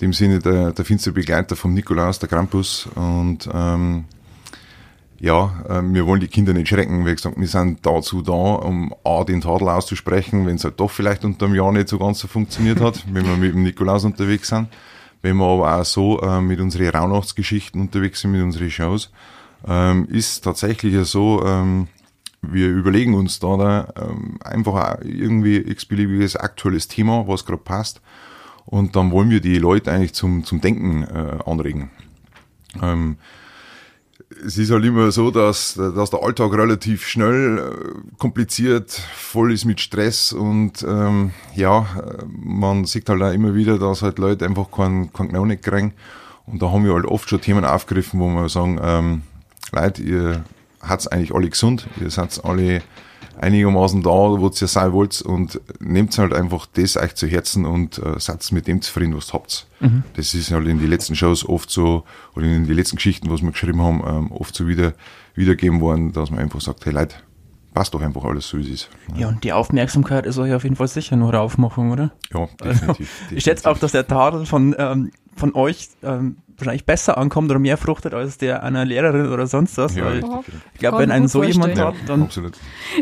dem 0.00 0.12
Sinne 0.12 0.40
der, 0.40 0.72
der 0.72 0.84
finstere 0.84 1.14
Begleiter 1.14 1.56
vom 1.56 1.72
Nikolaus, 1.72 2.18
der 2.18 2.28
Krampus. 2.28 2.88
Und 2.94 3.48
ähm, 3.52 4.04
ja, 5.20 5.64
äh, 5.68 5.82
wir 5.82 6.06
wollen 6.06 6.20
die 6.20 6.28
Kinder 6.28 6.52
nicht 6.52 6.68
schrecken. 6.68 7.06
Wie 7.06 7.14
gesagt, 7.14 7.38
wir 7.38 7.46
sind 7.46 7.86
dazu 7.86 8.22
da, 8.22 8.32
um 8.32 8.94
A, 9.04 9.24
den 9.24 9.40
Tadel 9.40 9.68
auszusprechen, 9.68 10.46
wenn 10.46 10.56
es 10.56 10.64
halt 10.64 10.80
doch 10.80 10.90
vielleicht 10.90 11.24
unter 11.24 11.46
dem 11.46 11.54
Jahr 11.54 11.72
nicht 11.72 11.88
so 11.88 11.98
ganz 11.98 12.18
so 12.18 12.28
funktioniert 12.28 12.80
hat, 12.80 13.04
wenn 13.12 13.24
wir 13.24 13.36
mit 13.36 13.54
dem 13.54 13.62
Nikolaus 13.62 14.04
unterwegs 14.04 14.48
sind. 14.48 14.68
Wenn 15.22 15.36
wir 15.36 15.46
aber 15.46 15.80
auch 15.80 15.84
so 15.84 16.20
äh, 16.20 16.40
mit 16.40 16.60
unseren 16.60 16.88
Rauhnachtsgeschichten 16.88 17.80
unterwegs 17.80 18.20
sind, 18.20 18.32
mit 18.32 18.42
unseren 18.42 18.70
Shows, 18.70 19.10
ähm, 19.66 20.06
ist 20.10 20.44
tatsächlich 20.44 20.92
ja 20.92 21.04
so, 21.04 21.42
ähm, 21.46 21.88
wir 22.52 22.68
überlegen 22.68 23.14
uns 23.14 23.38
da, 23.38 23.56
da 23.56 23.88
ähm, 23.96 24.38
einfach 24.42 24.98
irgendwie 25.02 25.56
x-beliebiges 25.56 26.36
aktuelles 26.36 26.88
Thema, 26.88 27.26
was 27.26 27.44
gerade 27.44 27.62
passt. 27.62 28.00
Und 28.66 28.96
dann 28.96 29.10
wollen 29.10 29.30
wir 29.30 29.40
die 29.40 29.58
Leute 29.58 29.92
eigentlich 29.92 30.14
zum, 30.14 30.44
zum 30.44 30.60
Denken 30.60 31.02
äh, 31.02 31.38
anregen. 31.44 31.90
Ähm, 32.82 33.18
es 34.44 34.58
ist 34.58 34.70
halt 34.70 34.84
immer 34.84 35.10
so, 35.12 35.30
dass, 35.30 35.74
dass 35.74 36.10
der 36.10 36.22
Alltag 36.22 36.52
relativ 36.52 37.06
schnell 37.06 37.58
äh, 37.58 38.16
kompliziert, 38.18 38.90
voll 38.90 39.52
ist 39.52 39.64
mit 39.64 39.80
Stress 39.80 40.32
und 40.32 40.84
ähm, 40.88 41.30
ja, 41.54 41.86
man 42.26 42.84
sieht 42.84 43.08
halt 43.08 43.22
auch 43.22 43.32
immer 43.32 43.54
wieder, 43.54 43.78
dass 43.78 44.02
halt 44.02 44.18
Leute 44.18 44.46
einfach 44.46 44.70
keinen, 44.70 45.12
keinen 45.12 45.28
Genau 45.28 45.44
nicht 45.44 45.62
kriegen. 45.62 45.92
Und 46.46 46.62
da 46.62 46.70
haben 46.70 46.84
wir 46.84 46.92
halt 46.92 47.06
oft 47.06 47.28
schon 47.28 47.40
Themen 47.40 47.64
aufgegriffen, 47.64 48.20
wo 48.20 48.28
wir 48.28 48.48
sagen, 48.48 48.78
ähm, 48.82 49.22
Leute, 49.72 50.02
ihr 50.02 50.44
hat's 50.88 51.06
eigentlich 51.06 51.34
alle 51.34 51.48
gesund, 51.48 51.86
ihr 52.00 52.10
seid 52.10 52.44
alle 52.44 52.82
einigermaßen 53.40 54.02
da, 54.02 54.10
wo 54.10 54.48
ihr 54.48 54.68
sein 54.68 54.92
wollt 54.92 55.20
und 55.22 55.60
nehmt 55.80 56.16
halt 56.18 56.32
einfach 56.32 56.66
das 56.66 56.96
euch 56.96 57.14
zu 57.14 57.26
Herzen 57.26 57.64
und 57.64 57.98
äh, 57.98 58.18
seid 58.18 58.50
mit 58.52 58.66
dem 58.66 58.80
zufrieden, 58.80 59.16
was 59.16 59.30
ihr 59.30 59.34
habt. 59.34 59.66
Mhm. 59.80 60.04
Das 60.14 60.34
ist 60.34 60.50
halt 60.52 60.66
in 60.66 60.78
den 60.78 60.88
letzten 60.88 61.16
Shows 61.16 61.48
oft 61.48 61.70
so, 61.70 62.04
oder 62.34 62.46
in 62.46 62.66
den 62.66 62.76
letzten 62.76 62.96
Geschichten, 62.96 63.30
was 63.30 63.42
wir 63.42 63.50
geschrieben 63.50 63.82
haben, 63.82 64.02
ähm, 64.06 64.32
oft 64.32 64.54
so 64.54 64.68
wieder, 64.68 64.94
wiedergeben 65.34 65.80
worden, 65.80 66.12
dass 66.12 66.30
man 66.30 66.40
einfach 66.40 66.60
sagt, 66.60 66.86
hey 66.86 66.92
Leute, 66.92 67.16
passt 67.74 67.92
doch 67.92 68.00
einfach 68.00 68.24
alles 68.24 68.48
so, 68.48 68.58
wie 68.58 68.62
es 68.62 68.68
ist. 68.68 68.88
Ja, 69.16 69.28
und 69.28 69.42
die 69.42 69.52
Aufmerksamkeit 69.52 70.26
ist 70.26 70.38
euch 70.38 70.54
auf 70.54 70.62
jeden 70.62 70.76
Fall 70.76 70.88
sicher 70.88 71.16
nur 71.16 71.34
Aufmachung, 71.34 71.90
oder? 71.90 72.12
Ja, 72.32 72.46
definitiv. 72.46 72.86
definitiv. 72.86 73.10
Ich 73.32 73.44
schätze 73.44 73.68
auch, 73.68 73.78
dass 73.78 73.92
der 73.92 74.06
Tadel 74.06 74.46
von, 74.46 74.74
ähm, 74.78 75.10
von 75.36 75.54
euch 75.54 75.88
ähm, 76.02 76.36
wahrscheinlich 76.56 76.84
besser 76.84 77.18
ankommt 77.18 77.50
oder 77.50 77.58
mehr 77.58 77.76
fruchtet 77.76 78.14
als 78.14 78.38
der 78.38 78.62
einer 78.62 78.84
Lehrerin 78.84 79.28
oder 79.28 79.46
sonst 79.46 79.76
was. 79.78 79.94
Ja, 79.94 80.12
ich 80.14 80.22
ja. 80.22 80.42
glaube, 80.78 80.98
wenn 80.98 81.10
einen 81.10 81.28
so 81.28 81.42
jemand 81.42 81.78
hat, 81.78 81.94
dann 82.06 82.22
Absolut. 82.22 82.54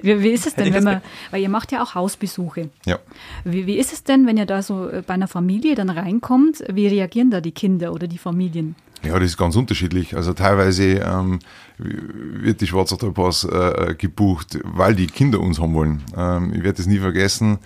Wie, 0.02 0.22
wie 0.22 0.30
ist 0.30 0.46
es 0.46 0.54
denn, 0.54 0.72
wenn 0.72 0.84
man, 0.84 1.02
weil 1.30 1.42
ihr 1.42 1.48
macht 1.48 1.72
ja 1.72 1.82
auch 1.82 1.94
Hausbesuche. 1.94 2.70
Ja. 2.86 2.98
Wie, 3.44 3.66
wie 3.66 3.78
ist 3.78 3.92
es 3.92 4.04
denn, 4.04 4.26
wenn 4.26 4.36
ihr 4.36 4.46
da 4.46 4.62
so 4.62 4.88
äh, 4.88 5.02
bei 5.06 5.14
einer 5.14 5.28
Familie 5.28 5.74
dann 5.74 5.90
reinkommt? 5.90 6.64
Wie 6.72 6.86
reagieren 6.86 7.30
da 7.30 7.40
die 7.40 7.52
Kinder 7.52 7.92
oder 7.92 8.06
die 8.06 8.18
Familien? 8.18 8.74
Ja, 9.04 9.18
das 9.18 9.30
ist 9.30 9.36
ganz 9.36 9.56
unterschiedlich. 9.56 10.14
Also 10.16 10.32
teilweise 10.32 10.84
ähm, 10.84 11.40
wird 11.78 12.60
die 12.60 12.66
Schwarzachtalpass 12.66 13.44
äh, 13.44 13.94
gebucht, 13.98 14.58
weil 14.62 14.94
die 14.94 15.08
Kinder 15.08 15.40
uns 15.40 15.60
haben 15.60 15.74
wollen. 15.74 16.02
Ähm, 16.16 16.52
ich 16.54 16.62
werde 16.62 16.76
das 16.76 16.86
nie 16.86 16.98
vergessen. 16.98 17.58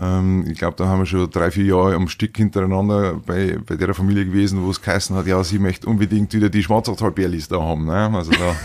Ähm, 0.00 0.46
ich 0.48 0.58
glaube, 0.58 0.76
da 0.76 0.86
haben 0.86 1.00
wir 1.00 1.06
schon 1.06 1.30
drei, 1.30 1.50
vier 1.50 1.64
Jahre 1.64 1.94
am 1.94 2.08
Stück 2.08 2.36
hintereinander 2.36 3.20
bei, 3.26 3.58
bei 3.66 3.76
der 3.76 3.92
Familie 3.94 4.24
gewesen, 4.24 4.62
wo 4.62 4.70
es 4.70 4.80
geheißen 4.80 5.14
hat, 5.14 5.26
ja, 5.26 5.42
sie 5.44 5.58
möchte 5.58 5.86
unbedingt 5.86 6.32
wieder 6.32 6.48
die 6.48 6.62
Schwarzachtal-Bärlis 6.62 7.48
da 7.48 7.60
haben. 7.60 7.86
Ne? 7.86 8.10
Also 8.14 8.30
da, 8.32 8.56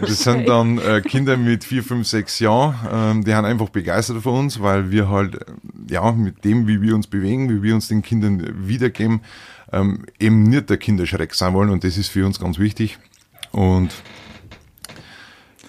das 0.00 0.24
sind 0.24 0.48
dann 0.48 0.78
äh, 0.78 1.00
Kinder 1.02 1.36
mit 1.36 1.62
vier, 1.62 1.84
fünf, 1.84 2.08
sechs 2.08 2.40
Jahren, 2.40 2.74
ähm, 2.92 3.24
die 3.24 3.34
haben 3.34 3.44
einfach 3.44 3.68
begeistert 3.68 4.22
von 4.22 4.40
uns, 4.40 4.60
weil 4.60 4.90
wir 4.90 5.08
halt, 5.08 5.36
äh, 5.36 5.44
ja, 5.88 6.10
mit 6.12 6.44
dem, 6.44 6.66
wie 6.66 6.82
wir 6.82 6.94
uns 6.96 7.06
bewegen, 7.06 7.48
wie 7.48 7.62
wir 7.62 7.74
uns 7.74 7.88
den 7.88 8.02
Kindern 8.02 8.66
wiedergeben, 8.66 9.20
ähm, 9.72 10.04
eben 10.18 10.42
nicht 10.42 10.68
der 10.68 10.78
Kinderschreck 10.78 11.34
sein 11.34 11.54
wollen 11.54 11.70
und 11.70 11.84
das 11.84 11.96
ist 11.96 12.08
für 12.08 12.26
uns 12.26 12.40
ganz 12.40 12.58
wichtig. 12.58 12.98
Und 13.52 13.90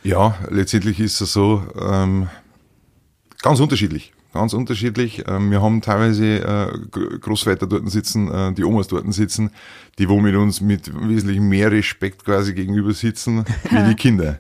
ja, 0.04 0.36
letztendlich 0.50 1.00
ist 1.00 1.22
es 1.22 1.34
so, 1.34 1.64
ähm, 1.80 2.30
ganz 3.44 3.60
unterschiedlich. 3.60 4.14
Ganz 4.34 4.54
unterschiedlich. 4.54 5.24
Ähm, 5.28 5.52
wir 5.52 5.62
haben 5.62 5.82
teilweise 5.82 6.26
äh, 6.40 6.78
Gr- 6.90 7.20
Großväter 7.20 7.68
dort 7.68 7.90
sitzen, 7.92 8.32
äh, 8.32 8.54
die 8.54 8.64
Omas 8.64 8.88
dort 8.88 9.12
sitzen, 9.14 9.52
die 10.00 10.08
wo 10.08 10.22
mit 10.22 10.36
uns 10.36 10.62
mit 10.62 10.90
wesentlich 11.06 11.40
mehr 11.42 11.70
Respekt 11.72 12.24
quasi 12.24 12.54
gegenüber 12.54 12.94
sitzen, 12.94 13.44
wie 13.70 13.84
die 13.90 13.96
Kinder. 14.02 14.40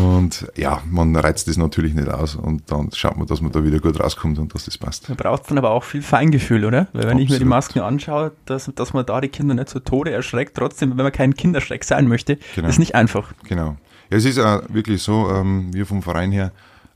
Und 0.00 0.46
ja, 0.56 0.80
man 0.90 1.14
reizt 1.14 1.46
das 1.48 1.56
natürlich 1.56 1.94
nicht 1.94 2.08
aus 2.08 2.36
und 2.36 2.70
dann 2.70 2.90
schaut 2.92 3.16
man, 3.18 3.26
dass 3.26 3.40
man 3.40 3.52
da 3.52 3.62
wieder 3.62 3.80
gut 3.80 4.00
rauskommt 4.00 4.38
und 4.38 4.54
dass 4.54 4.64
das 4.64 4.78
passt. 4.78 5.08
Da 5.10 5.14
braucht 5.14 5.50
dann 5.50 5.58
aber 5.58 5.70
auch 5.70 5.84
viel 5.84 6.02
Feingefühl, 6.02 6.64
oder? 6.64 6.88
Weil 6.92 7.06
wenn 7.08 7.18
ich 7.18 7.24
mir 7.28 7.36
die 7.38 7.44
Absolut. 7.44 7.48
Masken 7.50 7.78
anschaue, 7.80 8.32
dass, 8.46 8.70
dass 8.74 8.92
man 8.94 9.04
da 9.04 9.20
die 9.20 9.28
Kinder 9.28 9.54
nicht 9.54 9.68
zu 9.68 9.80
Tode 9.80 10.10
erschreckt, 10.10 10.56
trotzdem, 10.56 10.90
wenn 10.90 10.96
man 11.04 11.12
kein 11.12 11.34
Kinderschreck 11.34 11.84
sein 11.84 12.08
möchte, 12.08 12.38
Genau. 12.54 12.68
ist 12.68 12.78
nicht 12.78 12.94
einfach. 12.94 13.32
Genau. 13.48 13.76
Ja, 14.10 14.16
es 14.16 14.24
ist 14.24 14.38
auch 14.38 14.62
wirklich 14.68 15.02
so, 15.02 15.30
ähm, 15.30 15.68
wir 15.74 15.84
vom 15.86 16.02
Verein 16.02 16.32
her 16.32 16.52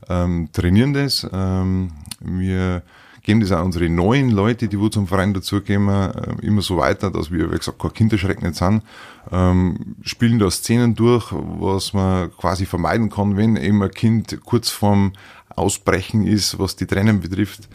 ähm, 0.09 0.49
trainieren 0.53 0.93
das. 0.93 1.27
Ähm, 1.31 1.91
wir 2.19 2.83
geben 3.27 3.41
das 3.41 3.51
auch 3.51 3.63
unsere 3.63 3.89
neuen 3.89 4.31
Leute, 4.31 4.69
die 4.69 4.79
wo 4.79 4.87
zum 4.87 5.05
Verein 5.05 5.33
dazugehen, 5.33 5.89
äh, 5.89 6.11
immer 6.41 6.61
so 6.61 6.77
weiter, 6.77 7.11
dass 7.11 7.29
wir, 7.29 7.51
wie 7.51 7.57
gesagt, 7.57 7.77
kein 7.77 7.93
Kinderschreck 7.93 8.41
nicht 8.41 8.55
sind. 8.55 8.83
Ähm, 9.29 9.97
spielen 10.01 10.39
da 10.39 10.49
Szenen 10.49 10.95
durch, 10.95 11.31
was 11.31 11.91
man 11.91 12.31
quasi 12.37 12.65
vermeiden 12.65 13.09
kann, 13.09 13.35
wenn 13.35 13.57
eben 13.57 13.83
ein 13.83 13.91
Kind 13.91 14.39
kurz 14.45 14.69
vorm 14.69 15.11
Ausbrechen 15.49 16.25
ist, 16.25 16.57
was 16.57 16.77
die 16.77 16.85
Tränen 16.85 17.19
betrifft 17.19 17.67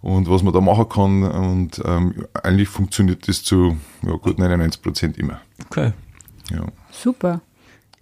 und 0.00 0.30
was 0.30 0.44
man 0.44 0.54
da 0.54 0.60
machen 0.60 0.88
kann. 0.88 1.22
Und 1.24 1.82
ähm, 1.84 2.26
eigentlich 2.42 2.68
funktioniert 2.68 3.26
das 3.26 3.42
zu 3.42 3.76
ja, 4.02 4.12
gut 4.12 4.38
99 4.38 4.80
Prozent 4.80 5.18
immer. 5.18 5.40
Okay. 5.66 5.92
Ja. 6.50 6.66
Super. 6.92 7.40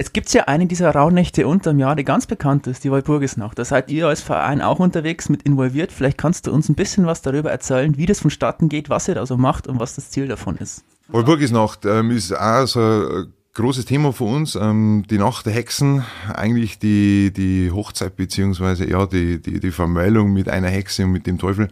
Es 0.00 0.12
gibt 0.12 0.32
ja 0.32 0.44
eine 0.44 0.66
dieser 0.66 0.94
Rauhnächte 0.94 1.48
unterm 1.48 1.80
Jahr, 1.80 1.96
die 1.96 2.04
ganz 2.04 2.26
bekannt 2.26 2.68
ist, 2.68 2.84
die 2.84 2.92
Walpurgisnacht. 2.92 3.58
Da 3.58 3.64
seid 3.64 3.90
ihr 3.90 4.06
als 4.06 4.20
Verein 4.20 4.62
auch 4.62 4.78
unterwegs 4.78 5.28
mit 5.28 5.42
involviert. 5.42 5.90
Vielleicht 5.90 6.16
kannst 6.16 6.46
du 6.46 6.52
uns 6.52 6.68
ein 6.68 6.76
bisschen 6.76 7.04
was 7.06 7.20
darüber 7.20 7.50
erzählen, 7.50 7.96
wie 7.96 8.06
das 8.06 8.20
vonstatten 8.20 8.68
geht, 8.68 8.90
was 8.90 9.08
ihr 9.08 9.16
da 9.16 9.26
so 9.26 9.36
macht 9.36 9.66
und 9.66 9.80
was 9.80 9.96
das 9.96 10.10
Ziel 10.10 10.28
davon 10.28 10.56
ist. 10.58 10.84
Walpurgisnacht 11.08 11.84
ähm, 11.84 12.12
ist 12.12 12.32
auch 12.32 12.66
so 12.66 12.78
ein 12.80 13.32
großes 13.54 13.86
Thema 13.86 14.12
für 14.12 14.22
uns. 14.22 14.54
Ähm, 14.54 15.02
die 15.10 15.18
Nacht 15.18 15.46
der 15.46 15.52
Hexen, 15.52 16.04
eigentlich 16.32 16.78
die, 16.78 17.32
die 17.32 17.72
Hochzeit 17.72 18.14
beziehungsweise 18.14 18.88
ja 18.88 19.04
die, 19.04 19.42
die, 19.42 19.58
die 19.58 19.72
Vermählung 19.72 20.32
mit 20.32 20.48
einer 20.48 20.68
Hexe 20.68 21.06
und 21.06 21.10
mit 21.10 21.26
dem 21.26 21.38
Teufel, 21.38 21.70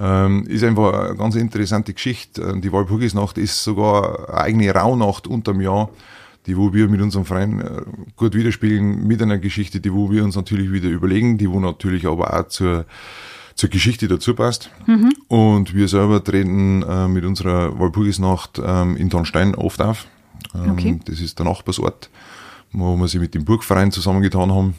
ähm, 0.00 0.46
ist 0.46 0.64
einfach 0.64 0.94
eine 0.94 1.16
ganz 1.16 1.34
interessante 1.34 1.92
Geschichte. 1.92 2.40
Ähm, 2.40 2.62
Die 2.62 2.72
Walpurgisnacht 2.72 3.36
ist 3.36 3.62
sogar 3.62 4.30
eine 4.30 4.38
eigene 4.38 4.74
Rauhnacht 4.74 5.26
unterm 5.26 5.60
Jahr, 5.60 5.90
die 6.46 6.56
wo 6.56 6.72
wir 6.72 6.88
mit 6.88 7.00
unserem 7.00 7.24
Verein 7.24 7.60
äh, 7.60 7.82
gut 8.16 8.34
widerspiegeln, 8.34 9.06
mit 9.06 9.20
einer 9.22 9.38
Geschichte, 9.38 9.80
die 9.80 9.92
wo 9.92 10.10
wir 10.10 10.24
uns 10.24 10.36
natürlich 10.36 10.72
wieder 10.72 10.88
überlegen, 10.88 11.38
die 11.38 11.50
wo 11.50 11.60
natürlich 11.60 12.06
aber 12.06 12.38
auch 12.38 12.48
zur 12.48 12.86
zur 13.56 13.70
Geschichte 13.70 14.06
dazu 14.06 14.34
passt. 14.34 14.70
Und 15.28 15.74
wir 15.74 15.88
selber 15.88 16.22
treten 16.22 16.82
äh, 16.82 17.08
mit 17.08 17.24
unserer 17.24 17.78
Walpurgisnacht 17.80 18.60
ähm, 18.62 18.96
in 18.96 19.08
Tonstein 19.10 19.54
oft 19.54 19.80
auf. 19.80 20.06
Ähm, 20.54 20.72
Okay. 20.72 21.00
Das 21.06 21.20
ist 21.20 21.38
der 21.38 21.46
Nachbarsort, 21.46 22.10
wo 22.72 22.96
wir 22.96 23.08
sie 23.08 23.18
mit 23.18 23.34
dem 23.34 23.44
Burgverein 23.46 23.92
zusammengetan 23.92 24.52
haben. 24.52 24.74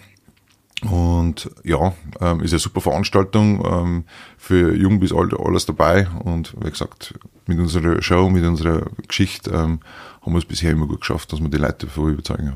Und 0.84 1.50
ja, 1.64 1.94
ähm, 2.22 2.42
ist 2.42 2.54
eine 2.54 2.60
super 2.60 2.82
Veranstaltung, 2.82 3.66
ähm, 3.66 4.04
für 4.38 4.76
jung 4.76 5.00
bis 5.00 5.12
alt 5.12 5.34
alles 5.38 5.66
dabei. 5.66 6.08
Und 6.24 6.56
wie 6.64 6.70
gesagt, 6.70 7.16
mit 7.48 7.58
unserer 7.58 8.02
Show, 8.02 8.30
mit 8.30 8.46
unserer 8.46 8.84
Geschichte 9.08 9.52
ähm, 9.52 9.80
haben 10.22 10.34
wir 10.34 10.38
es 10.38 10.46
bisher 10.46 10.72
immer 10.72 10.86
gut 10.86 11.02
geschafft, 11.02 11.34
dass 11.34 11.42
wir 11.42 11.50
die 11.50 11.58
Leute 11.58 11.88
davon 11.88 12.14
überzeugen. 12.14 12.46
Ja. 12.46 12.54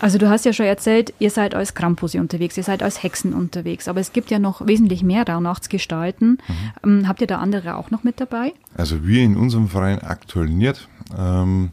Also 0.00 0.16
du 0.18 0.30
hast 0.30 0.44
ja 0.44 0.52
schon 0.52 0.66
erzählt, 0.66 1.12
ihr 1.18 1.30
seid 1.30 1.54
als 1.54 1.74
Krampusse 1.74 2.20
unterwegs, 2.20 2.56
ihr 2.56 2.62
seid 2.62 2.82
als 2.82 3.02
Hexen 3.02 3.34
unterwegs, 3.34 3.88
aber 3.88 4.00
es 4.00 4.12
gibt 4.12 4.30
ja 4.30 4.38
noch 4.38 4.64
wesentlich 4.66 5.02
mehr 5.02 5.26
Rauhnachtsgestalten. 5.26 6.38
Ähm, 6.84 7.08
habt 7.08 7.20
ihr 7.20 7.26
da 7.26 7.38
andere 7.38 7.76
auch 7.76 7.90
noch 7.90 8.04
mit 8.04 8.20
dabei? 8.20 8.52
Also 8.76 9.06
wir 9.06 9.22
in 9.22 9.36
unserem 9.36 9.68
Verein 9.68 9.98
aktuell 10.00 10.48
nicht. 10.48 10.88
Ähm, 11.18 11.72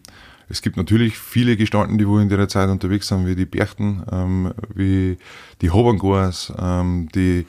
es 0.50 0.62
gibt 0.62 0.78
natürlich 0.78 1.18
viele 1.18 1.58
Gestalten, 1.58 1.98
die 1.98 2.08
wo 2.08 2.20
in 2.20 2.30
der 2.30 2.48
Zeit 2.48 2.70
unterwegs 2.70 3.08
sind, 3.08 3.26
wie 3.26 3.36
die 3.36 3.46
Berchten, 3.46 4.04
ähm, 4.12 4.54
wie 4.74 5.18
die 5.62 5.72
Hobangors, 5.72 6.54
ähm, 6.60 7.10
die, 7.16 7.46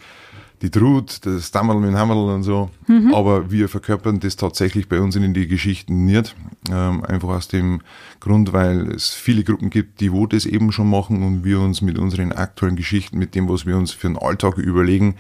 die 0.62 0.70
Trud, 0.70 1.18
das 1.26 1.50
Dammerl 1.50 1.78
mit 1.80 1.94
Hammerl 1.94 2.35
und 2.35 2.42
so. 2.42 2.70
Aber 3.14 3.50
wir 3.50 3.68
verkörpern 3.68 4.20
das 4.20 4.37
tatsächlich 4.37 4.88
bei 4.88 5.00
uns 5.00 5.14
in 5.14 5.35
die 5.35 5.46
Geschichten 5.46 6.06
nicht. 6.06 6.35
Ähm, 6.70 7.04
einfach 7.04 7.28
aus 7.28 7.48
dem 7.48 7.82
Grund, 8.20 8.54
weil 8.54 8.90
es 8.90 9.11
viele 9.11 9.44
Gruppen 9.44 9.68
gibt, 9.68 10.00
die 10.00 10.12
wo 10.12 10.26
das 10.26 10.46
eben 10.46 10.72
schon 10.72 10.88
machen 10.88 11.22
und 11.22 11.44
wir 11.44 11.61
uns 11.61 11.82
mit 11.82 11.98
unseren 11.98 12.32
aktuellen 12.32 12.76
Geschichten, 12.76 13.18
mit 13.18 13.35
dem, 13.35 13.48
was 13.48 13.66
wir 13.66 13.76
uns 13.76 13.92
für 13.92 14.09
den 14.09 14.16
Alltag 14.16 14.56
überlegen, 14.56 15.16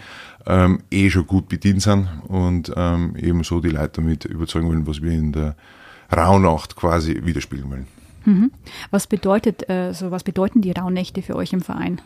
ähm, 0.46 0.80
eh 0.90 1.10
schon 1.10 1.26
gut 1.26 1.48
bedient 1.48 1.82
sind 1.82 2.08
und 2.28 2.72
ähm, 2.74 3.14
ebenso 3.16 3.60
die 3.60 3.68
Leute 3.68 4.00
damit 4.00 4.24
überzeugen 4.24 4.68
wollen, 4.68 4.86
was 4.86 5.02
wir 5.02 5.12
in 5.12 5.32
der 5.32 5.56
Rauhnacht 6.14 6.76
quasi 6.76 7.20
widerspiegeln 7.24 7.70
wollen. 7.70 7.86
Was 8.90 9.06
bedeutet, 9.06 9.68
äh, 9.70 9.92
so 9.92 10.10
was 10.10 10.24
bedeuten 10.24 10.60
die 10.60 10.72
Rauhnächte 10.72 11.22
für 11.22 11.36
euch 11.36 11.52
im 11.52 11.60
Verein? 11.60 12.00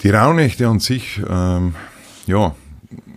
Die 0.00 0.10
Rauhnächte 0.10 0.66
an 0.66 0.80
sich, 0.80 1.22
ähm, 1.28 1.74
ja, 2.26 2.54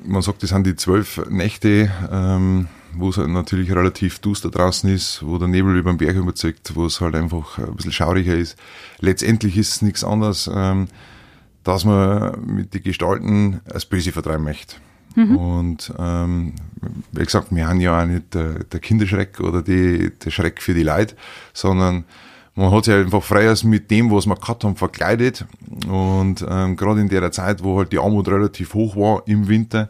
man 0.04 0.22
sagt, 0.22 0.44
das 0.44 0.52
sind 0.52 0.68
die 0.68 0.76
zwölf 0.76 1.22
Nächte, 1.30 1.92
ähm, 2.12 2.68
wo 2.94 3.10
es 3.10 3.18
halt 3.18 3.30
natürlich 3.30 3.72
relativ 3.72 4.20
duster 4.20 4.52
draußen 4.52 4.90
ist, 4.90 5.26
wo 5.26 5.38
der 5.38 5.48
Nebel 5.48 5.78
über 5.78 5.92
den 5.92 5.98
Berg 5.98 6.16
überzeugt, 6.16 6.76
wo 6.76 6.86
es 6.86 7.02
halt 7.02 7.16
einfach 7.16 7.58
ein 7.58 7.76
bisschen 7.76 7.92
schauriger 7.92 8.36
ist. 8.36 8.58
Letztendlich 9.00 9.58
ist 9.58 9.76
es 9.76 9.82
nichts 9.82 10.04
anderes, 10.04 10.50
ähm, 10.54 10.88
dass 11.64 11.86
man 11.86 12.46
mit 12.46 12.74
den 12.74 12.84
Gestalten 12.84 13.62
das 13.66 13.86
Böse 13.86 14.12
vertreiben 14.12 14.44
möchte. 14.44 14.76
Und 15.36 15.94
ähm, 15.98 16.54
wie 17.12 17.24
gesagt, 17.24 17.48
wir 17.52 17.68
haben 17.68 17.80
ja 17.80 18.02
auch 18.02 18.06
nicht 18.06 18.34
der, 18.34 18.64
der 18.66 18.80
Kinderschreck 18.80 19.40
oder 19.40 19.62
die, 19.62 20.12
der 20.24 20.30
Schreck 20.32 20.62
für 20.62 20.74
die 20.74 20.84
Leute, 20.84 21.16
sondern 21.54 22.04
man 22.56 22.72
hat 22.72 22.86
sich 22.86 22.94
einfach 22.94 23.24
freier 23.24 23.56
mit 23.64 23.92
dem, 23.92 24.12
was 24.12 24.26
wir 24.28 24.36
gehabt 24.36 24.64
haben, 24.64 24.76
verkleidet. 24.76 25.46
Und 25.88 26.46
ähm, 26.48 26.76
gerade 26.76 27.02
in 27.02 27.10
der 27.10 27.32
Zeit, 27.32 27.64
wo 27.64 27.78
halt 27.78 27.92
die 27.92 28.00
Armut 28.00 28.28
relativ 28.28 28.74
hoch 28.74 28.96
war 28.96 29.24
im 29.26 29.48
Winter, 29.48 29.90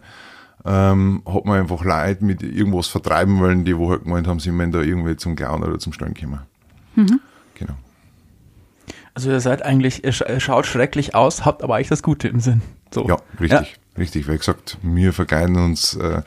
ähm, 0.63 1.21
hat 1.27 1.45
man 1.45 1.59
einfach 1.59 1.83
Leute 1.83 2.25
mit 2.25 2.41
irgendwas 2.41 2.87
vertreiben 2.87 3.39
wollen, 3.39 3.65
die 3.65 3.77
wo 3.77 3.91
halt 3.91 4.03
gemeint 4.03 4.27
haben, 4.27 4.39
sie 4.39 4.55
wollen 4.57 4.71
da 4.71 4.81
irgendwie 4.81 5.15
zum 5.15 5.35
Klauen 5.35 5.63
oder 5.63 5.77
zum 5.77 5.93
Steuern 5.93 6.15
kommen. 6.15 6.39
Genau. 6.95 7.73
Also 9.13 9.29
ihr 9.29 9.39
seid 9.39 9.61
eigentlich, 9.61 10.03
ihr 10.03 10.11
scha- 10.11 10.29
ihr 10.29 10.39
schaut 10.39 10.65
schrecklich 10.65 11.13
aus, 11.15 11.45
habt 11.45 11.63
aber 11.63 11.75
eigentlich 11.75 11.89
das 11.89 12.03
Gute 12.03 12.27
im 12.27 12.39
Sinn. 12.39 12.61
So. 12.91 13.07
Ja, 13.07 13.17
richtig, 13.39 13.77
richtig. 13.97 14.27
Wie 14.27 14.37
gesagt, 14.37 14.77
wir 14.81 15.13
verkleiden 15.13 15.55
uns 15.57 15.95
äh, 15.95 16.21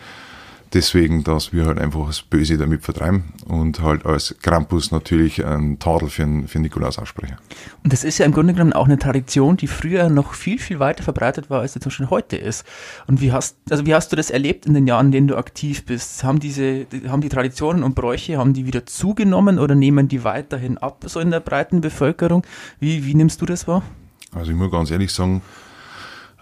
deswegen, 0.74 1.24
dass 1.24 1.52
wir 1.54 1.64
halt 1.64 1.78
einfach 1.78 2.06
das 2.08 2.20
Böse 2.20 2.58
damit 2.58 2.82
vertreiben 2.84 3.32
und 3.46 3.80
halt 3.80 4.04
als 4.04 4.34
Krampus 4.42 4.90
natürlich 4.90 5.42
einen 5.46 5.78
Tadel 5.78 6.10
für, 6.10 6.26
für 6.46 6.58
Nikolaus 6.58 6.98
aussprechen. 6.98 7.38
Und 7.82 7.92
das 7.94 8.04
ist 8.04 8.18
ja 8.18 8.26
im 8.26 8.32
Grunde 8.32 8.52
genommen 8.52 8.74
auch 8.74 8.84
eine 8.84 8.98
Tradition, 8.98 9.56
die 9.56 9.66
früher 9.66 10.10
noch 10.10 10.34
viel, 10.34 10.58
viel 10.58 10.78
weiter 10.78 11.02
verbreitet 11.02 11.48
war, 11.48 11.60
als 11.62 11.72
sie 11.72 11.80
zum 11.80 11.88
Beispiel 11.88 12.10
heute 12.10 12.36
ist. 12.36 12.66
Und 13.06 13.22
wie 13.22 13.32
hast, 13.32 13.56
also 13.70 13.86
wie 13.86 13.94
hast 13.94 14.12
du 14.12 14.16
das 14.16 14.28
erlebt 14.28 14.66
in 14.66 14.74
den 14.74 14.86
Jahren, 14.86 15.06
in 15.06 15.12
denen 15.12 15.28
du 15.28 15.36
aktiv 15.36 15.86
bist? 15.86 16.22
Haben 16.22 16.38
diese, 16.38 16.84
die- 16.84 17.08
haben 17.08 17.22
die 17.22 17.30
Traditionen 17.30 17.82
und 17.82 17.94
Bräuche, 17.94 18.36
haben 18.36 18.52
die 18.52 18.66
wieder 18.66 18.84
zugenommen 18.84 19.58
oder 19.58 19.74
nehmen 19.74 20.06
die 20.08 20.22
weiterhin 20.22 20.76
ab, 20.76 21.02
so 21.06 21.18
in 21.20 21.30
der 21.30 21.40
breiten 21.40 21.80
Bevölkerung? 21.80 22.42
Wie, 22.78 23.06
wie 23.06 23.14
nimmst 23.14 23.40
du 23.40 23.46
das 23.46 23.66
wahr? 23.66 23.82
Also 24.34 24.50
ich 24.50 24.56
muss 24.58 24.70
ganz 24.70 24.90
ehrlich 24.90 25.12
sagen, 25.12 25.40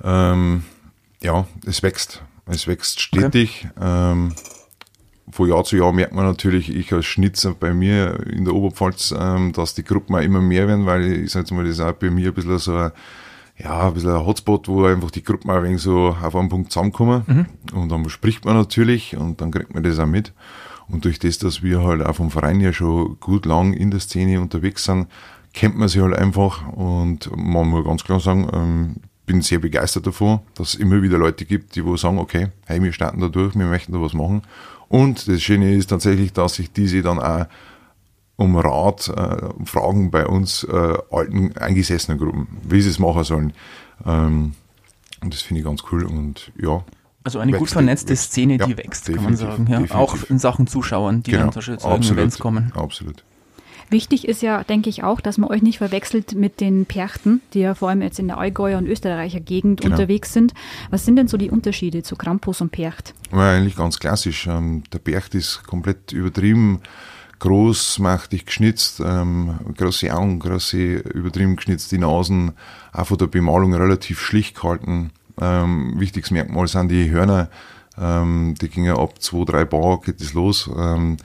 Ähm, 0.04 0.62
ja, 1.22 1.46
es 1.66 1.82
wächst. 1.82 2.22
Es 2.46 2.66
wächst 2.66 3.00
stetig. 3.00 3.66
Okay. 3.76 3.84
Ähm, 3.84 4.34
von 5.30 5.48
Jahr 5.48 5.64
zu 5.64 5.76
Jahr 5.76 5.92
merkt 5.92 6.14
man 6.14 6.24
natürlich, 6.24 6.74
ich 6.74 6.92
als 6.92 7.06
Schnitzer 7.06 7.54
bei 7.54 7.74
mir 7.74 8.26
in 8.26 8.44
der 8.44 8.54
Oberpfalz, 8.54 9.12
ähm, 9.18 9.52
dass 9.52 9.74
die 9.74 9.82
Gruppen 9.82 10.14
auch 10.14 10.20
immer 10.20 10.40
mehr 10.40 10.68
werden, 10.68 10.86
weil 10.86 11.24
ich 11.24 11.32
sag 11.32 11.40
jetzt 11.40 11.50
mal, 11.50 11.64
das 11.64 11.74
ist 11.74 11.80
auch 11.80 11.92
bei 11.92 12.10
mir 12.10 12.28
ein 12.28 12.34
bisschen 12.34 12.58
so 12.58 12.76
ein, 12.76 12.92
ja, 13.58 13.88
ein 13.88 13.94
bisschen 13.94 14.14
ein 14.14 14.24
Hotspot, 14.24 14.68
wo 14.68 14.84
einfach 14.84 15.10
die 15.10 15.24
Gruppen 15.24 15.50
auch 15.50 15.56
ein 15.56 15.64
wenig 15.64 15.82
so 15.82 16.16
auf 16.22 16.36
einen 16.36 16.48
Punkt 16.48 16.70
zusammenkommen. 16.70 17.24
Mhm. 17.26 17.76
Und 17.76 17.88
dann 17.88 18.08
spricht 18.08 18.44
man 18.44 18.54
natürlich 18.54 19.16
und 19.16 19.40
dann 19.40 19.50
kriegt 19.50 19.74
man 19.74 19.82
das 19.82 19.98
auch 19.98 20.06
mit. 20.06 20.32
Und 20.88 21.04
durch 21.04 21.18
das, 21.18 21.38
dass 21.38 21.62
wir 21.62 21.82
halt 21.82 22.02
auch 22.02 22.14
vom 22.14 22.30
Verein 22.30 22.60
ja 22.60 22.72
schon 22.72 23.18
gut 23.18 23.46
lang 23.46 23.72
in 23.72 23.90
der 23.90 23.98
Szene 23.98 24.40
unterwegs 24.40 24.84
sind, 24.84 25.08
kennt 25.52 25.76
man 25.76 25.88
sie 25.88 26.00
halt 26.00 26.14
einfach 26.14 26.68
und 26.68 27.30
man 27.34 27.68
muss 27.68 27.84
ganz 27.84 28.04
klar 28.04 28.20
sagen, 28.20 28.48
ähm, 28.52 28.96
bin 29.26 29.42
sehr 29.42 29.58
begeistert 29.58 30.06
davon, 30.06 30.40
dass 30.54 30.70
es 30.70 30.74
immer 30.76 31.02
wieder 31.02 31.18
Leute 31.18 31.44
gibt, 31.44 31.74
die 31.74 31.84
wo 31.84 31.96
sagen, 31.96 32.18
okay, 32.18 32.48
hey, 32.66 32.82
wir 32.82 32.92
starten 32.92 33.20
da 33.20 33.28
durch, 33.28 33.54
wir 33.54 33.66
möchten 33.66 33.92
da 33.92 34.00
was 34.00 34.14
machen. 34.14 34.42
Und 34.88 35.28
das 35.28 35.42
Schöne 35.42 35.74
ist 35.74 35.88
tatsächlich, 35.88 36.32
dass 36.32 36.54
sich 36.54 36.72
diese 36.72 37.02
dann 37.02 37.18
auch 37.18 37.46
um 38.36 38.56
Rat 38.56 39.08
äh, 39.08 39.64
fragen 39.64 40.10
bei 40.10 40.26
uns 40.26 40.62
äh, 40.64 40.98
alten 41.10 41.56
eingesessenen 41.56 42.18
Gruppen, 42.18 42.58
wie 42.62 42.80
sie 42.82 42.90
es 42.90 42.98
machen 42.98 43.24
sollen. 43.24 43.52
Ähm, 44.04 44.52
und 45.22 45.34
das 45.34 45.42
finde 45.42 45.60
ich 45.60 45.66
ganz 45.66 45.82
cool 45.90 46.04
und 46.04 46.52
ja. 46.60 46.84
Also 47.24 47.40
eine 47.40 47.52
gut 47.52 47.70
vernetzte. 47.70 48.14
Szene, 48.14 48.58
die 48.58 48.70
ja, 48.70 48.76
wächst, 48.76 49.12
kann 49.12 49.24
man 49.24 49.36
sagen. 49.36 49.66
Ja. 49.68 49.82
Auch 49.96 50.14
in 50.28 50.38
Sachen 50.38 50.66
Zuschauern, 50.66 51.22
die 51.22 51.32
genau, 51.32 51.50
dann 51.50 51.62
zu 51.78 52.12
Events 52.12 52.38
kommen. 52.38 52.70
Absolut. 52.74 53.24
Wichtig 53.88 54.26
ist 54.26 54.42
ja, 54.42 54.64
denke 54.64 54.90
ich 54.90 55.04
auch, 55.04 55.20
dass 55.20 55.38
man 55.38 55.50
euch 55.50 55.62
nicht 55.62 55.78
verwechselt 55.78 56.34
mit 56.34 56.60
den 56.60 56.86
Perchten, 56.86 57.40
die 57.52 57.60
ja 57.60 57.74
vor 57.74 57.88
allem 57.88 58.02
jetzt 58.02 58.18
in 58.18 58.26
der 58.26 58.38
Allgäuer 58.38 58.78
und 58.78 58.86
Österreicher 58.86 59.40
Gegend 59.40 59.80
genau. 59.80 59.94
unterwegs 59.94 60.32
sind. 60.32 60.54
Was 60.90 61.04
sind 61.04 61.16
denn 61.16 61.28
so 61.28 61.36
die 61.36 61.50
Unterschiede 61.50 62.02
zu 62.02 62.16
Krampus 62.16 62.60
und 62.60 62.70
Percht? 62.70 63.14
Ja, 63.32 63.52
eigentlich 63.52 63.76
ganz 63.76 63.98
klassisch. 63.98 64.46
Ähm, 64.46 64.82
der 64.92 64.98
Percht 64.98 65.34
ist 65.34 65.64
komplett 65.66 66.12
übertrieben 66.12 66.80
groß, 67.38 67.98
mächtig 67.98 68.46
geschnitzt, 68.46 69.00
ähm, 69.04 69.58
große 69.76 70.12
Augen, 70.14 70.38
große 70.38 70.96
übertrieben 70.96 71.56
geschnitzte 71.56 71.98
Nasen, 71.98 72.52
auch 72.92 73.06
von 73.06 73.18
der 73.18 73.26
Bemalung 73.26 73.74
relativ 73.74 74.20
schlicht 74.20 74.56
gehalten. 74.56 75.10
Ähm, 75.40 75.94
wichtiges 75.98 76.30
Merkmal 76.30 76.66
sind 76.66 76.88
die 76.88 77.10
Hörner, 77.10 77.50
ähm, 77.98 78.54
die 78.60 78.68
gingen 78.68 78.96
ab 78.96 79.20
2, 79.20 79.44
3 79.44 79.64
Bar, 79.66 80.00
geht 80.00 80.20
das 80.20 80.32
los. 80.32 80.70
Ähm, 80.76 81.18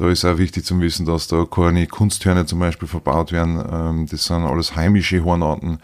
da 0.00 0.08
ist 0.08 0.24
auch 0.24 0.38
wichtig 0.38 0.64
zu 0.64 0.80
wissen, 0.80 1.04
dass 1.04 1.28
da 1.28 1.44
keine 1.44 1.86
Kunsthörner 1.86 2.46
zum 2.46 2.58
Beispiel 2.58 2.88
verbaut 2.88 3.32
werden. 3.32 3.62
Ähm, 3.70 4.06
das 4.10 4.24
sind 4.24 4.44
alles 4.44 4.74
heimische 4.74 5.22
Hornarten. 5.22 5.78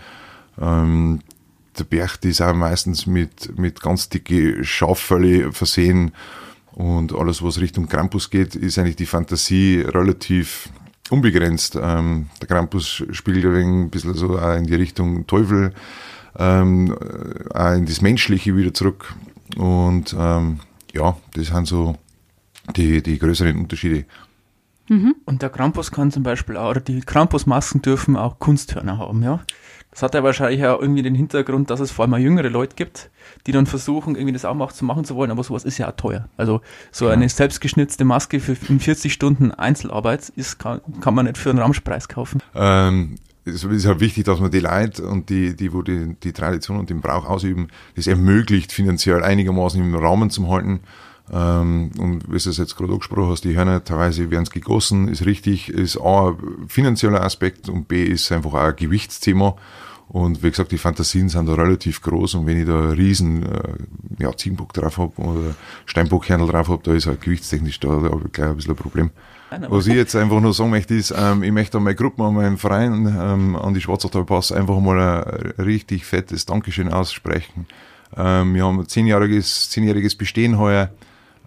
Ähm, 0.59 1.21
der 1.79 1.85
Bercht 1.85 2.25
ist 2.25 2.41
auch 2.41 2.55
meistens 2.55 3.07
mit, 3.07 3.59
mit 3.59 3.83
ganz 3.83 4.09
dicke 4.09 4.65
Schaffölle 4.65 5.53
versehen. 5.53 6.13
Und 6.73 7.15
alles, 7.15 7.43
was 7.43 7.61
Richtung 7.61 7.89
Krampus 7.89 8.31
geht, 8.31 8.55
ist 8.55 8.79
eigentlich 8.79 8.97
die 8.97 9.05
Fantasie 9.05 9.83
relativ 9.87 10.71
unbegrenzt. 11.11 11.79
Ähm, 11.79 12.31
der 12.41 12.49
Krampus 12.49 13.03
spielt 13.11 13.45
ein 13.45 13.91
bisschen 13.91 14.15
so 14.15 14.39
auch 14.39 14.57
in 14.57 14.65
die 14.65 14.77
Richtung 14.77 15.27
Teufel, 15.27 15.75
ähm, 16.39 16.97
auch 17.53 17.73
in 17.73 17.85
das 17.85 18.01
Menschliche 18.01 18.57
wieder 18.57 18.73
zurück. 18.73 19.15
Und 19.59 20.13
ja, 20.13 21.17
das 21.35 21.47
sind 21.49 21.67
so 21.67 21.97
die, 22.75 23.03
die 23.03 23.19
größeren 23.19 23.57
Unterschiede. 23.57 24.05
Mhm. 24.89 25.17
Und 25.25 25.43
der 25.43 25.51
Krampus 25.51 25.91
kann 25.91 26.11
zum 26.11 26.23
Beispiel 26.23 26.57
auch, 26.57 26.71
oder 26.71 26.81
die 26.81 27.01
Krampusmasken 27.01 27.83
dürfen 27.83 28.17
auch 28.17 28.39
Kunsthörner 28.39 28.99
haben, 28.99 29.23
ja. 29.23 29.41
Das 29.91 30.03
hat 30.03 30.15
ja 30.15 30.23
wahrscheinlich 30.23 30.63
auch 30.67 30.79
irgendwie 30.79 31.03
den 31.03 31.15
Hintergrund, 31.15 31.71
dass 31.71 31.81
es 31.81 31.91
vor 31.91 32.05
allem 32.05 32.13
auch 32.13 32.19
jüngere 32.19 32.51
Leute 32.51 32.77
gibt, 32.77 33.11
die 33.47 33.53
dann 33.53 33.65
versuchen, 33.65 34.15
irgendwie 34.15 34.35
das 34.35 34.45
auch 34.45 34.55
mal 34.55 34.69
zu 34.69 34.85
machen 34.85 35.07
zu 35.07 35.17
wollen, 35.17 35.31
aber 35.31 35.43
sowas 35.43 35.65
ist 35.65 35.79
ja 35.79 35.89
auch 35.89 35.97
teuer. 35.97 36.29
Also 36.37 36.61
so 36.93 37.07
ja. 37.07 37.13
eine 37.13 37.29
selbstgeschnitzte 37.31 38.05
Maske 38.05 38.41
für 38.41 38.55
40 38.55 39.11
Stunden 39.11 39.53
Einzelarbeit 39.53 40.29
ist, 40.37 40.59
kann, 40.59 40.83
kann 41.01 41.15
man 41.15 41.25
nicht 41.25 41.39
für 41.39 41.49
einen 41.49 41.61
Ramschpreis 41.61 42.09
kaufen. 42.09 42.43
Ähm, 42.55 43.17
es 43.47 43.65
ist 43.65 43.87
halt 43.87 44.01
wichtig, 44.01 44.25
dass 44.25 44.39
man 44.39 44.51
die 44.51 44.61
Leute 44.61 45.07
und 45.07 45.31
die, 45.31 45.57
die 45.57 45.73
wo 45.73 45.81
die, 45.81 46.15
die 46.23 46.33
Tradition 46.33 46.79
und 46.79 46.91
den 46.91 47.01
Brauch 47.01 47.25
ausüben, 47.25 47.69
das 47.95 48.07
ermöglicht, 48.07 48.73
finanziell 48.73 49.23
einigermaßen 49.23 49.81
im 49.81 49.95
Rahmen 49.95 50.29
zu 50.29 50.47
halten. 50.51 50.81
Ähm, 51.33 51.91
und 51.99 52.25
wie 52.25 52.39
du 52.39 52.51
es 52.51 52.57
jetzt 52.57 52.77
gerade 52.77 52.93
angesprochen 52.93 53.31
hast, 53.31 53.45
die 53.45 53.57
Hörner 53.57 53.83
teilweise 53.83 54.31
werden 54.31 54.45
es 54.45 54.51
gegossen, 54.51 55.09
ist 55.09 55.27
richtig, 55.27 55.69
ist 55.69 55.99
A, 56.01 56.31
ein 56.31 56.69
finanzieller 56.69 57.23
Aspekt 57.23 57.69
und 57.69 57.89
B, 57.89 58.05
ist 58.05 58.31
einfach 58.31 58.55
auch 58.55 58.69
ein 58.69 58.77
Gewichtsthema. 58.77 59.57
Und 60.09 60.43
wie 60.45 60.51
gesagt, 60.51 60.71
die 60.71 60.79
Fantasien 60.79 61.29
sind 61.29 61.49
da 61.49 61.55
relativ 61.55 62.01
groß 62.01 62.35
und 62.37 62.47
wenn 62.47 62.61
ich 62.61 62.67
da 62.67 62.79
einen 62.79 62.93
riesen 62.93 63.43
äh, 63.43 63.75
ja, 64.21 64.35
Ziegenbock 64.37 64.73
drauf 64.73 64.99
habe 64.99 65.21
oder 65.21 65.57
Steinbockkernel 65.85 66.47
drauf 66.47 66.69
habe, 66.69 66.83
da 66.85 66.95
ist 66.95 67.09
halt 67.09 67.23
gewichtstechnisch 67.23 67.81
da, 67.81 67.89
da 67.89 68.11
habe 68.11 68.23
ich 68.27 68.33
gleich 68.33 68.49
ein 68.49 68.57
bisschen 68.57 68.73
ein 68.73 68.77
Problem. 68.77 69.11
Was 69.69 69.87
ich 69.87 69.95
jetzt 69.95 70.15
einfach 70.15 70.41
nur 70.41 70.53
sagen 70.53 70.71
möchte, 70.71 70.95
ist, 70.95 71.15
ähm, 71.17 71.43
ich 71.43 71.53
möchte 71.53 71.79
an 71.79 71.85
meine 71.85 71.97
Gruppe, 71.97 72.23
an 72.25 72.35
meinen 72.35 72.57
Verein, 72.57 73.07
ähm, 73.07 73.57
an 73.57 73.75
die 73.75 73.81
Schwarzachtal 73.81 74.25
Pass 74.25 74.53
einfach 74.53 74.79
mal 74.79 75.55
ein 75.59 75.65
richtig 75.65 76.05
fettes 76.05 76.47
Dankeschön 76.47 76.93
aussprechen. 76.93 77.67
Ähm, 78.17 78.55
wir 78.55 78.65
haben 78.65 78.81
ein 78.81 78.89
zehnjähriges, 78.89 79.71
zehnjähriges 79.71 80.15
Bestehen 80.15 80.59
heuer. 80.59 80.91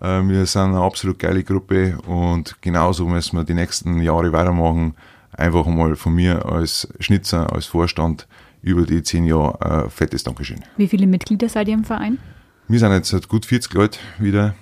Äh, 0.02 0.22
wir 0.28 0.46
sind 0.46 0.62
eine 0.62 0.82
absolut 0.82 1.20
geile 1.20 1.44
Gruppe 1.44 1.98
und 2.08 2.62
genauso 2.62 3.06
müssen 3.08 3.38
wir 3.38 3.44
die 3.44 3.54
nächsten 3.54 4.02
Jahre 4.02 4.32
weitermachen. 4.32 4.96
Einfach 5.32 5.66
mal 5.68 5.96
von 5.96 6.14
mir 6.14 6.46
als 6.46 6.88
Schnitzer, 7.00 7.52
als 7.54 7.66
Vorstand 7.66 8.28
über 8.62 8.86
die 8.86 9.04
zehn 9.04 9.26
Jahre 9.26 9.62
ein 9.62 9.86
äh, 9.86 9.90
fettes 9.90 10.24
Dankeschön. 10.24 10.64
Wie 10.78 10.88
viele 10.88 11.08
Mitglieder 11.08 11.48
seid 11.48 11.68
ihr 11.68 11.76
im 11.76 11.84
Verein? 11.84 12.18
Wir 12.68 12.80
sind 12.80 12.92
jetzt 12.92 13.10
seit 13.10 13.28
gut 13.28 13.46
40 13.46 13.74
Leute 13.74 14.00
wieder. 14.20 14.56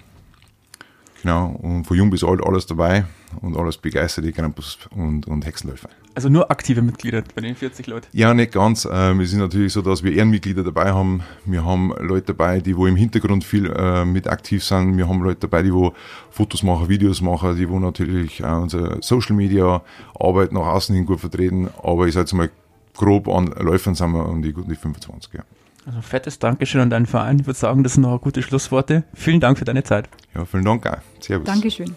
Genau, 1.22 1.48
und 1.48 1.86
von 1.86 1.98
jung 1.98 2.10
bis 2.10 2.24
alt 2.24 2.42
alles 2.46 2.68
dabei 2.68 3.06
und 3.42 3.58
alles 3.58 3.78
begeisterte 3.78 4.32
Krampus 4.32 4.78
und, 4.92 5.28
und 5.28 5.46
Hexenläufer. 5.46 5.90
Also 6.18 6.30
nur 6.30 6.50
aktive 6.50 6.82
Mitglieder 6.82 7.22
bei 7.36 7.42
den 7.42 7.56
40 7.56 7.86
Leuten? 7.86 8.08
Ja, 8.12 8.34
nicht 8.34 8.52
ganz. 8.52 8.88
Ähm, 8.92 9.20
es 9.20 9.34
ist 9.34 9.38
natürlich 9.38 9.72
so, 9.72 9.84
dass 9.84 10.02
wir 10.02 10.14
Ehrenmitglieder 10.14 10.64
dabei 10.64 10.92
haben. 10.92 11.22
Wir 11.46 11.64
haben 11.64 11.94
Leute 12.00 12.34
dabei, 12.34 12.60
die 12.60 12.76
wo 12.76 12.88
im 12.88 12.96
Hintergrund 12.96 13.44
viel 13.44 13.68
äh, 13.68 14.04
mit 14.04 14.28
aktiv 14.28 14.64
sind. 14.64 14.98
Wir 14.98 15.08
haben 15.08 15.22
Leute 15.22 15.42
dabei, 15.42 15.62
die 15.62 15.72
wo 15.72 15.94
Fotos 16.32 16.64
machen, 16.64 16.90
Videos 16.90 17.22
machen, 17.22 17.56
die 17.56 17.70
wo 17.70 17.78
natürlich 17.78 18.44
auch 18.44 18.64
unsere 18.64 18.98
Social 19.04 19.36
Media 19.36 19.84
Arbeit 20.20 20.54
nach 20.54 20.66
außen 20.66 20.96
hin 20.96 21.06
gut 21.06 21.20
vertreten. 21.20 21.70
Aber 21.84 22.08
ich 22.08 22.16
sage 22.16 22.24
jetzt 22.24 22.34
mal, 22.34 22.50
grob 22.96 23.28
an 23.28 23.54
Läufern 23.60 23.94
sind 23.94 24.12
wir 24.14 24.28
um 24.28 24.42
die, 24.42 24.54
die 24.54 24.76
25. 24.76 25.34
Ja. 25.36 25.42
Also 25.86 26.02
fettes 26.02 26.40
Dankeschön 26.40 26.82
an 26.82 26.90
deinen 26.90 27.06
Verein. 27.06 27.42
Ich 27.42 27.46
würde 27.46 27.60
sagen, 27.60 27.84
das 27.84 27.94
sind 27.94 28.02
noch 28.02 28.20
gute 28.20 28.42
Schlussworte. 28.42 29.04
Vielen 29.14 29.40
Dank 29.40 29.60
für 29.60 29.66
deine 29.66 29.84
Zeit. 29.84 30.10
Ja, 30.34 30.46
vielen 30.46 30.66
Dank 30.66 30.88
auch. 30.88 30.98
Servus. 31.20 31.46
Dankeschön. 31.46 31.96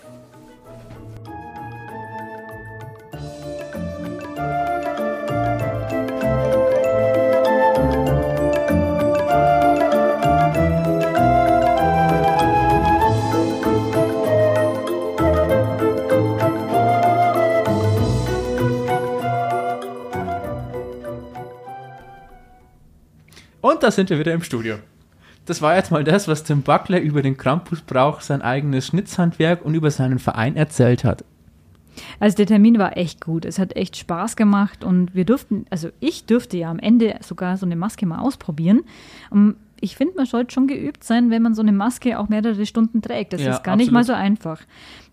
Und 23.81 23.85
da 23.85 23.91
sind 23.91 24.11
wir 24.11 24.19
wieder 24.19 24.35
im 24.35 24.43
Studio. 24.43 24.77
Das 25.47 25.63
war 25.63 25.75
jetzt 25.75 25.91
mal 25.91 26.05
das, 26.05 26.29
was 26.29 26.45
Tim 26.45 26.61
Buckler 26.61 27.01
über 27.01 27.23
den 27.23 27.39
Krampusbrauch, 27.39 28.21
sein 28.21 28.43
eigenes 28.43 28.89
Schnitzhandwerk 28.89 29.65
und 29.65 29.75
über 29.75 29.91
seinen 29.91 30.19
Verein 30.19 30.55
erzählt 30.55 31.03
hat. 31.03 31.25
Also 32.19 32.37
der 32.37 32.45
Termin 32.45 32.79
war 32.79 32.99
echt 32.99 33.23
gut. 33.23 33.47
Es 33.47 33.59
hat 33.59 33.75
echt 33.77 33.97
Spaß 33.97 34.37
gemacht 34.37 34.85
und 34.85 35.15
wir 35.15 35.25
durften, 35.25 35.65
also 35.71 35.89
ich 35.99 36.27
durfte 36.27 36.59
ja 36.59 36.71
am 36.71 36.79
Ende 36.79 37.17
sogar 37.23 37.57
so 37.57 37.65
eine 37.65 37.75
Maske 37.75 38.05
mal 38.05 38.19
ausprobieren. 38.19 38.83
Und 39.31 39.57
ich 39.81 39.97
finde, 39.97 40.13
man 40.15 40.27
sollte 40.27 40.53
schon 40.53 40.67
geübt 40.67 41.03
sein, 41.03 41.31
wenn 41.31 41.41
man 41.41 41.55
so 41.55 41.63
eine 41.63 41.73
Maske 41.73 42.19
auch 42.19 42.29
mehrere 42.29 42.67
Stunden 42.67 43.01
trägt. 43.01 43.33
Das 43.33 43.41
ja, 43.41 43.53
ist 43.53 43.65
gar 43.65 43.73
absolut. 43.73 43.79
nicht 43.79 43.93
mal 43.93 44.05
so 44.05 44.13
einfach. 44.13 44.61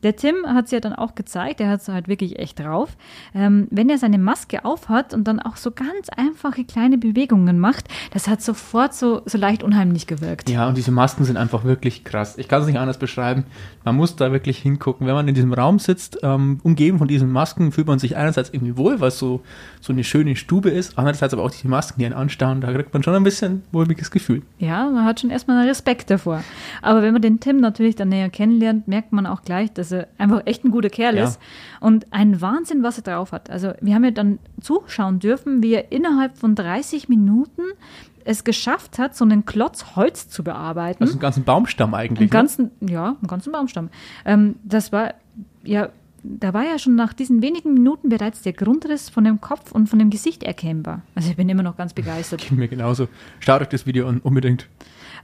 Der 0.04 0.16
Tim 0.16 0.36
hat 0.46 0.66
es 0.66 0.72
ja 0.72 0.80
dann 0.80 0.94
auch 0.94 1.16
gezeigt, 1.16 1.60
er 1.60 1.70
hat 1.70 1.82
es 1.82 1.88
halt 1.88 2.08
wirklich 2.08 2.38
echt 2.38 2.60
drauf. 2.60 2.96
Ähm, 3.34 3.68
wenn 3.72 3.90
er 3.90 3.98
seine 3.98 4.18
Maske 4.18 4.64
aufhat 4.64 5.14
und 5.14 5.28
dann 5.28 5.40
auch 5.40 5.58
so 5.58 5.72
ganz 5.72 6.10
einfache 6.10 6.64
kleine 6.66 6.98
Bewegungen 6.98 7.60
macht, 7.60 7.88
das 8.12 8.28
hat 8.28 8.42
sofort 8.42 8.94
so, 8.94 9.22
so 9.26 9.38
leicht 9.38 9.64
unheimlich 9.64 10.06
gewirkt. 10.06 10.50
Ja, 10.50 10.68
und 10.68 10.78
diese 10.78 10.92
Masken 10.92 11.24
sind 11.24 11.38
einfach 11.38 11.64
wirklich 11.64 12.04
krass. 12.04 12.38
Ich 12.38 12.48
kann 12.48 12.62
es 12.62 12.68
nicht 12.68 12.78
anders 12.78 12.98
beschreiben. 13.00 13.46
Man 13.84 13.96
muss 13.96 14.16
da 14.16 14.32
wirklich 14.32 14.60
hingucken. 14.60 15.08
Wenn 15.08 15.16
man 15.16 15.28
in 15.28 15.34
diesem 15.34 15.54
Raum 15.54 15.80
sitzt, 15.80 16.20
ähm, 16.22 16.60
umgeben 16.64 17.00
von 17.00 17.08
diesen 17.08 17.32
Masken, 17.32 17.72
fühlt 17.72 17.88
man 17.88 18.00
sich 18.00 18.16
einerseits 18.16 18.50
irgendwie 18.52 18.78
wohl, 18.78 19.00
weil 19.00 19.10
es 19.10 19.18
so, 19.18 19.42
so 19.82 19.94
eine 19.94 20.04
schöne 20.04 20.36
Stube 20.36 20.70
ist, 20.70 20.98
andererseits 20.98 21.34
aber 21.34 21.44
auch 21.44 21.52
diese 21.52 21.68
Masken, 21.68 22.00
die 22.00 22.06
einen 22.06 22.16
anstarren, 22.16 22.62
da 22.62 22.72
kriegt 22.72 22.94
man 22.94 23.02
schon 23.04 23.16
ein 23.16 23.24
bisschen 23.24 23.64
wohlmiges 23.72 24.12
Gefühl. 24.12 24.44
Ja, 24.60 24.90
man 24.90 25.06
hat 25.06 25.20
schon 25.20 25.30
erstmal 25.30 25.68
Respekt 25.68 26.10
davor. 26.10 26.44
Aber 26.82 27.02
wenn 27.02 27.14
man 27.14 27.22
den 27.22 27.40
Tim 27.40 27.60
natürlich 27.60 27.96
dann 27.96 28.10
näher 28.10 28.30
kennenlernt, 28.30 28.88
merkt 28.88 29.12
man 29.12 29.26
auch 29.26 29.42
gleich, 29.42 29.74
dass 29.74 29.92
er 29.92 29.97
einfach 30.18 30.42
echt 30.46 30.64
ein 30.66 30.72
guter 30.72 30.90
Kerl 30.90 31.16
Ja. 31.18 31.24
ist 31.26 31.40
und 31.80 32.06
ein 32.12 32.42
Wahnsinn, 32.42 32.84
was 32.84 32.98
er 33.00 33.04
drauf 33.04 33.32
hat. 33.32 33.50
Also 33.50 33.74
wir 33.82 33.96
haben 33.96 34.04
ja 34.04 34.12
dann 34.12 34.40
zuschauen 34.62 35.20
dürfen, 35.20 35.64
wie 35.64 35.74
er 35.74 35.92
innerhalb 35.92 36.38
von 36.38 36.54
30 36.56 37.10
Minuten 37.10 37.62
es 38.26 38.44
geschafft 38.44 39.00
hat, 39.00 39.16
so 39.16 39.24
einen 39.24 39.46
Klotz 39.46 39.96
Holz 39.96 40.28
zu 40.30 40.44
bearbeiten. 40.44 41.02
Also 41.02 41.14
einen 41.14 41.22
ganzen 41.22 41.44
Baumstamm 41.46 41.94
eigentlich. 41.94 42.20
Einen 42.22 42.30
ganzen, 42.30 42.72
ja, 42.82 43.16
einen 43.20 43.28
ganzen 43.28 43.52
Baumstamm. 43.54 43.90
Ähm, 44.26 44.56
das 44.66 44.92
war, 44.92 45.14
ja, 45.64 45.90
da 46.24 46.54
war 46.54 46.66
ja 46.66 46.78
schon 46.78 46.96
nach 46.96 47.14
diesen 47.14 47.42
wenigen 47.42 47.74
Minuten 47.74 48.10
bereits 48.10 48.42
der 48.42 48.52
Grundriss 48.52 49.10
von 49.10 49.24
dem 49.24 49.40
Kopf 49.40 49.72
und 49.72 49.88
von 49.88 49.98
dem 49.98 50.10
Gesicht 50.10 50.44
erkennbar. 50.44 51.04
Also 51.16 51.30
ich 51.30 51.38
bin 51.38 51.48
immer 51.48 51.64
noch 51.64 51.78
ganz 51.78 51.94
begeistert. 51.94 52.42
ne? 52.42 52.50
Geht 52.50 52.58
mir 52.58 52.68
genauso. 52.68 53.08
Schaut 53.40 53.62
euch 53.62 53.70
das 53.70 53.86
Video 53.86 54.10
an, 54.10 54.20
unbedingt. 54.20 54.68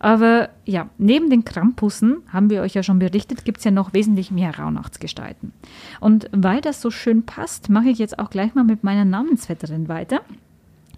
Aber 0.03 0.49
ja, 0.65 0.89
neben 0.97 1.29
den 1.29 1.45
Krampussen, 1.45 2.23
haben 2.27 2.49
wir 2.49 2.61
euch 2.61 2.73
ja 2.73 2.83
schon 2.83 2.99
berichtet, 2.99 3.45
gibt 3.45 3.59
es 3.59 3.63
ja 3.63 3.71
noch 3.71 3.93
wesentlich 3.93 4.31
mehr 4.31 4.59
Rauhnachtsgestalten. 4.59 5.53
Und 6.01 6.29
weil 6.33 6.59
das 6.59 6.81
so 6.81 6.91
schön 6.91 7.23
passt, 7.23 7.69
mache 7.69 7.87
ich 7.87 7.99
jetzt 7.99 8.19
auch 8.19 8.29
gleich 8.29 8.53
mal 8.53 8.65
mit 8.65 8.83
meiner 8.83 9.05
Namensvetterin 9.05 9.87
weiter. 9.87 10.19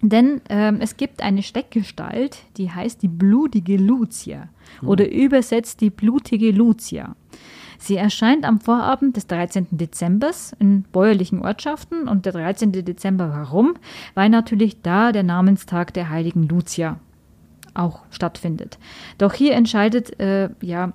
Denn 0.02 0.40
ähm, 0.48 0.78
es 0.80 0.96
gibt 0.96 1.22
eine 1.22 1.44
Steckgestalt, 1.44 2.38
die 2.56 2.72
heißt 2.72 3.00
die 3.00 3.08
blutige 3.08 3.76
Lucia 3.76 4.48
oder 4.82 5.08
übersetzt 5.08 5.82
die 5.82 5.90
blutige 5.90 6.50
Lucia. 6.50 7.14
Sie 7.78 7.94
erscheint 7.94 8.44
am 8.44 8.58
Vorabend 8.58 9.16
des 9.16 9.28
13. 9.28 9.68
Dezembers 9.70 10.56
in 10.58 10.82
bäuerlichen 10.82 11.42
Ortschaften 11.42 12.08
und 12.08 12.26
der 12.26 12.32
13. 12.32 12.72
Dezember 12.72 13.30
warum? 13.30 13.74
Weil 14.14 14.30
natürlich 14.30 14.82
da 14.82 15.12
der 15.12 15.22
Namenstag 15.22 15.94
der 15.94 16.10
heiligen 16.10 16.48
Lucia 16.48 16.98
auch 17.78 18.00
stattfindet. 18.10 18.78
Doch 19.18 19.34
hier 19.34 19.54
entscheidet, 19.54 20.18
äh, 20.20 20.50
ja, 20.60 20.92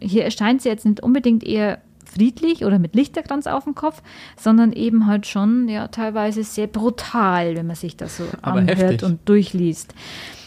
hier 0.00 0.24
erscheint 0.24 0.62
sie 0.62 0.68
jetzt 0.68 0.84
nicht 0.84 1.02
unbedingt 1.02 1.44
eher 1.44 1.78
friedlich 2.04 2.64
oder 2.64 2.78
mit 2.78 2.94
Lichterkranz 2.94 3.46
auf 3.46 3.64
dem 3.64 3.74
Kopf, 3.74 4.02
sondern 4.36 4.72
eben 4.72 5.06
halt 5.06 5.26
schon 5.26 5.68
ja 5.68 5.88
teilweise 5.88 6.44
sehr 6.44 6.66
brutal, 6.66 7.56
wenn 7.56 7.66
man 7.66 7.76
sich 7.76 7.96
das 7.96 8.18
so 8.18 8.24
Aber 8.42 8.60
anhört 8.60 8.78
heftig. 8.78 9.02
und 9.04 9.28
durchliest. 9.28 9.94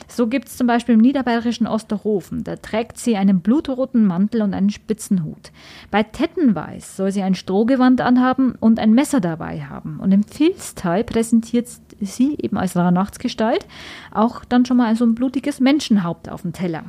So 0.07 0.27
gibt 0.27 0.47
es 0.47 0.57
zum 0.57 0.67
Beispiel 0.67 0.95
im 0.95 1.01
niederbayerischen 1.01 1.67
Osterhofen. 1.67 2.43
Da 2.43 2.55
trägt 2.55 2.97
sie 2.97 3.17
einen 3.17 3.41
blutroten 3.41 4.05
Mantel 4.05 4.41
und 4.41 4.53
einen 4.53 4.69
Spitzenhut. 4.69 5.51
Bei 5.91 6.03
Tettenweiß 6.03 6.97
soll 6.97 7.11
sie 7.11 7.21
ein 7.21 7.35
Strohgewand 7.35 8.01
anhaben 8.01 8.55
und 8.59 8.79
ein 8.79 8.93
Messer 8.93 9.19
dabei 9.19 9.61
haben. 9.61 9.99
Und 9.99 10.11
im 10.11 10.23
Vilstal 10.23 11.03
präsentiert 11.03 11.67
sie 11.99 12.37
eben 12.41 12.57
als 12.57 12.75
Rauhnachtsgestalt 12.75 13.67
auch 14.11 14.45
dann 14.45 14.65
schon 14.65 14.77
mal 14.77 14.95
so 14.95 15.05
ein 15.05 15.15
blutiges 15.15 15.59
Menschenhaupt 15.59 16.29
auf 16.29 16.41
dem 16.43 16.53
Teller. 16.53 16.85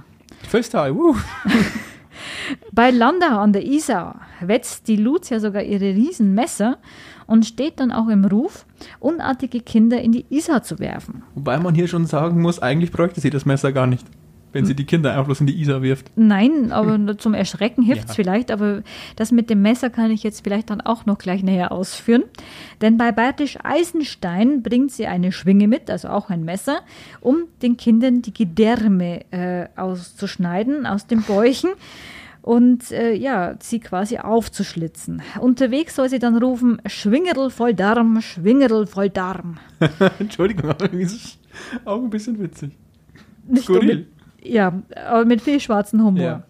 Föstal, 0.48 0.92
uh. 0.92 1.16
Bei 2.72 2.90
Landau 2.90 3.38
an 3.38 3.52
der 3.52 3.64
Isar 3.64 4.20
wetzt 4.40 4.88
die 4.88 4.96
Lucia 4.96 5.40
sogar 5.40 5.62
ihre 5.62 5.94
Riesenmesser 5.94 6.78
und 7.28 7.46
steht 7.46 7.78
dann 7.78 7.92
auch 7.92 8.08
im 8.08 8.24
Ruf, 8.24 8.66
unartige 8.98 9.60
Kinder 9.60 10.00
in 10.00 10.10
die 10.10 10.24
Isar 10.30 10.64
zu 10.64 10.80
werfen. 10.80 11.22
Wobei 11.36 11.58
man 11.58 11.76
hier 11.76 11.86
schon 11.86 12.06
sagen 12.06 12.42
muss, 12.42 12.58
eigentlich 12.58 12.90
bräuchte 12.90 13.20
sie 13.20 13.30
das 13.30 13.46
Messer 13.46 13.70
gar 13.70 13.86
nicht. 13.86 14.04
Wenn 14.50 14.64
sie 14.64 14.74
die 14.74 14.86
Kinder 14.86 15.16
einfach 15.16 15.38
in 15.40 15.46
die 15.46 15.60
Isar 15.60 15.82
wirft. 15.82 16.10
Nein, 16.16 16.72
aber 16.72 17.18
zum 17.18 17.34
Erschrecken 17.34 17.82
hilft 17.82 18.04
es 18.04 18.08
Ja. 18.08 18.14
vielleicht, 18.14 18.50
aber 18.50 18.82
das 19.14 19.30
mit 19.30 19.50
dem 19.50 19.60
Messer 19.60 19.90
kann 19.90 20.10
ich 20.10 20.22
jetzt 20.22 20.42
vielleicht 20.42 20.70
dann 20.70 20.80
auch 20.80 21.04
noch 21.04 21.18
gleich 21.18 21.42
näher 21.42 21.70
ausführen. 21.70 22.24
Denn 22.80 22.96
bei 22.96 23.12
Bertisch 23.12 23.58
Eisenstein 23.62 24.62
bringt 24.62 24.90
sie 24.90 25.06
eine 25.06 25.32
Schwinge 25.32 25.68
mit, 25.68 25.90
also 25.90 26.08
auch 26.08 26.30
ein 26.30 26.44
Messer, 26.46 26.80
um 27.20 27.40
den 27.60 27.76
Kindern 27.76 28.22
die 28.22 28.32
Gedärme 28.32 29.20
äh, 29.32 29.66
auszuschneiden 29.76 30.86
aus 30.86 31.06
den 31.06 31.20
Bäuchen 31.22 31.70
und 32.48 32.92
äh, 32.92 33.12
ja, 33.12 33.56
sie 33.60 33.78
quasi 33.78 34.16
aufzuschlitzen. 34.16 35.20
Unterwegs 35.38 35.96
soll 35.96 36.08
sie 36.08 36.18
dann 36.18 36.38
rufen, 36.38 36.80
Schwingerl 36.86 37.50
voll 37.50 37.74
Darm, 37.74 38.22
Schwingerl 38.22 38.86
voll 38.86 39.10
Darm. 39.10 39.58
Entschuldigung, 40.18 40.70
aber 40.70 40.88
das 40.88 41.12
ist 41.12 41.38
auch 41.84 42.02
ein 42.02 42.08
bisschen 42.08 42.38
witzig. 42.38 42.70
Nicht 43.46 43.64
Skurril. 43.64 44.08
mit, 44.38 44.48
ja, 44.50 44.82
aber 45.06 45.26
mit 45.26 45.42
viel 45.42 45.60
schwarzen 45.60 46.02
Humor. 46.02 46.22
Ja. 46.22 46.42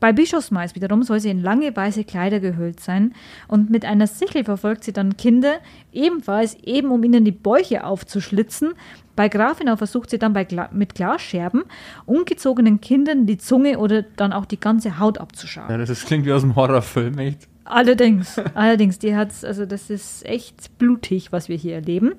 Bei 0.00 0.14
Bischofsmais 0.14 0.74
wiederum 0.74 1.02
soll 1.02 1.20
sie 1.20 1.28
in 1.28 1.42
lange 1.42 1.76
weiße 1.76 2.04
Kleider 2.04 2.40
gehüllt 2.40 2.80
sein 2.80 3.14
und 3.48 3.68
mit 3.68 3.84
einer 3.84 4.06
Sichel 4.06 4.44
verfolgt 4.44 4.84
sie 4.84 4.94
dann 4.94 5.18
Kinder, 5.18 5.58
ebenfalls 5.92 6.56
eben 6.64 6.90
um 6.90 7.04
ihnen 7.04 7.24
die 7.24 7.32
Bäuche 7.32 7.84
aufzuschlitzen. 7.84 8.72
Bei 9.14 9.28
Grafenau 9.28 9.76
versucht 9.76 10.08
sie 10.08 10.18
dann 10.18 10.32
bei 10.32 10.44
Gla 10.44 10.70
mit 10.72 10.94
Glasscherben 10.94 11.64
ungezogenen 12.06 12.80
Kindern 12.80 13.26
die 13.26 13.36
Zunge 13.36 13.78
oder 13.78 14.02
dann 14.02 14.32
auch 14.32 14.46
die 14.46 14.58
ganze 14.58 14.98
Haut 14.98 15.18
abzuschauen. 15.18 15.68
Ja, 15.68 15.76
das 15.76 15.90
ist, 15.90 16.06
klingt 16.06 16.24
wie 16.24 16.32
aus 16.32 16.42
einem 16.42 16.56
Horrorfilm, 16.56 17.18
echt. 17.18 17.46
Allerdings, 17.64 18.38
allerdings, 18.54 18.98
die 18.98 19.14
hat's, 19.14 19.44
also 19.44 19.66
das 19.66 19.90
ist 19.90 20.24
echt 20.26 20.78
blutig, 20.78 21.30
was 21.30 21.48
wir 21.48 21.56
hier 21.56 21.74
erleben. 21.74 22.14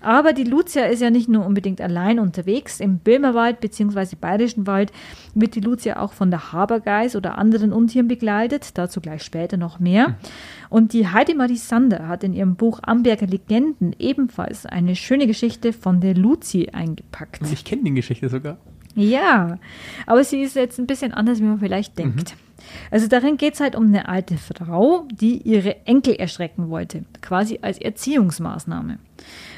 Aber 0.00 0.32
die 0.32 0.44
Lucia 0.44 0.84
ist 0.84 1.02
ja 1.02 1.10
nicht 1.10 1.28
nur 1.28 1.44
unbedingt 1.44 1.80
allein 1.80 2.18
unterwegs. 2.18 2.80
Im 2.80 2.98
Böhmerwald 2.98 3.60
bzw. 3.60 4.16
Bayerischen 4.20 4.66
Wald 4.66 4.92
wird 5.34 5.54
die 5.54 5.60
Lucia 5.60 6.00
auch 6.00 6.12
von 6.12 6.30
der 6.30 6.52
Habergeis 6.52 7.16
oder 7.16 7.38
anderen 7.38 7.72
Untieren 7.72 8.08
begleitet. 8.08 8.78
Dazu 8.78 9.00
gleich 9.00 9.22
später 9.22 9.56
noch 9.56 9.78
mehr. 9.78 10.16
Und 10.68 10.92
die 10.92 11.08
Heidemarie 11.08 11.56
Sander 11.56 12.08
hat 12.08 12.24
in 12.24 12.32
ihrem 12.32 12.56
Buch 12.56 12.80
Amberger 12.82 13.26
Legenden 13.26 13.94
ebenfalls 13.98 14.66
eine 14.66 14.96
schöne 14.96 15.26
Geschichte 15.26 15.72
von 15.72 16.00
der 16.00 16.14
Luzi 16.14 16.68
eingepackt. 16.72 17.42
Ich 17.52 17.64
kenne 17.64 17.82
die 17.84 17.94
Geschichte 17.94 18.28
sogar. 18.28 18.58
Ja, 18.94 19.58
aber 20.06 20.24
sie 20.24 20.42
ist 20.42 20.56
jetzt 20.56 20.78
ein 20.78 20.86
bisschen 20.86 21.12
anders, 21.12 21.38
wie 21.40 21.44
man 21.44 21.60
vielleicht 21.60 21.98
denkt. 21.98 22.34
Also 22.90 23.06
darin 23.06 23.36
geht 23.36 23.54
es 23.54 23.60
halt 23.60 23.76
um 23.76 23.86
eine 23.86 24.08
alte 24.08 24.36
Frau, 24.36 25.06
die 25.10 25.38
ihre 25.38 25.86
Enkel 25.86 26.14
erschrecken 26.14 26.70
wollte, 26.70 27.04
quasi 27.22 27.58
als 27.62 27.78
Erziehungsmaßnahme. 27.78 28.98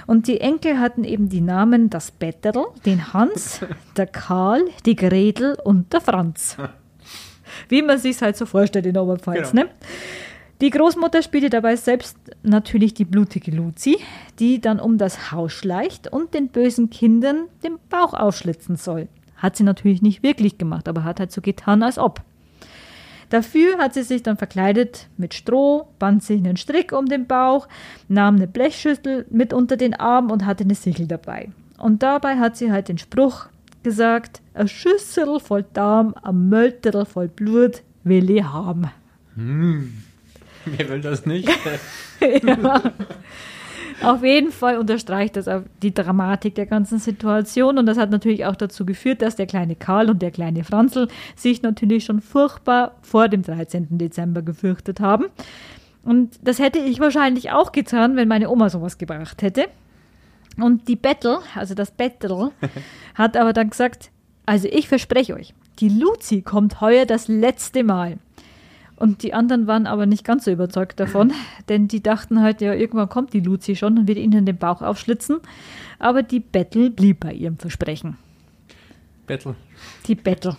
Und 0.06 0.26
die 0.26 0.40
Enkel 0.40 0.78
hatten 0.78 1.04
eben 1.04 1.28
die 1.28 1.40
Namen 1.40 1.90
das 1.90 2.10
Betterl, 2.10 2.66
den 2.84 3.12
Hans, 3.12 3.60
der 3.96 4.06
Karl, 4.06 4.64
die 4.86 4.96
Gretel 4.96 5.56
und 5.64 5.92
der 5.92 6.00
Franz. 6.00 6.56
Wie 7.68 7.82
man 7.82 7.98
sich 7.98 8.20
halt 8.22 8.36
so 8.36 8.46
vorstellt 8.46 8.86
in 8.86 8.96
Oberpfalz, 8.96 9.50
Genau. 9.50 9.64
ne? 9.64 9.70
Die 10.60 10.70
Großmutter 10.70 11.22
spielte 11.22 11.50
dabei 11.50 11.74
selbst 11.74 12.16
natürlich 12.44 12.94
die 12.94 13.04
blutige 13.04 13.50
Luzi, 13.50 13.98
die 14.38 14.60
dann 14.60 14.78
um 14.78 14.96
das 14.96 15.32
Haus 15.32 15.52
schleicht 15.52 16.06
und 16.12 16.34
den 16.34 16.48
bösen 16.48 16.88
Kindern 16.88 17.48
den 17.64 17.78
Bauch 17.90 18.14
aufschlitzen 18.14 18.76
soll. 18.76 19.08
Hat 19.36 19.56
sie 19.56 19.64
natürlich 19.64 20.02
nicht 20.02 20.22
wirklich 20.22 20.58
gemacht, 20.58 20.86
aber 20.86 21.02
hat 21.02 21.18
halt 21.18 21.32
so 21.32 21.40
getan, 21.40 21.82
als 21.82 21.98
ob. 21.98 22.20
Dafür 23.32 23.78
hat 23.78 23.94
sie 23.94 24.02
sich 24.02 24.22
dann 24.22 24.36
verkleidet 24.36 25.08
mit 25.16 25.32
Stroh, 25.32 25.88
band 25.98 26.22
sich 26.22 26.36
einen 26.36 26.58
Strick 26.58 26.92
um 26.92 27.06
den 27.06 27.26
Bauch, 27.26 27.66
nahm 28.06 28.36
eine 28.36 28.46
Blechschüssel 28.46 29.24
mit 29.30 29.54
unter 29.54 29.78
den 29.78 29.94
Arm 29.94 30.30
und 30.30 30.44
hatte 30.44 30.64
eine 30.64 30.74
Sichel 30.74 31.06
dabei. 31.06 31.48
Und 31.78 32.02
dabei 32.02 32.36
hat 32.36 32.58
sie 32.58 32.70
halt 32.70 32.88
den 32.88 32.98
Spruch 32.98 33.46
gesagt, 33.82 34.42
a 34.52 34.66
Schüssel 34.66 35.40
voll 35.40 35.64
Darm, 35.72 36.14
a 36.22 36.30
Mölterl 36.30 37.06
voll 37.06 37.28
Blut 37.28 37.82
will 38.04 38.28
ich 38.28 38.44
haben. 38.44 38.90
Wer 40.66 40.90
will 40.90 41.00
das 41.00 41.24
nicht? 41.24 41.48
ja. 42.20 42.82
Auf 44.02 44.22
jeden 44.24 44.52
Fall 44.52 44.78
unterstreicht 44.78 45.36
das 45.36 45.48
auch 45.48 45.62
die 45.82 45.94
Dramatik 45.94 46.54
der 46.54 46.66
ganzen 46.66 46.98
Situation 46.98 47.78
und 47.78 47.86
das 47.86 47.98
hat 47.98 48.10
natürlich 48.10 48.44
auch 48.46 48.56
dazu 48.56 48.84
geführt, 48.84 49.22
dass 49.22 49.36
der 49.36 49.46
kleine 49.46 49.76
Karl 49.76 50.10
und 50.10 50.22
der 50.22 50.30
kleine 50.30 50.64
Franzl 50.64 51.08
sich 51.36 51.62
natürlich 51.62 52.04
schon 52.04 52.20
furchtbar 52.20 52.96
vor 53.02 53.28
dem 53.28 53.42
13. 53.42 53.98
Dezember 53.98 54.42
gefürchtet 54.42 55.00
haben. 55.00 55.26
Und 56.04 56.38
das 56.42 56.58
hätte 56.58 56.78
ich 56.78 57.00
wahrscheinlich 57.00 57.52
auch 57.52 57.72
getan, 57.72 58.16
wenn 58.16 58.28
meine 58.28 58.50
Oma 58.50 58.70
sowas 58.70 58.98
gebracht 58.98 59.42
hätte. 59.42 59.66
Und 60.58 60.88
die 60.88 60.96
Bettel, 60.96 61.38
also 61.54 61.74
das 61.74 61.90
Bettel, 61.90 62.50
hat 63.14 63.36
aber 63.36 63.52
dann 63.52 63.70
gesagt, 63.70 64.10
also 64.44 64.68
ich 64.70 64.88
verspreche 64.88 65.34
euch, 65.34 65.54
die 65.78 65.88
Luzi 65.88 66.42
kommt 66.42 66.80
heuer 66.80 67.06
das 67.06 67.28
letzte 67.28 67.84
Mal. 67.84 68.18
Und 69.02 69.24
die 69.24 69.34
anderen 69.34 69.66
waren 69.66 69.88
aber 69.88 70.06
nicht 70.06 70.22
ganz 70.22 70.44
so 70.44 70.52
überzeugt 70.52 71.00
davon, 71.00 71.32
denn 71.68 71.88
die 71.88 72.04
dachten 72.04 72.40
halt, 72.40 72.60
ja, 72.60 72.72
irgendwann 72.72 73.08
kommt 73.08 73.32
die 73.32 73.40
Luzi 73.40 73.74
schon 73.74 73.98
und 73.98 74.06
wird 74.06 74.16
ihnen 74.16 74.46
den 74.46 74.58
Bauch 74.58 74.80
aufschlitzen. 74.80 75.40
Aber 75.98 76.22
die 76.22 76.38
Bettel 76.38 76.88
blieb 76.88 77.18
bei 77.18 77.32
ihrem 77.32 77.58
Versprechen. 77.58 78.16
Battle. 79.26 79.56
Die 80.06 80.14
Bettel. 80.14 80.56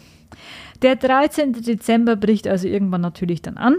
Der 0.82 0.98
13. 0.98 1.54
Dezember 1.54 2.18
bricht 2.18 2.46
also 2.46 2.68
irgendwann 2.68 3.00
natürlich 3.00 3.42
dann 3.42 3.56
an. 3.56 3.78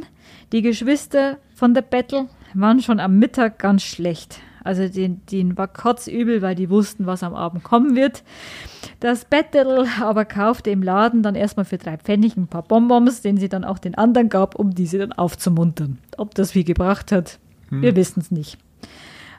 Die 0.50 0.62
Geschwister 0.62 1.36
von 1.54 1.74
der 1.74 1.82
Bettel 1.82 2.30
waren 2.54 2.80
schon 2.80 3.00
am 3.00 3.18
Mittag 3.18 3.58
ganz 3.58 3.82
schlecht. 3.82 4.40
Also 4.64 4.88
denen, 4.88 5.20
denen 5.30 5.56
war 5.56 5.68
kotzübel, 5.68 6.42
weil 6.42 6.54
die 6.54 6.70
wussten, 6.70 7.06
was 7.06 7.22
am 7.22 7.34
Abend 7.34 7.62
kommen 7.62 7.94
wird. 7.94 8.24
Das 9.00 9.26
Bettel 9.26 9.86
aber 10.00 10.24
kaufte 10.24 10.70
im 10.70 10.82
Laden 10.82 11.22
dann 11.22 11.34
erstmal 11.34 11.66
für 11.66 11.78
drei 11.78 11.98
Pfennig 11.98 12.36
ein 12.36 12.48
paar 12.48 12.62
Bonbons, 12.62 13.20
den 13.20 13.36
sie 13.36 13.48
dann 13.48 13.64
auch 13.64 13.78
den 13.78 13.94
anderen 13.94 14.30
gab, 14.30 14.54
um 14.54 14.74
diese 14.74 14.98
dann 14.98 15.12
aufzumuntern. 15.12 15.98
Ob 16.16 16.34
das 16.34 16.52
viel 16.52 16.64
gebracht 16.64 17.12
hat, 17.12 17.38
wir 17.70 17.96
wissen 17.96 18.20
es 18.20 18.30
nicht. 18.30 18.58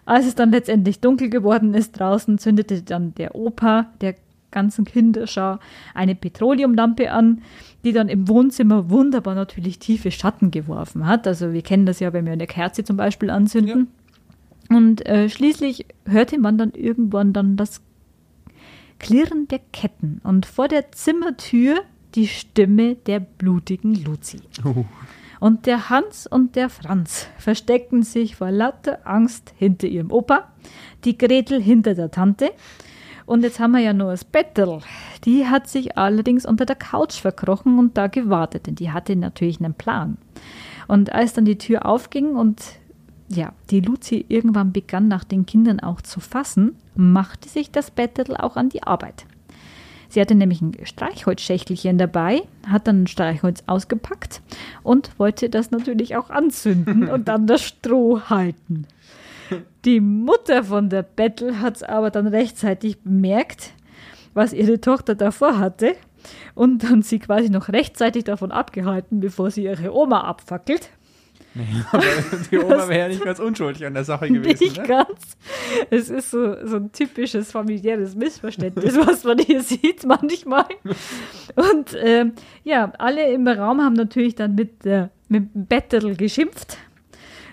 Als 0.06 0.28
es 0.28 0.36
dann 0.36 0.52
letztendlich 0.52 1.00
dunkel 1.00 1.30
geworden 1.30 1.74
ist 1.74 2.00
draußen, 2.00 2.38
zündete 2.38 2.84
dann 2.84 3.16
der 3.16 3.34
Opa, 3.36 3.88
der 4.02 4.16
ganzen 4.52 4.86
Kinderschar 4.86 5.60
eine 5.94 6.16
Petroleumlampe 6.16 7.12
an, 7.12 7.42
die 7.84 7.92
dann 7.92 8.08
im 8.08 8.28
Wohnzimmer 8.28 8.90
wunderbar 8.90 9.36
natürlich 9.36 9.80
tiefe 9.80 10.12
Schatten 10.12 10.52
geworfen 10.52 11.06
hat. 11.06 11.28
Also 11.28 11.54
wir 11.54 11.62
kennen 11.62 11.86
das 11.86 12.00
ja, 12.00 12.14
wenn 12.14 12.26
wir 12.26 12.34
eine 12.34 12.48
Kerze 12.48 12.84
zum 12.84 12.98
Beispiel 12.98 13.30
anzünden. 13.30 13.80
Ja. 13.80 14.05
Und 14.70 15.06
äh, 15.06 15.30
schließlich 15.30 15.86
hörte 16.06 16.40
man 16.40 16.58
dann 16.58 16.72
irgendwann 16.72 17.34
dann 17.34 17.56
das 17.56 17.82
Klirren 19.00 19.48
der 19.48 19.60
Ketten 19.72 20.22
und 20.24 20.46
vor 20.46 20.68
der 20.68 20.92
Zimmertür 20.92 21.82
die 22.16 22.28
Stimme 22.28 22.96
der 22.96 23.20
blutigen 23.20 23.94
Luzi. 24.04 24.40
Oh. 24.64 24.86
Und 25.40 25.66
der 25.66 25.90
Hans 25.90 26.26
und 26.28 26.56
der 26.56 26.70
Franz 26.70 27.28
versteckten 27.38 28.04
sich 28.04 28.38
vor 28.38 28.52
lauter 28.52 29.06
Angst 29.06 29.54
hinter 29.58 29.88
ihrem 29.88 30.12
Opa, 30.12 30.52
die 31.04 31.18
Gretel 31.18 31.62
hinter 31.62 31.94
der 31.94 32.10
Tante. 32.10 32.52
Und 33.26 33.44
jetzt 33.44 33.60
haben 33.60 33.72
wir 33.72 33.80
ja 33.80 33.94
nur 33.94 34.12
das 34.12 34.24
Bettel. 34.24 34.80
Die 35.26 35.46
hat 35.46 35.68
sich 35.68 35.98
allerdings 35.98 36.46
unter 36.46 36.66
der 36.66 36.76
Couch 36.76 37.16
verkrochen 37.16 37.80
und 37.80 37.98
da 37.98 38.08
gewartet, 38.08 38.68
denn 38.68 38.76
die 38.76 38.92
hatte 38.92 39.16
natürlich 39.16 39.60
einen 39.60 39.74
Plan. 39.74 40.18
Und 40.88 41.12
als 41.12 41.34
dann 41.34 41.46
die 41.46 41.58
Tür 41.58 41.86
aufging 41.86 42.36
und 42.36 42.62
ja, 43.28 43.54
die 43.70 43.80
Luzi 43.80 44.26
irgendwann 44.28 44.72
begann, 44.72 45.08
nach 45.08 45.24
den 45.24 45.46
Kindern 45.46 45.80
auch 45.80 46.02
zu 46.02 46.20
fassen, 46.20 46.76
machte 46.96 47.50
sich 47.50 47.72
das 47.72 47.92
Bettel 47.92 48.36
auch 48.38 48.56
an 48.56 48.70
die 48.70 48.84
Arbeit. 48.84 49.26
Sie 50.10 50.22
hatte 50.22 50.36
nämlich 50.36 50.62
ein 50.62 50.78
Streichholzschächtelchen 50.84 51.98
dabei, 51.98 52.44
hat 52.68 52.88
dann 52.88 53.04
ein 53.04 53.08
Streichholz 53.08 53.64
ausgepackt 53.68 54.42
und 54.84 55.18
wollte 55.20 55.50
das 55.50 55.72
natürlich 55.72 56.16
auch 56.16 56.30
anzünden 56.30 57.10
und 57.10 57.28
dann 57.28 57.48
das 57.48 57.64
Stroh 57.64 58.22
halten. 58.30 58.88
Die 59.84 60.00
Mutter 60.00 60.64
von 60.64 60.90
der 60.90 61.04
Bettel 61.04 61.60
hat 61.60 61.78
es 61.78 61.84
aber 61.84 62.12
dann 62.12 62.28
rechtzeitig 62.28 63.00
bemerkt, 63.00 63.74
was 64.34 64.54
ihre 64.54 64.82
Tochter 64.82 65.16
davor 65.16 65.58
hatte 65.58 65.96
und 66.56 66.84
dann 66.84 67.02
sie 67.02 67.20
quasi 67.20 67.50
noch 67.50 67.70
rechtzeitig 67.70 68.24
davon 68.24 68.52
abgehalten, 68.52 69.20
bevor 69.20 69.52
sie 69.52 69.64
ihre 69.64 69.94
Oma 69.94 70.22
abfackelt. 70.22 70.90
Nee, 71.56 71.66
aber 71.92 72.04
die 72.52 72.58
Oma 72.58 72.88
wäre 72.90 73.00
ja 73.00 73.08
nicht 73.08 73.24
ganz 73.24 73.40
unschuldig 73.40 73.86
an 73.86 73.94
der 73.94 74.04
Sache 74.04 74.28
gewesen. 74.28 74.64
Nicht 74.64 74.78
ne? 74.78 74.88
ganz. 74.88 75.38
Es 75.90 76.10
ist 76.10 76.32
so, 76.32 76.56
so 76.66 76.76
ein 76.78 76.92
typisches 76.92 77.52
familiäres 77.52 78.14
Missverständnis, 78.16 78.98
was 79.08 79.24
man 79.24 79.40
hier 79.40 79.64
sieht 79.64 80.06
manchmal. 80.06 80.66
Und 81.56 81.94
äh, 81.94 82.26
ja, 82.64 82.92
alle 82.98 83.32
im 83.32 83.48
Raum 83.48 83.82
haben 83.82 83.94
natürlich 83.94 84.36
dann 84.36 84.56
mit, 84.56 84.86
äh, 84.86 85.08
mit 85.30 85.54
dem 85.56 85.66
Bettel 85.66 86.16
geschimpft. 86.18 86.78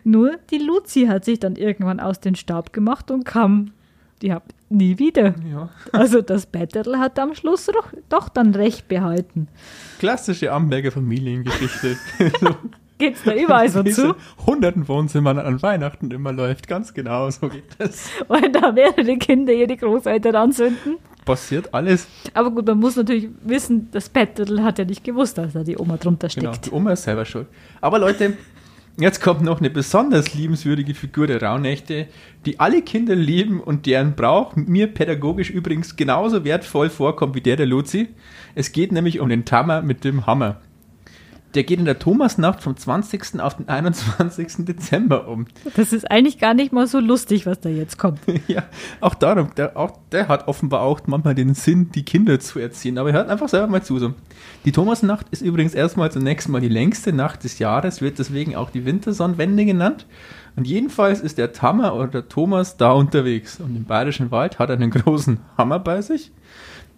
Nur 0.03 0.37
die 0.51 0.59
Luzi 0.59 1.07
hat 1.07 1.25
sich 1.25 1.39
dann 1.39 1.55
irgendwann 1.55 2.01
aus 2.01 2.19
dem 2.19 2.35
Staub 2.35 2.73
gemacht 2.73 3.13
und 3.13 3.25
kam, 3.25 3.73
die 4.21 4.33
hat 4.33 4.43
nie 4.69 4.99
wieder. 4.99 5.35
Ja. 5.49 5.71
Also 5.93 6.23
das 6.23 6.47
Bettel 6.47 6.99
hat 6.99 7.21
am 7.21 7.37
Schluss 7.37 7.67
doch, 7.67 7.93
doch 8.09 8.29
dann 8.29 8.53
recht 8.57 8.89
behalten. 8.89 9.47
Klassische 10.01 10.51
Amberger 10.51 10.91
Familiengeschichte. 10.91 11.97
geht 13.03 13.17
es 13.17 13.25
da 13.25 13.35
überall 13.35 13.69
so 13.69 13.83
zu. 13.83 14.15
hunderten 14.47 14.87
Wohnzimmern 14.87 15.39
an 15.39 15.61
Weihnachten 15.61 16.11
immer 16.11 16.33
läuft. 16.33 16.69
Ganz 16.69 16.95
genau, 16.95 17.29
so 17.31 17.49
geht 17.49 17.65
das. 17.79 18.09
Und 18.29 18.55
da 18.55 18.75
werden 18.75 19.07
die 19.07 19.19
Kinder 19.19 19.53
ihre 19.53 19.77
Großeltern 19.77 20.37
anzünden. 20.37 20.97
Passiert 21.25 21.73
alles. 21.75 22.07
Aber 22.35 22.51
gut, 22.51 22.67
man 22.67 22.79
muss 22.79 22.97
natürlich 22.97 23.29
wissen, 23.45 23.89
das 23.93 24.09
Bettel 24.09 24.63
hat 24.63 24.79
ja 24.79 24.85
nicht 24.85 25.05
gewusst, 25.05 25.39
dass 25.39 25.53
da 25.53 25.63
die 25.63 25.77
Oma 25.77 25.97
drunter 25.97 26.29
steckt. 26.29 26.45
Genau, 26.45 26.57
die 26.65 26.71
Oma 26.71 26.93
ist 26.93 27.05
selber 27.05 27.25
schuld. 27.25 27.47
Aber 27.81 27.99
Leute, 27.99 28.37
jetzt 28.99 29.21
kommt 29.21 29.43
noch 29.43 29.61
eine 29.61 29.71
besonders 29.71 30.35
liebenswürdige 30.35 30.95
Figur 30.95 31.27
der 31.27 31.43
Rauhnächte, 31.43 32.07
die 32.45 32.59
alle 32.59 32.83
Kinder 32.83 33.15
lieben 33.15 33.61
und 33.61 33.87
deren 33.87 34.15
Brauch 34.15 34.57
mir 34.57 34.89
pädagogisch 34.89 35.51
übrigens 35.51 35.97
genauso 35.97 36.45
wertvoll 36.45 36.91
vorkommt 36.91 37.35
wie 37.35 37.41
der 37.41 37.57
der 37.57 37.67
Luzi. 37.67 38.09
Es 38.55 38.73
geht 38.73 38.93
nämlich 38.93 39.21
um 39.21 39.29
den 39.29 39.45
Tammer 39.45 39.83
mit 39.83 40.05
dem 40.05 40.27
Hammer 40.27 40.61
der 41.55 41.65
geht 41.65 41.79
in 41.79 41.85
der 41.85 41.99
Thomasnacht 41.99 42.63
vom 42.63 42.77
20. 42.77 43.41
auf 43.41 43.57
den 43.57 43.69
21. 43.69 44.65
Dezember 44.65 45.29
um. 45.29 45.47
Das 45.77 45.93
ist 45.93 46.11
eigentlich 46.11 46.39
gar 46.39 46.55
nicht 46.55 46.73
mal 46.73 46.87
so 46.87 47.01
lustig, 47.01 47.47
was 47.47 47.61
da 47.61 47.69
jetzt 47.69 47.99
kommt. 47.99 48.21
ja, 48.49 48.65
auch 49.01 49.15
darum, 49.15 49.55
der, 49.57 49.77
auch, 49.77 49.99
der 50.11 50.29
hat 50.29 50.49
offenbar 50.49 50.83
auch 50.83 51.01
manchmal 51.07 51.35
den 51.35 51.55
Sinn, 51.55 51.91
die 51.93 52.05
Kinder 52.05 52.41
zu 52.41 52.59
erziehen. 52.59 52.99
Aber 52.99 53.11
er 53.11 53.17
hört 53.17 53.29
einfach 53.29 53.49
selber 53.49 53.67
mal 53.67 53.83
zu. 53.83 53.99
So. 53.99 54.15
Die 54.65 54.73
Thomasnacht 54.73 55.27
ist 55.31 55.43
übrigens 55.43 55.75
erstmal 55.75 56.11
zunächst 56.11 56.49
mal 56.49 56.61
die 56.61 56.69
längste 56.69 57.13
Nacht 57.13 57.45
des 57.45 57.59
Jahres, 57.59 58.01
wird 58.01 58.19
deswegen 58.19 58.57
auch 58.57 58.71
die 58.71 58.85
Wintersonnenwende 58.85 59.65
genannt. 59.65 60.07
Und 60.57 60.67
jedenfalls 60.67 61.21
ist 61.21 61.39
der 61.39 61.53
Tammer 61.53 61.95
oder 61.95 62.09
der 62.09 62.29
Thomas 62.29 62.77
da 62.77 62.93
unterwegs. 62.93 63.59
Und 63.61 63.77
im 63.77 63.85
Bayerischen 63.85 64.31
Wald 64.31 64.59
hat 64.59 64.71
er 64.71 64.77
einen 64.77 64.91
großen 64.91 65.39
Hammer 65.57 65.79
bei 65.79 66.03
sich 66.03 66.33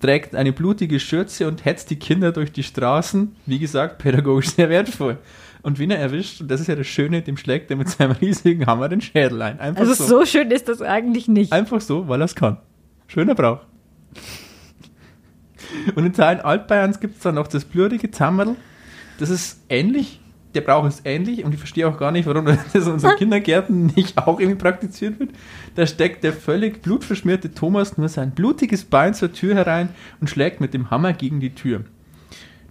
trägt 0.00 0.34
eine 0.34 0.52
blutige 0.52 1.00
Schürze 1.00 1.48
und 1.48 1.64
hetzt 1.64 1.90
die 1.90 1.96
Kinder 1.96 2.32
durch 2.32 2.52
die 2.52 2.62
Straßen. 2.62 3.34
Wie 3.46 3.58
gesagt, 3.58 3.98
pädagogisch 3.98 4.50
sehr 4.50 4.68
wertvoll. 4.68 5.18
Und 5.62 5.78
wenn 5.78 5.90
er 5.90 5.98
erwischt, 5.98 6.42
und 6.42 6.50
das 6.50 6.60
ist 6.60 6.66
ja 6.66 6.76
das 6.76 6.86
Schöne, 6.86 7.22
dem 7.22 7.36
schlägt 7.36 7.70
er 7.70 7.76
mit 7.76 7.88
seinem 7.88 8.12
riesigen 8.20 8.66
Hammer 8.66 8.88
den 8.88 9.00
Schädel 9.00 9.40
ein. 9.40 9.58
Einfach 9.60 9.80
also 9.80 9.94
so. 9.94 10.04
so 10.04 10.26
schön 10.26 10.50
ist 10.50 10.68
das 10.68 10.82
eigentlich 10.82 11.26
nicht. 11.26 11.52
Einfach 11.52 11.80
so, 11.80 12.06
weil 12.06 12.20
er 12.20 12.26
es 12.26 12.34
kann. 12.34 12.58
Schöner 13.06 13.34
Brauch. 13.34 13.60
Und 15.94 16.04
in 16.04 16.12
Teilen 16.12 16.40
Altbayerns 16.40 17.00
gibt 17.00 17.16
es 17.16 17.22
dann 17.22 17.36
noch 17.36 17.48
das 17.48 17.64
blurige 17.64 18.10
Zammerl. 18.10 18.56
Das 19.18 19.30
ist 19.30 19.60
ähnlich 19.68 20.20
der 20.54 20.60
Brauch 20.60 20.86
ist 20.86 21.02
ähnlich 21.04 21.44
und 21.44 21.52
ich 21.52 21.58
verstehe 21.58 21.88
auch 21.88 21.98
gar 21.98 22.10
nicht, 22.10 22.26
warum 22.26 22.46
das 22.72 22.86
in 22.86 22.92
unseren 22.92 23.16
Kindergärten 23.18 23.86
nicht 23.86 24.18
auch 24.18 24.38
irgendwie 24.40 24.58
praktiziert 24.58 25.18
wird. 25.18 25.30
Da 25.74 25.86
steckt 25.86 26.24
der 26.24 26.32
völlig 26.32 26.82
blutverschmierte 26.82 27.52
Thomas 27.52 27.98
nur 27.98 28.08
sein 28.08 28.32
blutiges 28.32 28.84
Bein 28.84 29.14
zur 29.14 29.32
Tür 29.32 29.54
herein 29.54 29.90
und 30.20 30.28
schlägt 30.28 30.60
mit 30.60 30.74
dem 30.74 30.90
Hammer 30.90 31.12
gegen 31.12 31.40
die 31.40 31.54
Tür. 31.54 31.84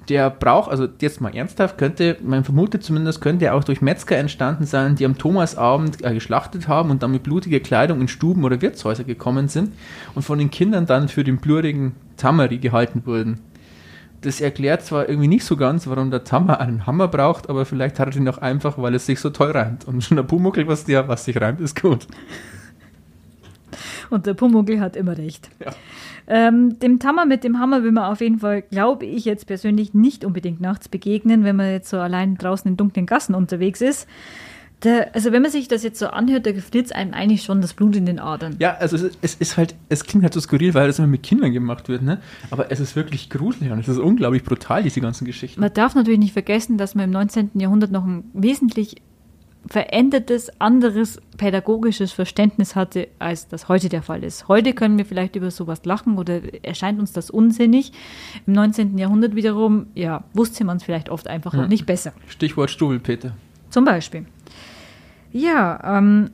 Der 0.09 0.29
Brauch, 0.29 0.67
also 0.67 0.87
jetzt 0.99 1.21
mal 1.21 1.33
ernsthaft, 1.33 1.77
könnte, 1.77 2.17
man 2.21 2.43
vermutet 2.43 2.83
zumindest, 2.83 3.21
könnte 3.21 3.45
er 3.45 3.55
auch 3.55 3.63
durch 3.63 3.81
Metzger 3.81 4.17
entstanden 4.17 4.65
sein, 4.65 4.95
die 4.95 5.05
am 5.05 5.17
Thomasabend 5.17 6.03
äh, 6.03 6.13
geschlachtet 6.13 6.67
haben 6.67 6.89
und 6.89 7.01
dann 7.01 7.11
mit 7.11 7.23
blutiger 7.23 7.61
Kleidung 7.61 8.01
in 8.01 8.09
Stuben 8.09 8.43
oder 8.43 8.61
Wirtshäuser 8.61 9.05
gekommen 9.05 9.47
sind 9.47 9.71
und 10.13 10.23
von 10.23 10.39
den 10.39 10.51
Kindern 10.51 10.85
dann 10.85 11.07
für 11.07 11.23
den 11.23 11.37
blurigen 11.37 11.93
Tamari 12.17 12.57
gehalten 12.57 13.03
wurden 13.05 13.39
das 14.25 14.41
erklärt 14.41 14.83
zwar 14.83 15.07
irgendwie 15.07 15.27
nicht 15.27 15.45
so 15.45 15.55
ganz, 15.57 15.87
warum 15.87 16.11
der 16.11 16.23
Tammer 16.23 16.59
einen 16.59 16.87
Hammer 16.87 17.07
braucht, 17.07 17.49
aber 17.49 17.65
vielleicht 17.65 17.99
hat 17.99 18.09
er 18.09 18.11
den 18.11 18.27
auch 18.27 18.37
einfach, 18.37 18.77
weil 18.77 18.95
es 18.95 19.05
sich 19.05 19.19
so 19.19 19.29
toll 19.29 19.51
reimt. 19.51 19.85
Und 19.85 20.03
schon 20.03 20.17
der 20.17 20.23
Pumuckel, 20.23 20.67
was, 20.67 20.85
der, 20.85 21.07
was 21.07 21.25
sich 21.25 21.39
reimt, 21.39 21.61
ist 21.61 21.79
gut. 21.79 22.07
Und 24.09 24.25
der 24.25 24.33
Pumuckel 24.33 24.79
hat 24.79 24.95
immer 24.95 25.17
recht. 25.17 25.49
Ja. 25.63 25.71
Ähm, 26.27 26.79
dem 26.79 26.99
Tammer 26.99 27.25
mit 27.25 27.43
dem 27.43 27.59
Hammer 27.59 27.83
will 27.83 27.91
man 27.91 28.05
auf 28.05 28.21
jeden 28.21 28.39
Fall, 28.39 28.61
glaube 28.61 29.05
ich 29.05 29.25
jetzt 29.25 29.45
persönlich, 29.47 29.93
nicht 29.93 30.23
unbedingt 30.23 30.61
nachts 30.61 30.87
begegnen, 30.87 31.43
wenn 31.43 31.55
man 31.55 31.71
jetzt 31.71 31.89
so 31.89 31.97
allein 31.97 32.37
draußen 32.37 32.69
in 32.69 32.77
dunklen 32.77 33.05
Gassen 33.05 33.35
unterwegs 33.35 33.81
ist. 33.81 34.07
Der, 34.83 35.15
also 35.15 35.31
wenn 35.31 35.41
man 35.41 35.51
sich 35.51 35.67
das 35.67 35.83
jetzt 35.83 35.97
so 35.97 36.07
anhört, 36.07 36.45
da 36.45 36.51
gefriert 36.51 36.93
einem 36.93 37.13
eigentlich 37.13 37.43
schon 37.43 37.61
das 37.61 37.73
Blut 37.73 37.95
in 37.95 38.05
den 38.05 38.19
Adern. 38.19 38.55
Ja, 38.59 38.75
also 38.75 38.97
es, 38.97 39.17
es, 39.21 39.35
ist 39.35 39.57
halt, 39.57 39.75
es 39.89 40.03
klingt 40.03 40.23
halt 40.23 40.33
so 40.33 40.41
skurril, 40.41 40.73
weil 40.73 40.87
das 40.87 40.99
immer 40.99 41.07
mit 41.07 41.23
Kindern 41.23 41.53
gemacht 41.53 41.87
wird, 41.87 42.01
ne? 42.01 42.19
Aber 42.51 42.71
es 42.71 42.79
ist 42.79 42.95
wirklich 42.95 43.29
gruselig 43.29 43.71
und 43.71 43.79
es 43.79 43.87
ist 43.87 43.97
unglaublich 43.97 44.43
brutal, 44.43 44.83
diese 44.83 44.99
ganzen 44.99 45.25
Geschichten. 45.25 45.61
Man 45.61 45.73
darf 45.73 45.95
natürlich 45.95 46.19
nicht 46.19 46.33
vergessen, 46.33 46.77
dass 46.77 46.95
man 46.95 47.05
im 47.05 47.11
19. 47.11 47.51
Jahrhundert 47.55 47.91
noch 47.91 48.03
ein 48.03 48.25
wesentlich 48.33 48.95
verändertes, 49.67 50.49
anderes 50.59 51.21
pädagogisches 51.37 52.11
Verständnis 52.11 52.75
hatte, 52.75 53.07
als 53.19 53.47
das 53.47 53.69
heute 53.69 53.89
der 53.89 54.01
Fall 54.01 54.23
ist. 54.23 54.47
Heute 54.47 54.73
können 54.73 54.97
wir 54.97 55.05
vielleicht 55.05 55.35
über 55.35 55.51
sowas 55.51 55.85
lachen 55.85 56.17
oder 56.17 56.41
erscheint 56.63 56.99
uns 56.99 57.13
das 57.13 57.29
unsinnig. 57.29 57.93
Im 58.45 58.53
19. 58.53 58.97
Jahrhundert 58.97 59.35
wiederum, 59.35 59.87
ja, 59.95 60.25
wusste 60.33 60.65
man 60.65 60.77
es 60.77 60.83
vielleicht 60.83 61.09
oft 61.09 61.27
einfach 61.27 61.53
ja. 61.53 61.67
nicht 61.67 61.85
besser. 61.85 62.13
Stichwort 62.27 62.71
Stubelpeter. 62.71 63.35
Zum 63.69 63.85
Beispiel. 63.85 64.25
Ja, 65.33 65.97
ähm, 65.97 66.29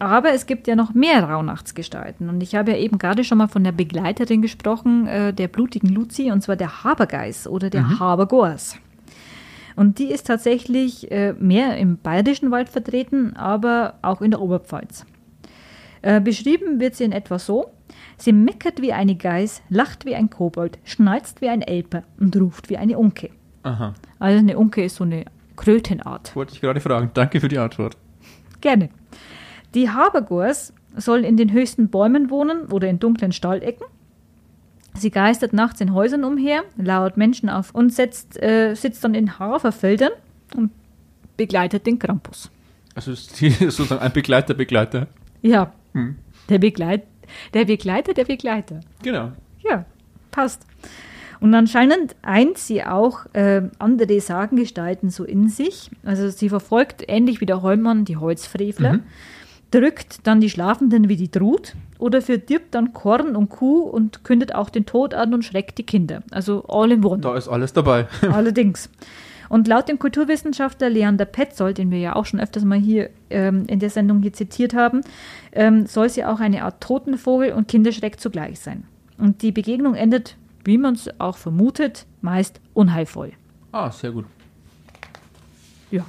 aber 0.00 0.32
es 0.32 0.46
gibt 0.46 0.66
ja 0.66 0.74
noch 0.74 0.94
mehr 0.94 1.22
Rauhnachtsgestalten. 1.22 2.28
Und 2.28 2.42
ich 2.42 2.56
habe 2.56 2.72
ja 2.72 2.76
eben 2.76 2.98
gerade 2.98 3.22
schon 3.22 3.38
mal 3.38 3.46
von 3.46 3.62
der 3.62 3.70
Begleiterin 3.70 4.42
gesprochen, 4.42 5.06
äh, 5.06 5.32
der 5.32 5.46
blutigen 5.46 5.88
Luzi, 5.88 6.32
und 6.32 6.42
zwar 6.42 6.56
der 6.56 6.82
Habergeis 6.82 7.46
oder 7.46 7.70
der 7.70 7.82
mhm. 7.82 8.00
Habergors. 8.00 8.76
Und 9.76 10.00
die 10.00 10.10
ist 10.10 10.26
tatsächlich 10.26 11.10
äh, 11.12 11.34
mehr 11.38 11.78
im 11.78 11.98
bayerischen 11.98 12.50
Wald 12.50 12.68
vertreten, 12.68 13.36
aber 13.36 13.94
auch 14.02 14.20
in 14.20 14.32
der 14.32 14.40
Oberpfalz. 14.40 15.06
Äh, 16.02 16.20
beschrieben 16.20 16.80
wird 16.80 16.96
sie 16.96 17.04
in 17.04 17.12
etwa 17.12 17.38
so: 17.38 17.72
Sie 18.16 18.32
meckert 18.32 18.82
wie 18.82 18.92
eine 18.92 19.14
Geiß, 19.14 19.62
lacht 19.68 20.04
wie 20.04 20.16
ein 20.16 20.30
Kobold, 20.30 20.78
schnalzt 20.82 21.40
wie 21.40 21.48
ein 21.48 21.62
Elper 21.62 22.02
und 22.18 22.36
ruft 22.36 22.70
wie 22.70 22.76
eine 22.76 22.98
Unke. 22.98 23.30
Aha. 23.62 23.94
Also 24.18 24.38
eine 24.40 24.58
Unke 24.58 24.84
ist 24.84 24.96
so 24.96 25.04
eine 25.04 25.26
Krötenart. 25.54 26.34
Wollte 26.34 26.54
ich 26.54 26.60
gerade 26.60 26.80
fragen. 26.80 27.12
Danke 27.14 27.40
für 27.40 27.48
die 27.48 27.58
Antwort. 27.58 27.96
Gerne. 28.62 28.88
Die 29.74 29.90
Habergors 29.90 30.72
sollen 30.96 31.24
in 31.24 31.36
den 31.36 31.52
höchsten 31.52 31.88
Bäumen 31.88 32.30
wohnen 32.30 32.66
oder 32.66 32.88
in 32.88 32.98
dunklen 32.98 33.32
Stallecken. 33.32 33.84
Sie 34.94 35.10
geistert 35.10 35.52
nachts 35.52 35.80
in 35.80 35.92
Häusern 35.94 36.24
umher, 36.24 36.62
lauert 36.76 37.16
Menschen 37.16 37.48
auf 37.48 37.74
und 37.74 37.92
setzt, 37.92 38.40
äh, 38.42 38.74
sitzt 38.74 39.04
dann 39.04 39.14
in 39.14 39.38
Haferfeldern 39.38 40.12
und 40.54 40.70
begleitet 41.36 41.86
den 41.86 41.98
Krampus. 41.98 42.50
Also 42.94 43.14
sie 43.14 43.46
ist 43.60 43.76
sozusagen 43.76 44.02
ein 44.02 44.12
Begleiter, 44.12 44.54
Begleiter. 44.54 45.08
Ja. 45.40 45.72
Hm. 45.92 46.16
Der, 46.48 46.58
Begleit, 46.58 47.04
der 47.54 47.64
Begleiter, 47.64 48.12
der 48.12 48.24
Begleiter. 48.24 48.80
Genau. 49.02 49.32
Ja. 49.62 49.84
passt. 50.30 50.66
Und 51.42 51.52
anscheinend 51.56 52.14
eint 52.22 52.56
sie 52.56 52.84
auch 52.84 53.26
äh, 53.32 53.62
andere 53.80 54.20
Sagengestalten 54.20 55.10
so 55.10 55.24
in 55.24 55.48
sich. 55.48 55.90
Also 56.04 56.28
sie 56.28 56.48
verfolgt 56.48 57.02
ähnlich 57.08 57.40
wie 57.40 57.46
der 57.46 57.62
Heumann 57.62 58.04
die 58.04 58.16
Holzfrevler, 58.16 58.92
mhm. 58.92 59.02
drückt 59.72 60.24
dann 60.24 60.40
die 60.40 60.48
Schlafenden 60.48 61.08
wie 61.08 61.16
die 61.16 61.32
Trut 61.32 61.74
oder 61.98 62.22
verdirbt 62.22 62.76
dann 62.76 62.92
Korn 62.92 63.34
und 63.34 63.48
Kuh 63.48 63.80
und 63.80 64.22
kündet 64.22 64.54
auch 64.54 64.70
den 64.70 64.86
Tod 64.86 65.14
an 65.14 65.34
und 65.34 65.44
schreckt 65.44 65.78
die 65.78 65.82
Kinder. 65.82 66.22
Also 66.30 66.64
all 66.68 66.92
in 66.92 67.04
one. 67.04 67.22
Da 67.22 67.36
ist 67.36 67.48
alles 67.48 67.72
dabei. 67.72 68.06
Allerdings. 68.32 68.88
Und 69.48 69.66
laut 69.66 69.88
dem 69.88 69.98
Kulturwissenschaftler 69.98 70.90
Leander 70.90 71.24
Petzold, 71.24 71.76
den 71.76 71.90
wir 71.90 71.98
ja 71.98 72.14
auch 72.14 72.24
schon 72.24 72.38
öfters 72.38 72.64
mal 72.64 72.78
hier 72.78 73.10
ähm, 73.30 73.64
in 73.66 73.80
der 73.80 73.90
Sendung 73.90 74.22
hier 74.22 74.32
zitiert 74.32 74.74
haben, 74.74 75.00
ähm, 75.50 75.86
soll 75.86 76.08
sie 76.08 76.24
auch 76.24 76.38
eine 76.38 76.62
Art 76.62 76.80
Totenvogel 76.80 77.52
und 77.52 77.66
Kinderschreck 77.66 78.20
zugleich 78.20 78.60
sein. 78.60 78.84
Und 79.18 79.42
die 79.42 79.50
Begegnung 79.50 79.96
endet 79.96 80.36
wie 80.64 80.78
man 80.78 80.94
es 80.94 81.08
auch 81.20 81.36
vermutet, 81.36 82.06
meist 82.20 82.60
unheilvoll. 82.74 83.32
Ah, 83.72 83.90
sehr 83.90 84.12
gut. 84.12 84.26
Ja. 85.90 86.04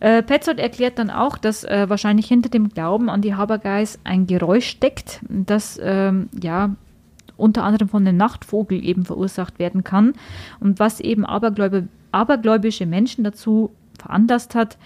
Äh, 0.00 0.22
Petzold 0.22 0.60
erklärt 0.60 0.98
dann 0.98 1.10
auch, 1.10 1.38
dass 1.38 1.64
äh, 1.64 1.88
wahrscheinlich 1.88 2.26
hinter 2.26 2.48
dem 2.48 2.68
Glauben 2.68 3.10
an 3.10 3.22
die 3.22 3.34
Habergeis 3.34 3.98
ein 4.04 4.26
Geräusch 4.26 4.68
steckt, 4.68 5.20
das 5.28 5.78
ähm, 5.82 6.28
ja 6.40 6.76
unter 7.36 7.64
anderem 7.64 7.88
von 7.88 8.04
dem 8.04 8.16
Nachtvogel 8.16 8.84
eben 8.84 9.04
verursacht 9.04 9.58
werden 9.58 9.84
kann 9.84 10.14
und 10.60 10.78
was 10.78 11.00
eben 11.00 11.24
abergläub 11.24 11.84
abergläubische 12.10 12.86
Menschen 12.86 13.22
dazu 13.22 13.70
veranlasst 13.98 14.54
hat, 14.54 14.78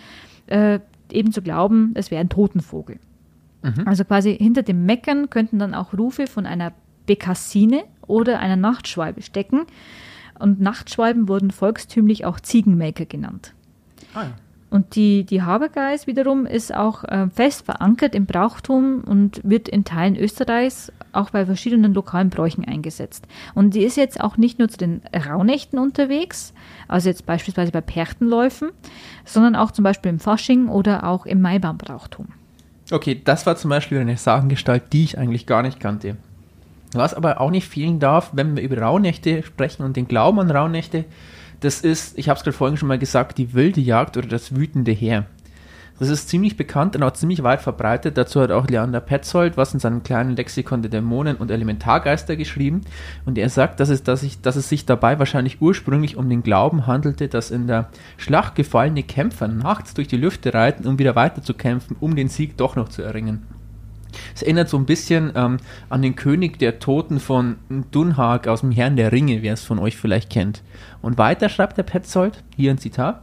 äh, 0.46 0.80
eben 1.10 1.32
zu 1.32 1.40
glauben, 1.40 1.92
es 1.94 2.10
wäre 2.10 2.20
ein 2.20 2.28
Totenvogel. 2.28 2.98
Mhm. 3.62 3.86
Also 3.86 4.04
quasi 4.04 4.36
hinter 4.36 4.62
dem 4.62 4.86
Meckern 4.86 5.30
könnten 5.30 5.58
dann 5.58 5.74
auch 5.74 5.92
Rufe 5.92 6.26
von 6.26 6.46
einer 6.46 6.72
Bekassine 7.06 7.84
oder 8.06 8.38
einer 8.38 8.56
Nachtschwalbe 8.56 9.22
stecken. 9.22 9.62
Und 10.38 10.60
Nachtschwalben 10.60 11.28
wurden 11.28 11.50
volkstümlich 11.50 12.24
auch 12.24 12.40
Ziegenmelker 12.40 13.06
genannt. 13.06 13.54
Ah, 14.14 14.22
ja. 14.24 14.32
Und 14.72 14.96
die, 14.96 15.24
die 15.24 15.42
Habergeis 15.42 16.06
wiederum 16.06 16.46
ist 16.46 16.74
auch 16.74 17.04
äh, 17.04 17.28
fest 17.28 17.66
verankert 17.66 18.14
im 18.14 18.24
Brauchtum 18.24 19.04
und 19.04 19.42
wird 19.44 19.68
in 19.68 19.84
Teilen 19.84 20.16
Österreichs 20.16 20.90
auch 21.12 21.28
bei 21.28 21.44
verschiedenen 21.44 21.92
lokalen 21.92 22.30
Bräuchen 22.30 22.64
eingesetzt. 22.64 23.26
Und 23.54 23.74
die 23.74 23.84
ist 23.84 23.98
jetzt 23.98 24.18
auch 24.18 24.38
nicht 24.38 24.58
nur 24.58 24.70
zu 24.70 24.78
den 24.78 25.02
Rauhnächten 25.14 25.78
unterwegs, 25.78 26.54
also 26.88 27.10
jetzt 27.10 27.26
beispielsweise 27.26 27.70
bei 27.70 27.82
Perchtenläufen, 27.82 28.70
sondern 29.26 29.56
auch 29.56 29.72
zum 29.72 29.82
Beispiel 29.82 30.08
im 30.08 30.18
Fasching 30.18 30.68
oder 30.68 31.04
auch 31.04 31.26
im 31.26 31.42
Maibaumbrauchtum. 31.42 32.28
Okay, 32.90 33.20
das 33.22 33.44
war 33.44 33.56
zum 33.56 33.68
Beispiel 33.68 33.98
eine 33.98 34.16
Sagengestalt, 34.16 34.84
die 34.94 35.04
ich 35.04 35.18
eigentlich 35.18 35.44
gar 35.44 35.62
nicht 35.62 35.80
kannte. 35.80 36.16
Was 36.94 37.14
aber 37.14 37.40
auch 37.40 37.50
nicht 37.50 37.68
fehlen 37.68 37.98
darf, 37.98 38.30
wenn 38.34 38.56
wir 38.56 38.62
über 38.62 38.78
Rauhnächte 38.78 39.42
sprechen 39.42 39.82
und 39.82 39.96
den 39.96 40.08
Glauben 40.08 40.40
an 40.40 40.50
Rauhnächte, 40.50 41.04
das 41.60 41.80
ist, 41.80 42.18
ich 42.18 42.28
habe 42.28 42.38
es 42.38 42.44
gerade 42.44 42.56
vorhin 42.56 42.76
schon 42.76 42.88
mal 42.88 42.98
gesagt, 42.98 43.38
die 43.38 43.54
wilde 43.54 43.80
Jagd 43.80 44.16
oder 44.16 44.28
das 44.28 44.54
wütende 44.54 44.92
Heer. 44.92 45.26
Das 45.98 46.08
ist 46.08 46.28
ziemlich 46.28 46.56
bekannt 46.56 46.96
und 46.96 47.04
auch 47.04 47.12
ziemlich 47.12 47.44
weit 47.44 47.60
verbreitet. 47.60 48.16
Dazu 48.16 48.40
hat 48.40 48.50
auch 48.50 48.66
Leander 48.66 49.00
Petzold 49.00 49.56
was 49.56 49.72
in 49.72 49.78
seinem 49.78 50.02
kleinen 50.02 50.34
Lexikon 50.34 50.82
der 50.82 50.90
Dämonen 50.90 51.36
und 51.36 51.50
Elementargeister 51.50 52.34
geschrieben. 52.34 52.80
Und 53.24 53.38
er 53.38 53.48
sagt, 53.48 53.78
dass 53.78 53.88
es, 53.88 54.02
dass, 54.02 54.24
ich, 54.24 54.40
dass 54.40 54.56
es 54.56 54.68
sich 54.68 54.84
dabei 54.84 55.20
wahrscheinlich 55.20 55.60
ursprünglich 55.60 56.16
um 56.16 56.28
den 56.28 56.42
Glauben 56.42 56.88
handelte, 56.88 57.28
dass 57.28 57.52
in 57.52 57.68
der 57.68 57.88
Schlacht 58.16 58.56
gefallene 58.56 59.04
Kämpfer 59.04 59.46
nachts 59.46 59.94
durch 59.94 60.08
die 60.08 60.16
Lüfte 60.16 60.52
reiten, 60.52 60.88
um 60.88 60.98
wieder 60.98 61.14
weiterzukämpfen, 61.14 61.96
um 62.00 62.16
den 62.16 62.28
Sieg 62.28 62.56
doch 62.56 62.74
noch 62.74 62.88
zu 62.88 63.02
erringen. 63.02 63.46
Es 64.34 64.42
erinnert 64.42 64.68
so 64.68 64.76
ein 64.76 64.86
bisschen 64.86 65.32
ähm, 65.34 65.58
an 65.88 66.02
den 66.02 66.16
König 66.16 66.58
der 66.58 66.78
Toten 66.78 67.20
von 67.20 67.56
Dunhag 67.90 68.48
aus 68.48 68.60
dem 68.60 68.72
Herrn 68.72 68.96
der 68.96 69.12
Ringe, 69.12 69.42
wer 69.42 69.54
es 69.54 69.64
von 69.64 69.78
euch 69.78 69.96
vielleicht 69.96 70.30
kennt. 70.30 70.62
Und 71.00 71.18
weiter 71.18 71.48
schreibt 71.48 71.78
der 71.78 71.82
Petzold, 71.82 72.42
hier 72.56 72.70
ein 72.70 72.78
Zitat, 72.78 73.22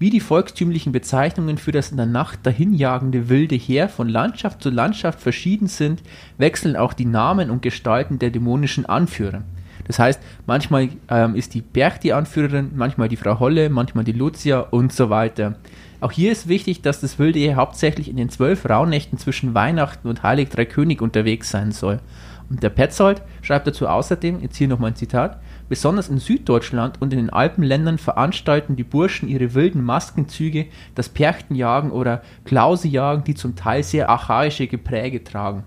wie 0.00 0.10
die 0.10 0.20
volkstümlichen 0.20 0.92
Bezeichnungen 0.92 1.58
für 1.58 1.72
das 1.72 1.90
in 1.90 1.98
der 1.98 2.06
Nacht 2.06 2.40
dahinjagende 2.44 3.28
wilde 3.28 3.54
Heer 3.54 3.88
von 3.88 4.08
Landschaft 4.08 4.62
zu 4.62 4.70
Landschaft 4.70 5.20
verschieden 5.20 5.66
sind, 5.66 6.02
wechseln 6.38 6.74
auch 6.74 6.94
die 6.94 7.04
Namen 7.04 7.50
und 7.50 7.60
Gestalten 7.60 8.18
der 8.18 8.30
dämonischen 8.30 8.86
Anführer. 8.86 9.42
Das 9.86 9.98
heißt, 9.98 10.20
manchmal 10.46 10.88
ähm, 11.08 11.34
ist 11.34 11.52
die 11.52 11.60
Berg 11.60 12.00
die 12.00 12.12
Anführerin, 12.12 12.70
manchmal 12.74 13.08
die 13.08 13.16
Frau 13.16 13.40
Holle, 13.40 13.68
manchmal 13.68 14.04
die 14.04 14.12
Lucia 14.12 14.60
und 14.60 14.92
so 14.92 15.10
weiter. 15.10 15.56
Auch 16.00 16.12
hier 16.12 16.32
ist 16.32 16.48
wichtig, 16.48 16.80
dass 16.80 17.00
das 17.00 17.18
wilde 17.18 17.38
Heer 17.38 17.56
hauptsächlich 17.56 18.08
in 18.08 18.16
den 18.16 18.30
zwölf 18.30 18.68
Rauhnächten 18.68 19.18
zwischen 19.18 19.54
Weihnachten 19.54 20.08
und 20.08 20.22
Heilig 20.22 20.48
Drei 20.48 20.64
König 20.64 21.02
unterwegs 21.02 21.50
sein 21.50 21.72
soll. 21.72 22.00
Und 22.48 22.62
der 22.62 22.70
Petzold 22.70 23.22
schreibt 23.42 23.66
dazu 23.66 23.86
außerdem, 23.86 24.40
jetzt 24.40 24.56
hier 24.56 24.66
nochmal 24.66 24.90
ein 24.90 24.96
Zitat, 24.96 25.40
besonders 25.68 26.08
in 26.08 26.18
Süddeutschland 26.18 27.00
und 27.00 27.12
in 27.12 27.18
den 27.18 27.30
Alpenländern 27.30 27.98
veranstalten 27.98 28.76
die 28.76 28.82
Burschen 28.82 29.28
ihre 29.28 29.54
wilden 29.54 29.84
Maskenzüge, 29.84 30.66
das 30.94 31.10
Perchtenjagen 31.10 31.92
oder 31.92 32.22
Klausejagen, 32.44 33.22
die 33.22 33.34
zum 33.34 33.54
Teil 33.54 33.84
sehr 33.84 34.08
archaische 34.08 34.66
Gepräge 34.66 35.22
tragen. 35.22 35.64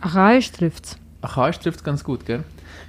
Archaisch 0.00 0.52
trifft's. 0.52 0.98
Archaisch 1.22 1.58
trifft's 1.58 1.82
ganz 1.82 2.04
gut, 2.04 2.26
gell? 2.26 2.44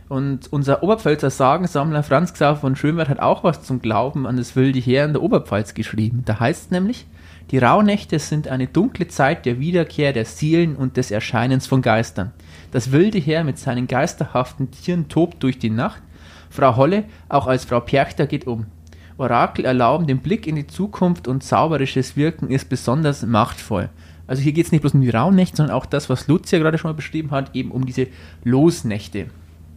Und 0.10 0.52
unser 0.54 0.84
Oberpfälzer 0.84 1.30
Sagensammler 1.30 2.02
Franz 2.02 2.34
Xaver 2.34 2.56
von 2.56 2.76
Schönwert 2.78 3.10
hat 3.10 3.20
auch 3.20 3.44
was 3.44 3.64
zum 3.64 3.82
Glauben 3.82 4.26
an 4.26 4.38
das 4.38 4.56
wilde 4.56 4.80
Heer 4.80 5.04
in 5.04 5.14
der 5.14 5.22
Oberpfalz 5.22 5.74
geschrieben. 5.74 6.24
Da 6.26 6.40
heißt 6.40 6.66
es 6.66 6.72
nämlich, 6.72 7.06
die 7.52 7.58
Rauhnächte 7.58 8.20
sind 8.20 8.48
eine 8.48 8.68
dunkle 8.68 9.08
Zeit 9.10 9.46
der 9.46 9.60
Wiederkehr 9.60 10.14
der 10.14 10.26
Seelen 10.26 10.76
und 10.76 10.96
des 10.96 11.12
Erscheinens 11.12 11.68
von 11.68 11.82
Geistern. 11.82 12.32
Das 12.72 12.92
wilde 12.92 13.18
Heer 13.18 13.44
mit 13.44 13.58
seinen 13.58 13.88
geisterhaften 13.88 14.72
Tieren 14.72 15.10
tobt 15.10 15.44
durch 15.44 15.60
die 15.60 15.70
Nacht. 15.70 16.02
Frau 16.50 16.78
Holle, 16.78 17.04
auch 17.28 17.48
als 17.48 17.66
Frau 17.66 17.82
Perchter, 17.82 18.28
geht 18.28 18.48
um. 18.48 18.66
Orakel 19.18 19.66
erlauben 19.66 20.08
den 20.08 20.20
Blick 20.20 20.48
in 20.48 20.56
die 20.56 20.68
Zukunft 20.68 21.28
und 21.28 21.44
zauberisches 21.44 22.16
Wirken 22.16 22.50
ist 22.50 22.70
besonders 22.70 23.26
machtvoll. 23.26 23.90
Also 24.26 24.42
hier 24.42 24.52
geht 24.52 24.68
es 24.68 24.72
nicht 24.72 24.82
bloß 24.82 24.94
um 24.94 25.02
die 25.02 25.10
Rauhnächte, 25.10 25.58
sondern 25.58 25.76
auch 25.76 25.86
das, 25.86 26.10
was 26.10 26.28
Lucia 26.28 26.60
gerade 26.60 26.78
schon 26.78 26.90
mal 26.90 26.96
beschrieben 26.96 27.32
hat, 27.32 27.56
eben 27.56 27.72
um 27.72 27.86
diese 27.86 28.08
Losnächte. 28.44 29.28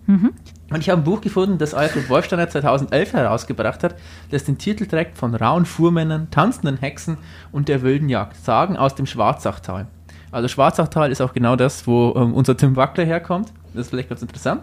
Mhm. 0.07 0.33
Und 0.71 0.81
ich 0.81 0.89
habe 0.89 1.01
ein 1.01 1.05
Buch 1.05 1.21
gefunden, 1.21 1.59
das 1.59 1.75
Alfred 1.75 2.09
Wolfsteiner 2.09 2.49
2011 2.49 3.13
herausgebracht 3.13 3.83
hat, 3.83 3.97
das 4.31 4.45
den 4.45 4.57
Titel 4.57 4.87
trägt 4.87 5.19
von 5.19 5.35
rauen 5.35 5.67
Fuhrmännern, 5.67 6.31
tanzenden 6.31 6.79
Hexen 6.79 7.19
und 7.51 7.69
der 7.69 7.83
wilden 7.83 8.09
Jagd. 8.09 8.37
Sagen 8.37 8.77
aus 8.77 8.95
dem 8.95 9.07
Schwarzachtal. 9.07 9.89
Also 10.31 10.47
Schwarzachtal 10.47 11.11
ist 11.11 11.21
auch 11.21 11.33
genau 11.33 11.57
das, 11.57 11.89
wo 11.89 12.15
ähm, 12.17 12.35
unser 12.35 12.57
Tim 12.57 12.77
Wackler 12.77 13.05
herkommt. 13.05 13.53
Das 13.75 13.87
ist 13.87 13.91
vielleicht 13.91 14.09
ganz 14.09 14.23
interessant. 14.23 14.63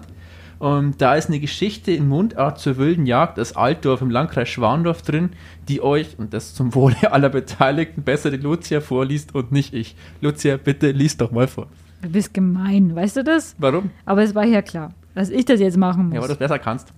Und 0.59 1.01
da 1.01 1.15
ist 1.15 1.27
eine 1.27 1.39
Geschichte 1.39 1.91
in 1.91 2.07
Mundart 2.07 2.59
zur 2.59 2.77
wilden 2.77 3.05
Jagd 3.05 3.37
aus 3.39 3.55
Altdorf 3.55 4.01
im 4.01 4.09
Landkreis 4.09 4.49
Schwandorf 4.49 5.01
drin, 5.01 5.31
die 5.67 5.81
euch, 5.81 6.17
und 6.17 6.33
das 6.33 6.55
zum 6.55 6.73
Wohle 6.73 6.95
aller 7.11 7.29
Beteiligten, 7.29 8.01
besser 8.01 8.31
die 8.31 8.37
Lucia 8.37 8.79
vorliest 8.79 9.35
und 9.35 9.51
nicht 9.51 9.73
ich. 9.73 9.95
Lucia, 10.21 10.57
bitte 10.57 10.91
liest 10.91 11.21
doch 11.21 11.31
mal 11.31 11.47
vor. 11.47 11.67
Du 12.01 12.09
bist 12.09 12.33
gemein, 12.33 12.95
weißt 12.95 13.17
du 13.17 13.23
das? 13.23 13.55
Warum? 13.57 13.91
Aber 14.05 14.23
es 14.23 14.33
war 14.33 14.45
ja 14.45 14.61
klar 14.61 14.93
dass 15.17 15.29
ich 15.29 15.45
das 15.45 15.59
jetzt 15.59 15.77
machen 15.77 16.05
muss. 16.05 16.13
Ja, 16.13 16.21
weil 16.21 16.27
du 16.27 16.33
es 16.33 16.39
besser 16.39 16.59
kannst. 16.59 16.93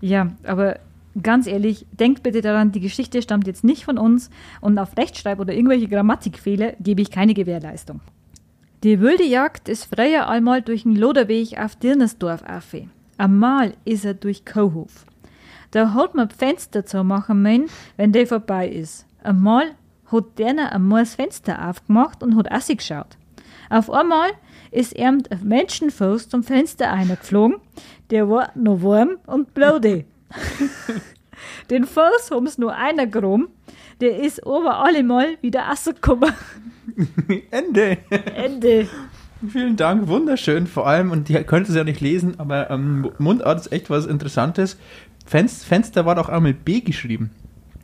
Ja, 0.00 0.28
aber 0.44 0.78
ganz 1.20 1.48
ehrlich, 1.48 1.86
denkt 1.90 2.22
bitte 2.22 2.40
daran, 2.40 2.70
die 2.70 2.78
Geschichte 2.78 3.20
stammt 3.20 3.48
jetzt 3.48 3.64
nicht 3.64 3.84
von 3.84 3.98
uns 3.98 4.30
und 4.60 4.78
auf 4.78 4.96
Rechtschreib- 4.96 5.40
oder 5.40 5.52
irgendwelche 5.52 5.88
Grammatikfehler 5.88 6.74
gebe 6.78 7.02
ich 7.02 7.10
keine 7.10 7.34
Gewährleistung. 7.34 8.00
Die 8.84 9.00
wilde 9.00 9.24
Jagd 9.24 9.68
ist 9.68 9.86
freier 9.86 10.28
einmal 10.28 10.62
durch 10.62 10.84
den 10.84 10.94
Loderweg 10.94 11.58
auf 11.58 11.74
Dirnersdorf 11.74 12.42
auf. 12.42 12.76
Einmal 13.18 13.74
ist 13.84 14.04
er 14.04 14.14
durch 14.14 14.44
Kohof. 14.44 15.04
Da 15.72 15.94
hat 15.94 16.14
man 16.14 16.30
Fenster 16.30 16.86
zu 16.86 17.02
machen, 17.02 17.42
mein, 17.42 17.66
wenn 17.96 18.12
der 18.12 18.28
vorbei 18.28 18.68
ist. 18.68 19.04
Einmal 19.24 19.72
hat 20.12 20.38
der 20.38 20.72
einmal 20.72 21.02
das 21.02 21.16
Fenster 21.16 21.68
aufgemacht 21.68 22.22
und 22.22 22.36
hat 22.36 22.68
geschaut. 22.68 23.16
Auf 23.70 23.90
einmal 23.90 24.30
ist 24.70 24.94
er 24.94 25.08
ein 25.08 25.22
Menschenfuß 25.42 26.28
zum 26.28 26.42
Fenster 26.42 26.90
eingeflogen. 26.90 27.56
Der 28.10 28.28
war 28.28 28.50
noch 28.54 28.82
warm 28.82 29.16
und 29.26 29.54
blöde. 29.54 30.04
Den 31.70 31.84
Fuß 31.84 32.30
haben 32.30 32.46
sie 32.46 32.60
nur 32.60 32.74
einer 32.74 33.06
gerum. 33.06 33.48
Der 34.00 34.18
ist 34.18 34.44
aber 34.46 34.78
allemal 34.84 35.36
wieder 35.40 35.62
rausgekommen. 35.62 36.32
Ende. 37.50 37.98
Ende. 38.34 38.88
Vielen 39.48 39.76
Dank, 39.76 40.08
wunderschön. 40.08 40.66
Vor 40.66 40.86
allem, 40.86 41.10
und 41.10 41.28
die 41.28 41.34
könnte 41.44 41.70
es 41.70 41.76
ja 41.76 41.84
nicht 41.84 42.00
lesen, 42.00 42.38
aber 42.38 42.70
ähm, 42.70 43.10
Mundart 43.18 43.60
ist 43.60 43.72
echt 43.72 43.90
was 43.90 44.06
Interessantes. 44.06 44.78
Fenster, 45.26 45.66
Fenster 45.66 46.06
war 46.06 46.14
doch 46.14 46.28
auch 46.28 46.40
mit 46.40 46.64
B 46.64 46.80
geschrieben. 46.80 47.30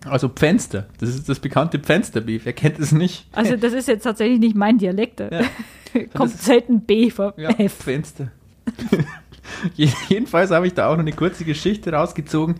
Also 0.06 0.28
Pfenster, 0.28 0.86
das 0.98 1.10
ist 1.10 1.28
das 1.28 1.40
bekannte 1.40 1.78
Pfensterbeef, 1.78 2.46
wer 2.46 2.54
kennt 2.54 2.78
es 2.78 2.90
nicht? 2.92 3.26
Also 3.32 3.56
das 3.56 3.74
ist 3.74 3.86
jetzt 3.86 4.04
tatsächlich 4.04 4.40
nicht 4.40 4.56
mein 4.56 4.78
Dialekt. 4.78 5.20
Ja. 5.20 5.42
Kommt 6.14 6.38
selten 6.38 6.80
B 6.82 7.10
vor 7.10 7.34
ja, 7.36 7.50
F. 7.50 7.74
Fenster. 7.74 8.28
Jedenfalls 10.08 10.50
habe 10.50 10.66
ich 10.66 10.74
da 10.74 10.88
auch 10.88 10.94
noch 10.94 11.00
eine 11.00 11.12
kurze 11.12 11.44
Geschichte 11.44 11.92
rausgezogen, 11.92 12.54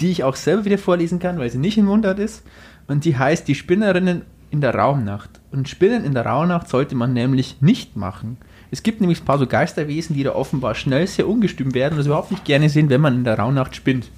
die 0.00 0.10
ich 0.10 0.24
auch 0.24 0.36
selber 0.36 0.64
wieder 0.64 0.78
vorlesen 0.78 1.18
kann, 1.18 1.38
weil 1.38 1.50
sie 1.50 1.58
nicht 1.58 1.76
in 1.76 1.84
Mundart 1.84 2.18
ist. 2.18 2.44
Und 2.86 3.04
die 3.04 3.18
heißt 3.18 3.46
Die 3.48 3.54
Spinnerinnen 3.54 4.22
in 4.50 4.60
der 4.60 4.74
Raumnacht. 4.74 5.40
Und 5.50 5.68
Spinnen 5.68 6.04
in 6.04 6.14
der 6.14 6.24
Rauhnacht 6.24 6.68
sollte 6.68 6.94
man 6.94 7.12
nämlich 7.12 7.60
nicht 7.60 7.96
machen. 7.96 8.38
Es 8.70 8.82
gibt 8.82 9.00
nämlich 9.00 9.22
ein 9.22 9.24
paar 9.24 9.38
so 9.38 9.46
Geisterwesen, 9.46 10.14
die 10.14 10.22
da 10.22 10.34
offenbar 10.34 10.74
schnell 10.74 11.06
sehr 11.06 11.28
ungestüm 11.28 11.74
werden 11.74 11.94
und 11.94 11.98
das 11.98 12.06
überhaupt 12.06 12.30
nicht 12.30 12.44
gerne 12.44 12.68
sehen, 12.68 12.90
wenn 12.90 13.00
man 13.00 13.14
in 13.14 13.24
der 13.24 13.38
Rauhnacht 13.38 13.74
spinnt. 13.74 14.10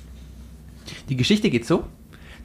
Die 1.09 1.17
Geschichte 1.17 1.51
geht 1.51 1.67
so. 1.67 1.85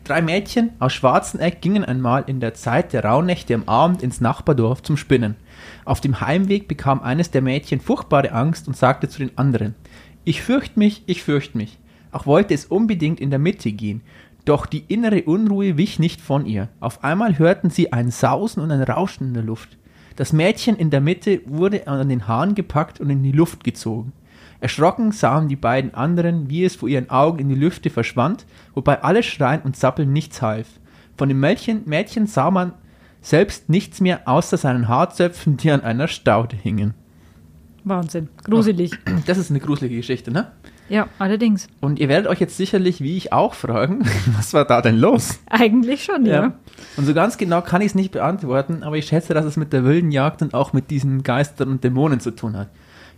Drei 0.05 0.21
Mädchen 0.21 0.69
aus 0.77 0.93
Schwarzenegg 0.93 1.61
gingen 1.61 1.83
einmal 1.83 2.25
in 2.27 2.39
der 2.39 2.53
Zeit 2.53 2.93
der 2.93 3.03
Rauhnächte 3.03 3.55
am 3.55 3.63
Abend 3.63 4.03
ins 4.03 4.21
Nachbardorf 4.21 4.83
zum 4.83 4.97
Spinnen. 4.97 5.35
Auf 5.83 5.99
dem 5.99 6.21
Heimweg 6.21 6.67
bekam 6.67 7.01
eines 7.01 7.31
der 7.31 7.41
Mädchen 7.41 7.79
furchtbare 7.79 8.31
Angst 8.31 8.67
und 8.67 8.77
sagte 8.77 9.09
zu 9.09 9.17
den 9.17 9.35
anderen, 9.35 9.73
ich 10.23 10.43
fürcht 10.43 10.77
mich, 10.77 11.01
ich 11.07 11.23
fürcht 11.23 11.55
mich. 11.55 11.79
Auch 12.11 12.27
wollte 12.27 12.53
es 12.53 12.65
unbedingt 12.65 13.19
in 13.19 13.31
der 13.31 13.39
Mitte 13.39 13.71
gehen, 13.71 14.01
doch 14.45 14.67
die 14.67 14.83
innere 14.87 15.23
Unruhe 15.23 15.75
wich 15.75 15.97
nicht 15.97 16.21
von 16.21 16.45
ihr. 16.45 16.69
Auf 16.79 17.03
einmal 17.03 17.39
hörten 17.39 17.71
sie 17.71 17.91
ein 17.91 18.11
Sausen 18.11 18.61
und 18.61 18.69
ein 18.69 18.83
Rauschen 18.83 19.29
in 19.29 19.33
der 19.33 19.41
Luft. 19.41 19.75
Das 20.17 20.33
Mädchen 20.33 20.75
in 20.75 20.91
der 20.91 21.01
Mitte 21.01 21.41
wurde 21.47 21.87
an 21.87 22.09
den 22.09 22.27
Haaren 22.27 22.53
gepackt 22.53 22.99
und 22.99 23.09
in 23.09 23.23
die 23.23 23.31
Luft 23.31 23.63
gezogen. 23.63 24.13
Erschrocken 24.59 25.11
sahen 25.11 25.47
die 25.47 25.55
beiden 25.55 25.93
anderen, 25.93 26.49
wie 26.49 26.63
es 26.63 26.75
vor 26.75 26.89
ihren 26.89 27.09
Augen 27.09 27.39
in 27.39 27.49
die 27.49 27.55
Lüfte 27.55 27.89
verschwand, 27.89 28.45
wobei 28.73 29.01
alles 29.03 29.25
Schreien 29.25 29.61
und 29.61 29.75
Zappeln 29.75 30.13
nichts 30.13 30.41
half. 30.41 30.67
Von 31.17 31.29
dem 31.29 31.39
Mädchen, 31.39 31.83
Mädchen 31.85 32.27
sah 32.27 32.51
man 32.51 32.73
selbst 33.21 33.69
nichts 33.69 34.01
mehr 34.01 34.27
außer 34.27 34.57
seinen 34.57 34.87
Haarzöpfen, 34.87 35.57
die 35.57 35.71
an 35.71 35.81
einer 35.81 36.07
Staude 36.07 36.55
hingen. 36.55 36.93
Wahnsinn. 37.83 38.29
Gruselig. 38.43 38.91
Das 39.25 39.37
ist 39.37 39.49
eine 39.49 39.59
gruselige 39.59 39.97
Geschichte, 39.97 40.31
ne? 40.31 40.51
Ja, 40.87 41.07
allerdings. 41.17 41.67
Und 41.81 41.99
ihr 41.99 42.09
werdet 42.09 42.27
euch 42.27 42.39
jetzt 42.39 42.57
sicherlich, 42.57 43.01
wie 43.01 43.17
ich 43.17 43.33
auch, 43.33 43.55
fragen, 43.55 44.05
was 44.37 44.53
war 44.53 44.65
da 44.65 44.81
denn 44.81 44.97
los? 44.97 45.39
Eigentlich 45.49 46.03
schon, 46.03 46.25
ja. 46.25 46.53
Und 46.97 47.05
so 47.05 47.13
ganz 47.13 47.37
genau 47.37 47.61
kann 47.61 47.81
ich 47.81 47.87
es 47.87 47.95
nicht 47.95 48.11
beantworten, 48.11 48.83
aber 48.83 48.97
ich 48.97 49.07
schätze, 49.07 49.33
dass 49.33 49.45
es 49.45 49.57
mit 49.57 49.73
der 49.73 49.83
wilden 49.83 50.11
Jagd 50.11 50.41
und 50.41 50.53
auch 50.53 50.73
mit 50.73 50.91
diesen 50.91 51.23
Geistern 51.23 51.69
und 51.69 51.83
Dämonen 51.83 52.19
zu 52.19 52.31
tun 52.31 52.55
hat. 52.55 52.69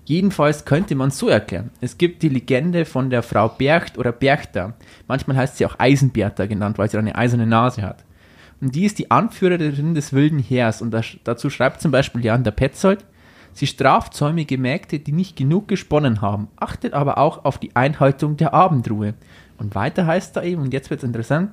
Jedenfalls 0.08 0.64
könnte 0.64 0.96
man 0.96 1.10
es 1.10 1.18
so 1.18 1.28
erklären. 1.28 1.70
Es 1.82 1.98
gibt 1.98 2.24
die 2.24 2.30
Legende 2.30 2.86
von 2.86 3.10
der 3.10 3.24
Frau 3.24 3.50
Bercht 3.50 3.98
oder 3.98 4.14
Berchter. 4.14 4.76
Manchmal 5.06 5.36
heißt 5.36 5.58
sie 5.58 5.66
auch 5.66 5.78
Eisenbertha 5.80 6.46
genannt, 6.46 6.78
weil 6.78 6.90
sie 6.90 6.98
eine 6.98 7.14
eiserne 7.14 7.46
Nase 7.46 7.82
hat. 7.82 8.06
Und 8.62 8.74
die 8.74 8.86
ist 8.86 9.00
die 9.00 9.12
Anführerin 9.12 9.96
des 9.96 10.14
wilden 10.14 10.40
Heers. 10.40 10.82
Und 10.82 10.92
das, 10.92 11.18
dazu 11.26 11.50
schreibt 11.50 11.82
zum 11.82 11.92
Beispiel 11.92 12.24
Jan 12.24 12.46
der 12.46 12.52
Petzold, 12.52 13.04
sie 13.52 13.68
straft 13.68 14.14
säumige 14.14 14.58
Mägde, 14.58 15.00
die 15.00 15.12
nicht 15.12 15.36
genug 15.36 15.68
gesponnen 15.68 16.22
haben, 16.22 16.48
achtet 16.56 16.94
aber 16.94 17.18
auch 17.18 17.44
auf 17.44 17.58
die 17.58 17.76
Einhaltung 17.76 18.38
der 18.38 18.54
Abendruhe. 18.54 19.14
Und 19.58 19.76
weiter 19.76 20.06
heißt 20.06 20.38
da 20.38 20.42
eben, 20.42 20.62
und 20.62 20.72
jetzt 20.72 20.90
wird 20.90 21.02
es 21.02 21.06
interessant, 21.06 21.52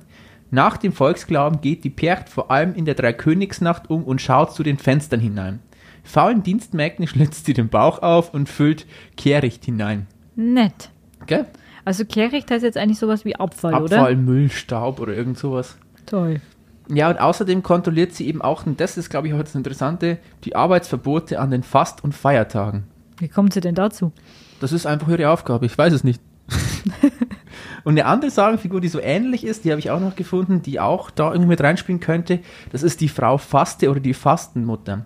nach 0.49 0.77
dem 0.77 0.93
Volksglauben 0.93 1.59
geht 1.59 1.83
die 1.83 1.89
Percht 1.89 2.29
vor 2.29 2.51
allem 2.51 2.73
in 2.73 2.85
der 2.85 2.95
Dreikönigsnacht 2.95 3.89
um 3.89 4.05
und 4.05 4.21
schaut 4.21 4.53
zu 4.55 4.63
den 4.63 4.77
Fenstern 4.77 5.19
hinein. 5.19 5.59
Faulen 6.05 6.43
Dienstmägden 6.43 7.07
schlitzt 7.07 7.45
sie 7.45 7.53
den 7.53 7.67
Bauch 7.67 8.01
auf 8.01 8.33
und 8.33 8.47
füllt 8.47 8.85
Kehricht 9.17 9.65
hinein. 9.65 10.07
Nett. 10.35 10.89
Gell? 11.25 11.45
Also 11.83 12.05
Kehricht 12.05 12.49
heißt 12.49 12.63
jetzt 12.63 12.77
eigentlich 12.77 12.99
sowas 12.99 13.25
wie 13.25 13.35
Abfall, 13.35 13.73
Abfall, 13.73 14.13
oder? 14.13 14.15
Müll, 14.15 14.49
Staub 14.49 14.99
oder 14.99 15.13
irgend 15.13 15.37
sowas. 15.37 15.77
Toll. 16.05 16.41
Ja, 16.87 17.09
und 17.09 17.19
außerdem 17.19 17.63
kontrolliert 17.63 18.13
sie 18.13 18.27
eben 18.27 18.41
auch, 18.41 18.65
und 18.65 18.79
das 18.79 18.97
ist, 18.97 19.09
glaube 19.09 19.27
ich, 19.27 19.33
auch 19.33 19.39
das 19.39 19.55
Interessante, 19.55 20.17
die 20.43 20.55
Arbeitsverbote 20.55 21.39
an 21.39 21.51
den 21.51 21.63
Fast- 21.63 22.03
und 22.03 22.13
Feiertagen. 22.13 22.83
Wie 23.17 23.27
kommt 23.27 23.53
sie 23.53 23.61
denn 23.61 23.75
dazu? 23.75 24.11
Das 24.59 24.71
ist 24.71 24.85
einfach 24.85 25.07
ihre 25.09 25.29
Aufgabe, 25.29 25.65
ich 25.65 25.77
weiß 25.77 25.93
es 25.93 26.03
nicht. 26.03 26.21
und 27.83 27.93
eine 27.93 28.05
andere 28.05 28.29
Sagenfigur, 28.29 28.81
die 28.81 28.87
so 28.87 28.99
ähnlich 28.99 29.43
ist, 29.43 29.65
die 29.65 29.71
habe 29.71 29.79
ich 29.79 29.89
auch 29.89 29.99
noch 29.99 30.15
gefunden, 30.15 30.61
die 30.61 30.79
auch 30.79 31.09
da 31.09 31.31
irgendwie 31.31 31.49
mit 31.49 31.61
reinspielen 31.61 31.99
könnte, 31.99 32.39
das 32.71 32.83
ist 32.83 33.01
die 33.01 33.09
Frau 33.09 33.37
Faste 33.37 33.89
oder 33.89 33.99
die 33.99 34.13
Fastenmutter. 34.13 35.05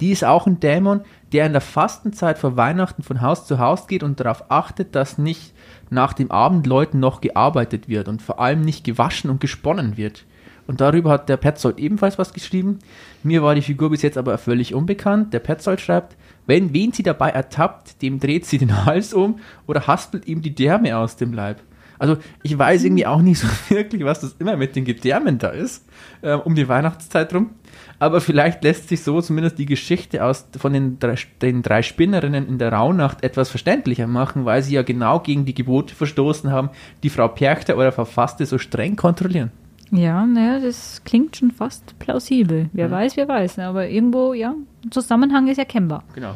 Die 0.00 0.10
ist 0.10 0.24
auch 0.24 0.46
ein 0.46 0.60
Dämon, 0.60 1.02
der 1.32 1.46
in 1.46 1.52
der 1.52 1.60
Fastenzeit 1.60 2.38
vor 2.38 2.56
Weihnachten 2.56 3.02
von 3.02 3.20
Haus 3.20 3.46
zu 3.46 3.58
Haus 3.58 3.86
geht 3.86 4.02
und 4.02 4.20
darauf 4.20 4.50
achtet, 4.50 4.94
dass 4.94 5.18
nicht 5.18 5.52
nach 5.90 6.12
dem 6.12 6.30
Abendläuten 6.30 7.00
noch 7.00 7.20
gearbeitet 7.20 7.88
wird 7.88 8.08
und 8.08 8.22
vor 8.22 8.40
allem 8.40 8.62
nicht 8.62 8.84
gewaschen 8.84 9.30
und 9.30 9.40
gesponnen 9.40 9.96
wird. 9.96 10.24
Und 10.66 10.80
darüber 10.80 11.10
hat 11.10 11.28
der 11.28 11.36
Petzold 11.36 11.78
ebenfalls 11.78 12.18
was 12.18 12.32
geschrieben. 12.32 12.78
Mir 13.22 13.42
war 13.42 13.54
die 13.54 13.62
Figur 13.62 13.90
bis 13.90 14.02
jetzt 14.02 14.16
aber 14.16 14.38
völlig 14.38 14.74
unbekannt. 14.74 15.32
Der 15.32 15.40
Petzold 15.40 15.80
schreibt, 15.80 16.16
wenn 16.46 16.72
wen 16.72 16.92
sie 16.92 17.02
dabei 17.02 17.30
ertappt, 17.30 18.00
dem 18.02 18.18
dreht 18.18 18.46
sie 18.46 18.58
den 18.58 18.84
Hals 18.86 19.12
um 19.12 19.40
oder 19.66 19.86
haspelt 19.86 20.26
ihm 20.26 20.40
die 20.40 20.54
Därme 20.54 20.96
aus 20.96 21.16
dem 21.16 21.32
Leib. 21.32 21.60
Also 21.98 22.16
ich 22.42 22.58
weiß 22.58 22.84
irgendwie 22.84 23.06
auch 23.06 23.20
nicht 23.22 23.38
so 23.38 23.48
wirklich, 23.68 24.04
was 24.04 24.20
das 24.20 24.34
immer 24.38 24.56
mit 24.56 24.76
den 24.76 24.84
Gedärmen 24.84 25.38
da 25.38 25.48
ist, 25.48 25.86
äh, 26.22 26.32
um 26.34 26.54
die 26.54 26.68
Weihnachtszeit 26.68 27.34
rum. 27.34 27.50
Aber 27.98 28.20
vielleicht 28.20 28.64
lässt 28.64 28.88
sich 28.88 29.02
so 29.02 29.20
zumindest 29.20 29.58
die 29.58 29.66
Geschichte 29.66 30.24
aus, 30.24 30.46
von 30.58 30.72
den 30.72 30.98
drei, 30.98 31.14
den 31.42 31.62
drei 31.62 31.82
Spinnerinnen 31.82 32.46
in 32.48 32.58
der 32.58 32.72
Rauhnacht 32.72 33.22
etwas 33.22 33.50
verständlicher 33.50 34.06
machen, 34.06 34.44
weil 34.44 34.62
sie 34.62 34.74
ja 34.74 34.82
genau 34.82 35.20
gegen 35.20 35.44
die 35.44 35.54
Gebote 35.54 35.94
verstoßen 35.94 36.50
haben, 36.50 36.70
die 37.02 37.10
Frau 37.10 37.28
Perchter 37.28 37.76
oder 37.76 37.92
Verfasste 37.92 38.46
so 38.46 38.58
streng 38.58 38.96
kontrollieren. 38.96 39.50
Ja, 39.90 40.26
naja, 40.26 40.58
das 40.60 41.02
klingt 41.04 41.36
schon 41.36 41.52
fast 41.52 41.96
plausibel. 42.00 42.68
Wer 42.72 42.88
Mhm. 42.88 42.92
weiß, 42.92 43.16
wer 43.16 43.28
weiß. 43.28 43.58
ne, 43.58 43.66
Aber 43.66 43.88
irgendwo, 43.88 44.32
ja, 44.34 44.54
Zusammenhang 44.90 45.46
ist 45.46 45.58
erkennbar. 45.58 46.02
Genau. 46.14 46.34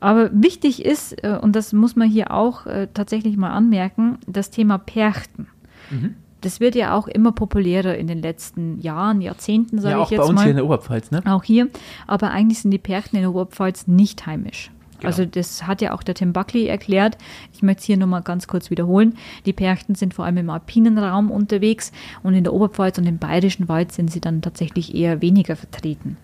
Aber 0.00 0.30
wichtig 0.32 0.84
ist, 0.84 1.24
äh, 1.24 1.38
und 1.40 1.56
das 1.56 1.72
muss 1.72 1.96
man 1.96 2.08
hier 2.08 2.30
auch 2.32 2.66
äh, 2.66 2.88
tatsächlich 2.92 3.36
mal 3.36 3.50
anmerken, 3.50 4.18
das 4.26 4.50
Thema 4.50 4.78
Perchten. 4.78 5.48
Mhm. 5.90 6.14
Das 6.40 6.60
wird 6.60 6.76
ja 6.76 6.94
auch 6.94 7.08
immer 7.08 7.32
populärer 7.32 7.96
in 7.96 8.06
den 8.06 8.22
letzten 8.22 8.80
Jahren, 8.80 9.20
Jahrzehnten, 9.20 9.80
sage 9.80 9.96
Ja, 9.96 10.02
ich 10.02 10.04
auch 10.04 10.10
bei 10.10 10.16
jetzt 10.16 10.28
uns 10.28 10.34
mal. 10.36 10.42
hier 10.42 10.50
in 10.50 10.56
der 10.56 10.66
Oberpfalz, 10.66 11.10
ne? 11.10 11.20
Auch 11.24 11.42
hier. 11.42 11.68
Aber 12.06 12.30
eigentlich 12.30 12.60
sind 12.60 12.70
die 12.70 12.78
Perchten 12.78 13.16
in 13.16 13.22
der 13.22 13.30
Oberpfalz 13.30 13.88
nicht 13.88 14.24
heimisch. 14.26 14.70
Genau. 14.98 15.08
Also 15.08 15.24
das 15.24 15.66
hat 15.66 15.80
ja 15.80 15.94
auch 15.94 16.02
der 16.02 16.14
Tim 16.14 16.32
Buckley 16.32 16.66
erklärt. 16.66 17.18
Ich 17.52 17.62
möchte 17.62 17.80
es 17.80 17.86
hier 17.86 17.96
nochmal 17.96 18.22
ganz 18.22 18.46
kurz 18.46 18.70
wiederholen. 18.70 19.14
Die 19.46 19.52
Perchten 19.52 19.94
sind 19.94 20.14
vor 20.14 20.24
allem 20.24 20.38
im 20.38 20.50
alpinen 20.50 20.98
Raum 20.98 21.30
unterwegs 21.30 21.92
und 22.22 22.34
in 22.34 22.44
der 22.44 22.52
Oberpfalz 22.52 22.98
und 22.98 23.06
im 23.06 23.18
bayerischen 23.18 23.68
Wald 23.68 23.92
sind 23.92 24.10
sie 24.10 24.20
dann 24.20 24.42
tatsächlich 24.42 24.94
eher 24.94 25.22
weniger 25.22 25.54
vertreten. 25.56 26.16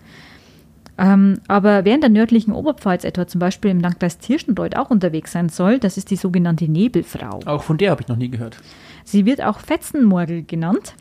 Ähm, 0.97 1.39
aber 1.47 1.83
wer 1.83 1.95
in 1.95 2.01
der 2.01 2.09
nördlichen 2.09 2.53
Oberpfalz 2.53 3.03
etwa 3.03 3.27
zum 3.27 3.39
Beispiel 3.39 3.71
im 3.71 3.81
Landkreis 3.81 4.17
Tirschenreuth 4.17 4.77
auch 4.77 4.89
unterwegs 4.89 5.31
sein 5.31 5.49
soll, 5.49 5.79
das 5.79 5.97
ist 5.97 6.09
die 6.09 6.15
sogenannte 6.15 6.69
Nebelfrau. 6.69 7.39
Auch 7.45 7.63
von 7.63 7.77
der 7.77 7.91
habe 7.91 8.01
ich 8.01 8.07
noch 8.07 8.15
nie 8.15 8.29
gehört. 8.29 8.57
Sie 9.03 9.25
wird 9.25 9.41
auch 9.41 9.59
Fetzenmorgel 9.59 10.43
genannt. 10.43 10.95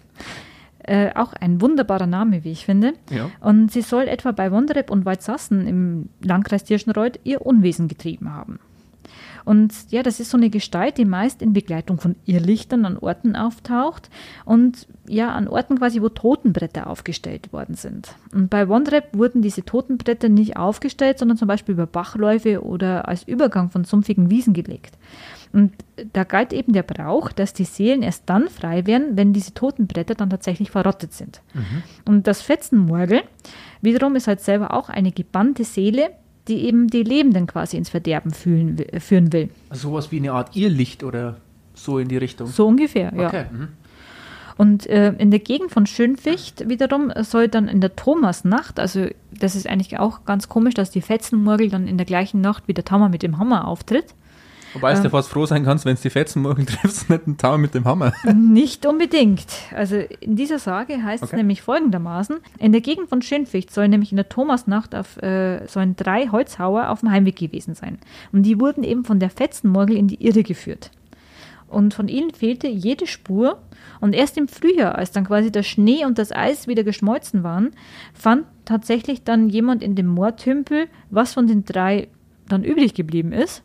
Äh, 0.87 1.15
auch 1.15 1.33
ein 1.33 1.61
wunderbarer 1.63 2.07
Name, 2.07 2.45
wie 2.45 2.53
ich 2.53 2.67
finde. 2.67 2.93
Ja. 3.11 3.31
Und 3.41 3.73
sie 3.73 3.81
soll 3.81 4.07
etwa 4.07 4.33
bei 4.33 4.53
Wonderep 4.53 4.91
und 4.91 5.07
Waldsassen 5.07 5.67
im 5.67 6.09
Landkreis 6.21 6.65
Tirschenreuth 6.65 7.21
ihr 7.25 7.47
Unwesen 7.47 7.89
getrieben 7.89 8.35
haben. 8.35 8.59
Und 9.45 9.73
ja, 9.91 10.03
das 10.03 10.21
ist 10.21 10.31
so 10.31 10.37
eine 10.37 10.51
Gestalt, 10.51 10.99
die 10.99 11.05
meist 11.05 11.43
in 11.43 11.53
Begleitung 11.53 11.99
von 11.99 12.17
Irrlichtern 12.25 12.85
an 12.85 12.97
Orten 12.97 13.37
auftaucht 13.37 14.09
und 14.45 14.87
ja, 15.07 15.33
an 15.33 15.49
Orten 15.49 15.79
quasi, 15.79 16.01
wo 16.01 16.09
Totenbretter 16.09 16.89
aufgestellt 16.89 17.53
worden 17.53 17.75
sind. 17.75 18.15
Und 18.33 18.49
bei 18.49 18.69
Wonderep 18.69 19.17
wurden 19.17 19.43
diese 19.43 19.65
Totenbretter 19.65 20.29
nicht 20.29 20.57
aufgestellt, 20.57 21.19
sondern 21.19 21.37
zum 21.37 21.49
Beispiel 21.49 21.75
über 21.75 21.87
Bachläufe 21.87 22.65
oder 22.65 23.07
als 23.09 23.25
Übergang 23.25 23.71
von 23.71 23.85
sumpfigen 23.85 24.31
Wiesen 24.31 24.55
gelegt. 24.55 24.97
Und 25.53 25.73
da 26.13 26.25
galt 26.25 26.53
eben 26.53 26.73
der 26.73 26.83
Brauch, 26.83 27.31
dass 27.31 27.53
die 27.53 27.65
Seelen 27.65 28.03
erst 28.03 28.25
dann 28.27 28.49
frei 28.49 28.87
werden, 28.87 29.17
wenn 29.17 29.33
diese 29.33 29.55
Totenbretter 29.55 30.17
dann 30.17 30.31
tatsächlich 30.31 30.73
verrottet 30.73 31.13
sind. 31.13 31.43
Und 32.05 32.27
das 32.27 32.43
Fetzenmorgel 32.43 33.23
wiederum 33.81 34.17
ist 34.17 34.27
halt 34.27 34.41
selber 34.41 34.75
auch 34.75 34.89
eine 34.89 35.13
gebannte 35.13 35.63
Seele, 35.63 36.11
die 36.49 36.65
eben 36.67 36.89
die 36.89 37.03
Lebenden 37.03 37.47
quasi 37.47 37.77
ins 37.77 37.89
Verderben 37.89 38.33
fühlen, 38.33 38.77
führen 38.99 39.33
will. 39.33 39.49
Also 39.71 39.91
sowas 39.91 40.13
wie 40.13 40.19
eine 40.19 40.33
Art 40.33 40.57
Irrlicht 40.57 41.03
oder 41.03 41.37
so 41.75 41.99
in 41.99 42.09
die 42.09 42.17
Richtung. 42.17 42.47
So 42.47 42.67
ungefähr, 42.67 43.13
ja. 43.15 43.27
Okay. 43.27 43.45
Mhm. 43.51 43.69
Und 44.57 44.87
äh, 44.87 45.13
in 45.19 45.31
der 45.31 45.41
Gegend 45.41 45.73
von 45.73 45.87
Schönficht 45.87 46.69
wiederum 46.69 47.13
soll 47.23 47.49
dann 47.49 47.67
in 47.67 47.81
der 47.81 47.97
Thomasnacht, 47.97 48.79
also 48.79 49.09
das 49.33 49.57
ist 49.57 49.67
eigentlich 49.67 49.99
auch 49.99 50.25
ganz 50.25 50.49
komisch, 50.49 50.75
dass 50.75 50.91
die 50.91 51.01
Fetzenmorgel 51.01 51.71
dann 51.71 51.89
in 51.89 51.97
der 51.97 52.07
gleichen 52.07 52.41
Nacht 52.41 52.69
wie 52.69 52.75
der 52.75 52.85
Tammer 52.85 53.09
mit 53.09 53.23
dem 53.23 53.39
Hammer 53.39 53.67
auftritt. 53.67 54.15
Wobei 54.75 54.93
du 54.93 54.99
Ähm. 54.99 55.05
ja 55.05 55.11
fast 55.11 55.29
froh 55.31 55.47
sein 55.47 55.65
kannst, 55.65 55.85
wenn 55.85 55.95
es 55.95 56.03
die 56.03 56.11
Fetzenmorgel 56.11 56.67
triffst, 56.67 57.09
nicht 57.09 57.27
einen 57.27 57.39
Tau 57.39 57.57
mit 57.57 57.75
dem 57.75 57.85
Hammer. 57.85 58.13
Nicht 58.35 58.85
unbedingt. 58.87 59.47
Also 59.75 59.97
in 59.97 60.37
dieser 60.37 60.59
Sage 60.59 61.03
heißt 61.03 61.23
es 61.23 61.31
Okay. 61.31 61.37
nämlich 61.37 61.63
folgendermaßen: 61.63 62.37
In 62.59 62.73
der 62.73 62.81
Gegend 62.81 63.09
von 63.09 63.23
Schönficht 63.23 63.73
sollen 63.73 63.91
nämlich 63.91 64.13
in 64.13 64.17
der 64.17 64.29
Thomasnacht 64.29 64.95
auf, 64.95 65.17
äh, 65.23 65.67
sollen 65.67 65.97
drei 65.97 66.29
Holzhauer 66.29 66.91
auf 66.91 67.01
dem 67.01 67.11
Heimweg 67.11 67.37
gewesen 67.37 67.75
sein. 67.75 67.99
Und 68.33 68.43
die 68.43 68.61
wurden 68.61 68.85
eben 68.85 69.05
von 69.05 69.19
der 69.21 69.31
Fetzenmorgel 69.31 69.97
in 69.97 70.09
die 70.09 70.23
Irre 70.25 70.43
geführt. 70.43 70.91
Und 71.69 71.95
von 71.95 72.09
ihnen 72.09 72.31
fehlte 72.33 72.69
jede 72.69 73.07
Spur. 73.07 73.59
Und 74.01 74.13
erst 74.15 74.37
im 74.37 74.47
Frühjahr, 74.49 74.97
als 74.97 75.11
dann 75.13 75.25
quasi 75.25 75.51
der 75.51 75.63
Schnee 75.65 76.05
und 76.05 76.19
das 76.19 76.31
Eis 76.31 76.69
wieder 76.69 76.85
geschmolzen 76.85 77.43
waren, 77.43 77.71
fand 78.13 78.45
tatsächlich 78.65 79.25
dann 79.25 79.49
jemand 79.49 79.83
in 79.83 79.95
dem 79.97 80.07
Moortümpel, 80.07 80.87
was 81.11 81.33
von 81.35 81.47
den 81.47 81.65
drei 81.65 82.09
dann 82.49 82.63
übrig 82.65 82.95
geblieben 82.95 83.33
ist. 83.33 83.63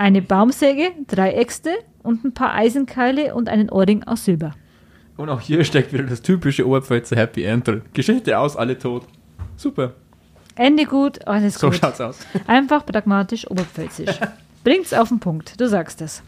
Eine 0.00 0.22
Baumsäge, 0.22 0.92
drei 1.08 1.32
Äxte 1.32 1.72
und 2.02 2.24
ein 2.24 2.32
paar 2.32 2.54
Eisenkeile 2.54 3.34
und 3.34 3.50
einen 3.50 3.68
Ohrring 3.68 4.02
aus 4.04 4.24
Silber. 4.24 4.52
Und 5.18 5.28
auch 5.28 5.42
hier 5.42 5.62
steckt 5.62 5.92
wieder 5.92 6.04
das 6.04 6.22
typische 6.22 6.66
Oberpfälzer 6.66 7.16
Happy 7.16 7.44
End 7.44 7.68
drin. 7.68 7.82
Geschichte 7.92 8.38
aus, 8.38 8.56
alle 8.56 8.78
tot. 8.78 9.04
Super. 9.58 9.92
Ende 10.54 10.86
gut, 10.86 11.28
alles 11.28 11.58
So 11.58 11.66
gut. 11.68 11.76
schaut's 11.76 12.00
aus. 12.00 12.18
Einfach 12.46 12.86
pragmatisch 12.86 13.50
oberpfälzisch. 13.50 14.18
Bringt's 14.64 14.94
auf 14.94 15.10
den 15.10 15.20
Punkt, 15.20 15.60
du 15.60 15.68
sagst 15.68 16.00
es. 16.00 16.22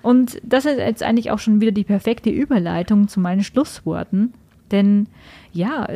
Und 0.00 0.40
das 0.42 0.64
ist 0.64 0.78
jetzt 0.78 1.02
eigentlich 1.02 1.30
auch 1.30 1.38
schon 1.38 1.60
wieder 1.60 1.72
die 1.72 1.84
perfekte 1.84 2.30
Überleitung 2.30 3.08
zu 3.08 3.20
meinen 3.20 3.44
Schlussworten. 3.44 4.32
Denn 4.72 5.06
ja, 5.52 5.86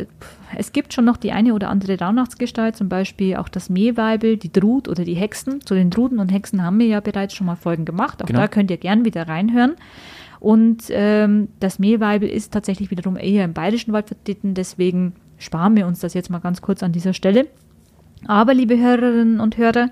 es 0.57 0.73
gibt 0.73 0.95
schon 0.95 1.05
noch 1.05 1.17
die 1.17 1.33
eine 1.33 1.55
oder 1.55 1.69
andere 1.69 1.99
Rauhnachtsgestalt, 1.99 2.77
zum 2.77 2.89
Beispiel 2.89 3.37
auch 3.37 3.49
das 3.49 3.69
Mehlweibel, 3.69 4.37
die 4.37 4.53
Drut 4.53 4.89
oder 4.89 5.05
die 5.05 5.15
Hexen. 5.15 5.61
Zu 5.61 5.75
den 5.75 5.91
Druten 5.91 6.19
und 6.19 6.31
Hexen 6.33 6.63
haben 6.63 6.79
wir 6.79 6.87
ja 6.87 7.01
bereits 7.01 7.35
schon 7.35 7.47
mal 7.47 7.57
Folgen 7.57 7.85
gemacht. 7.85 8.23
Auch 8.23 8.27
Genau. 8.27 8.41
da 8.41 8.49
könnt 8.49 8.71
ihr 8.71 8.77
gern 8.79 9.05
wieder 9.05 9.29
reinhören. 9.29 9.75
Und 10.39 10.85
ähm, 10.91 11.49
das 11.61 11.79
Mehlweibel 11.79 12.29
ist 12.29 12.53
tatsächlich 12.53 12.91
wiederum 12.91 13.17
eher 13.17 13.45
im 13.45 13.53
bayerischen 13.53 13.93
Wald 13.93 14.09
vertreten, 14.09 14.55
deswegen 14.55 15.13
sparen 15.37 15.77
wir 15.77 15.87
uns 15.87 16.01
das 16.01 16.15
jetzt 16.15 16.31
mal 16.31 16.39
ganz 16.39 16.63
kurz 16.63 16.83
an 16.83 16.93
dieser 16.93 17.13
Stelle. 17.13 17.47
Aber, 18.27 18.55
liebe 18.55 18.79
Hörerinnen 18.79 19.41
und 19.41 19.57
Hörer, 19.57 19.91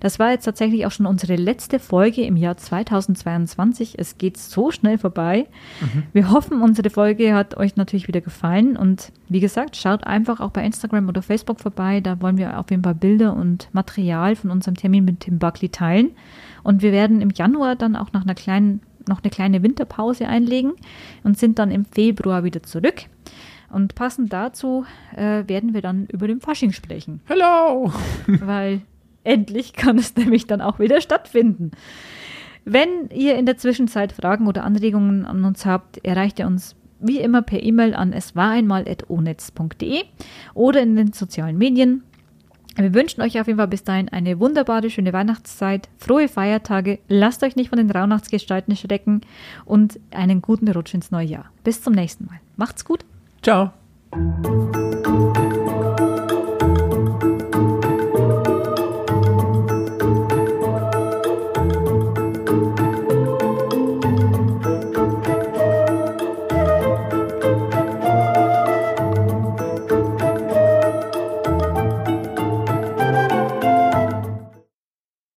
das 0.00 0.18
war 0.18 0.30
jetzt 0.30 0.44
tatsächlich 0.44 0.86
auch 0.86 0.90
schon 0.90 1.06
unsere 1.06 1.36
letzte 1.36 1.78
Folge 1.78 2.22
im 2.22 2.36
Jahr 2.36 2.56
2022. 2.56 3.98
Es 3.98 4.18
geht 4.18 4.36
so 4.36 4.70
schnell 4.70 4.98
vorbei. 4.98 5.46
Wir 6.12 6.30
hoffen, 6.30 6.62
unsere 6.62 6.90
Folge 6.90 7.34
hat 7.34 7.56
euch 7.56 7.76
natürlich 7.76 8.08
wieder 8.08 8.20
gefallen. 8.20 8.76
Und 8.76 9.12
wie 9.28 9.40
gesagt, 9.40 9.76
schaut 9.76 10.04
einfach 10.04 10.40
auch 10.40 10.50
bei 10.50 10.64
Instagram 10.64 11.08
oder 11.08 11.22
Facebook 11.22 11.60
vorbei. 11.60 12.00
Da 12.00 12.20
wollen 12.20 12.38
wir 12.38 12.58
auf 12.58 12.70
jeden 12.70 12.82
Fall 12.82 12.94
Bilder 12.94 13.34
und 13.34 13.68
Material 13.72 14.36
von 14.36 14.50
unserem 14.50 14.76
Termin 14.76 15.04
mit 15.04 15.20
Tim 15.20 15.38
Buckley 15.38 15.68
teilen. 15.68 16.10
Und 16.62 16.82
wir 16.82 16.92
werden 16.92 17.20
im 17.20 17.30
Januar 17.30 17.76
dann 17.76 17.96
auch 17.96 18.12
nach 18.12 18.22
einer 18.22 18.34
kleinen, 18.34 18.80
noch 19.08 19.22
eine 19.22 19.30
kleine 19.30 19.62
Winterpause 19.62 20.28
einlegen 20.28 20.72
und 21.24 21.38
sind 21.38 21.58
dann 21.58 21.70
im 21.70 21.84
Februar 21.84 22.44
wieder 22.44 22.62
zurück. 22.62 23.04
Und 23.70 23.94
passend 23.94 24.32
dazu 24.32 24.86
äh, 25.14 25.44
werden 25.46 25.74
wir 25.74 25.82
dann 25.82 26.06
über 26.06 26.26
den 26.26 26.40
Fasching 26.40 26.72
sprechen 26.72 27.20
Hello! 27.26 27.92
weil 28.26 28.80
endlich 29.28 29.74
kann 29.74 29.98
es 29.98 30.16
nämlich 30.16 30.46
dann 30.46 30.60
auch 30.60 30.78
wieder 30.78 31.00
stattfinden. 31.00 31.70
Wenn 32.64 33.08
ihr 33.14 33.36
in 33.36 33.46
der 33.46 33.56
Zwischenzeit 33.56 34.12
Fragen 34.12 34.46
oder 34.46 34.64
Anregungen 34.64 35.24
an 35.24 35.44
uns 35.44 35.64
habt, 35.64 35.98
erreicht 36.04 36.38
ihr 36.38 36.46
uns 36.46 36.74
wie 37.00 37.20
immer 37.20 37.42
per 37.42 37.62
E-Mail 37.62 37.94
an 37.94 38.12
eswareinmal.onetz.de 38.12 40.02
oder 40.54 40.82
in 40.82 40.96
den 40.96 41.12
sozialen 41.12 41.56
Medien. 41.56 42.02
Wir 42.76 42.94
wünschen 42.94 43.22
euch 43.22 43.40
auf 43.40 43.46
jeden 43.46 43.58
Fall 43.58 43.68
bis 43.68 43.84
dahin 43.84 44.08
eine 44.08 44.38
wunderbare, 44.38 44.90
schöne 44.90 45.12
Weihnachtszeit, 45.12 45.88
frohe 45.96 46.28
Feiertage, 46.28 47.00
lasst 47.08 47.42
euch 47.42 47.56
nicht 47.56 47.70
von 47.70 47.78
den 47.78 47.90
Rauhnachtsgestalten 47.90 48.76
schrecken 48.76 49.22
und 49.64 49.98
einen 50.10 50.42
guten 50.42 50.68
Rutsch 50.68 50.94
ins 50.94 51.10
neue 51.10 51.26
Jahr. 51.26 51.46
Bis 51.64 51.82
zum 51.82 51.92
nächsten 51.92 52.26
Mal. 52.26 52.40
Macht's 52.56 52.84
gut! 52.84 53.04
Ciao! 53.42 53.72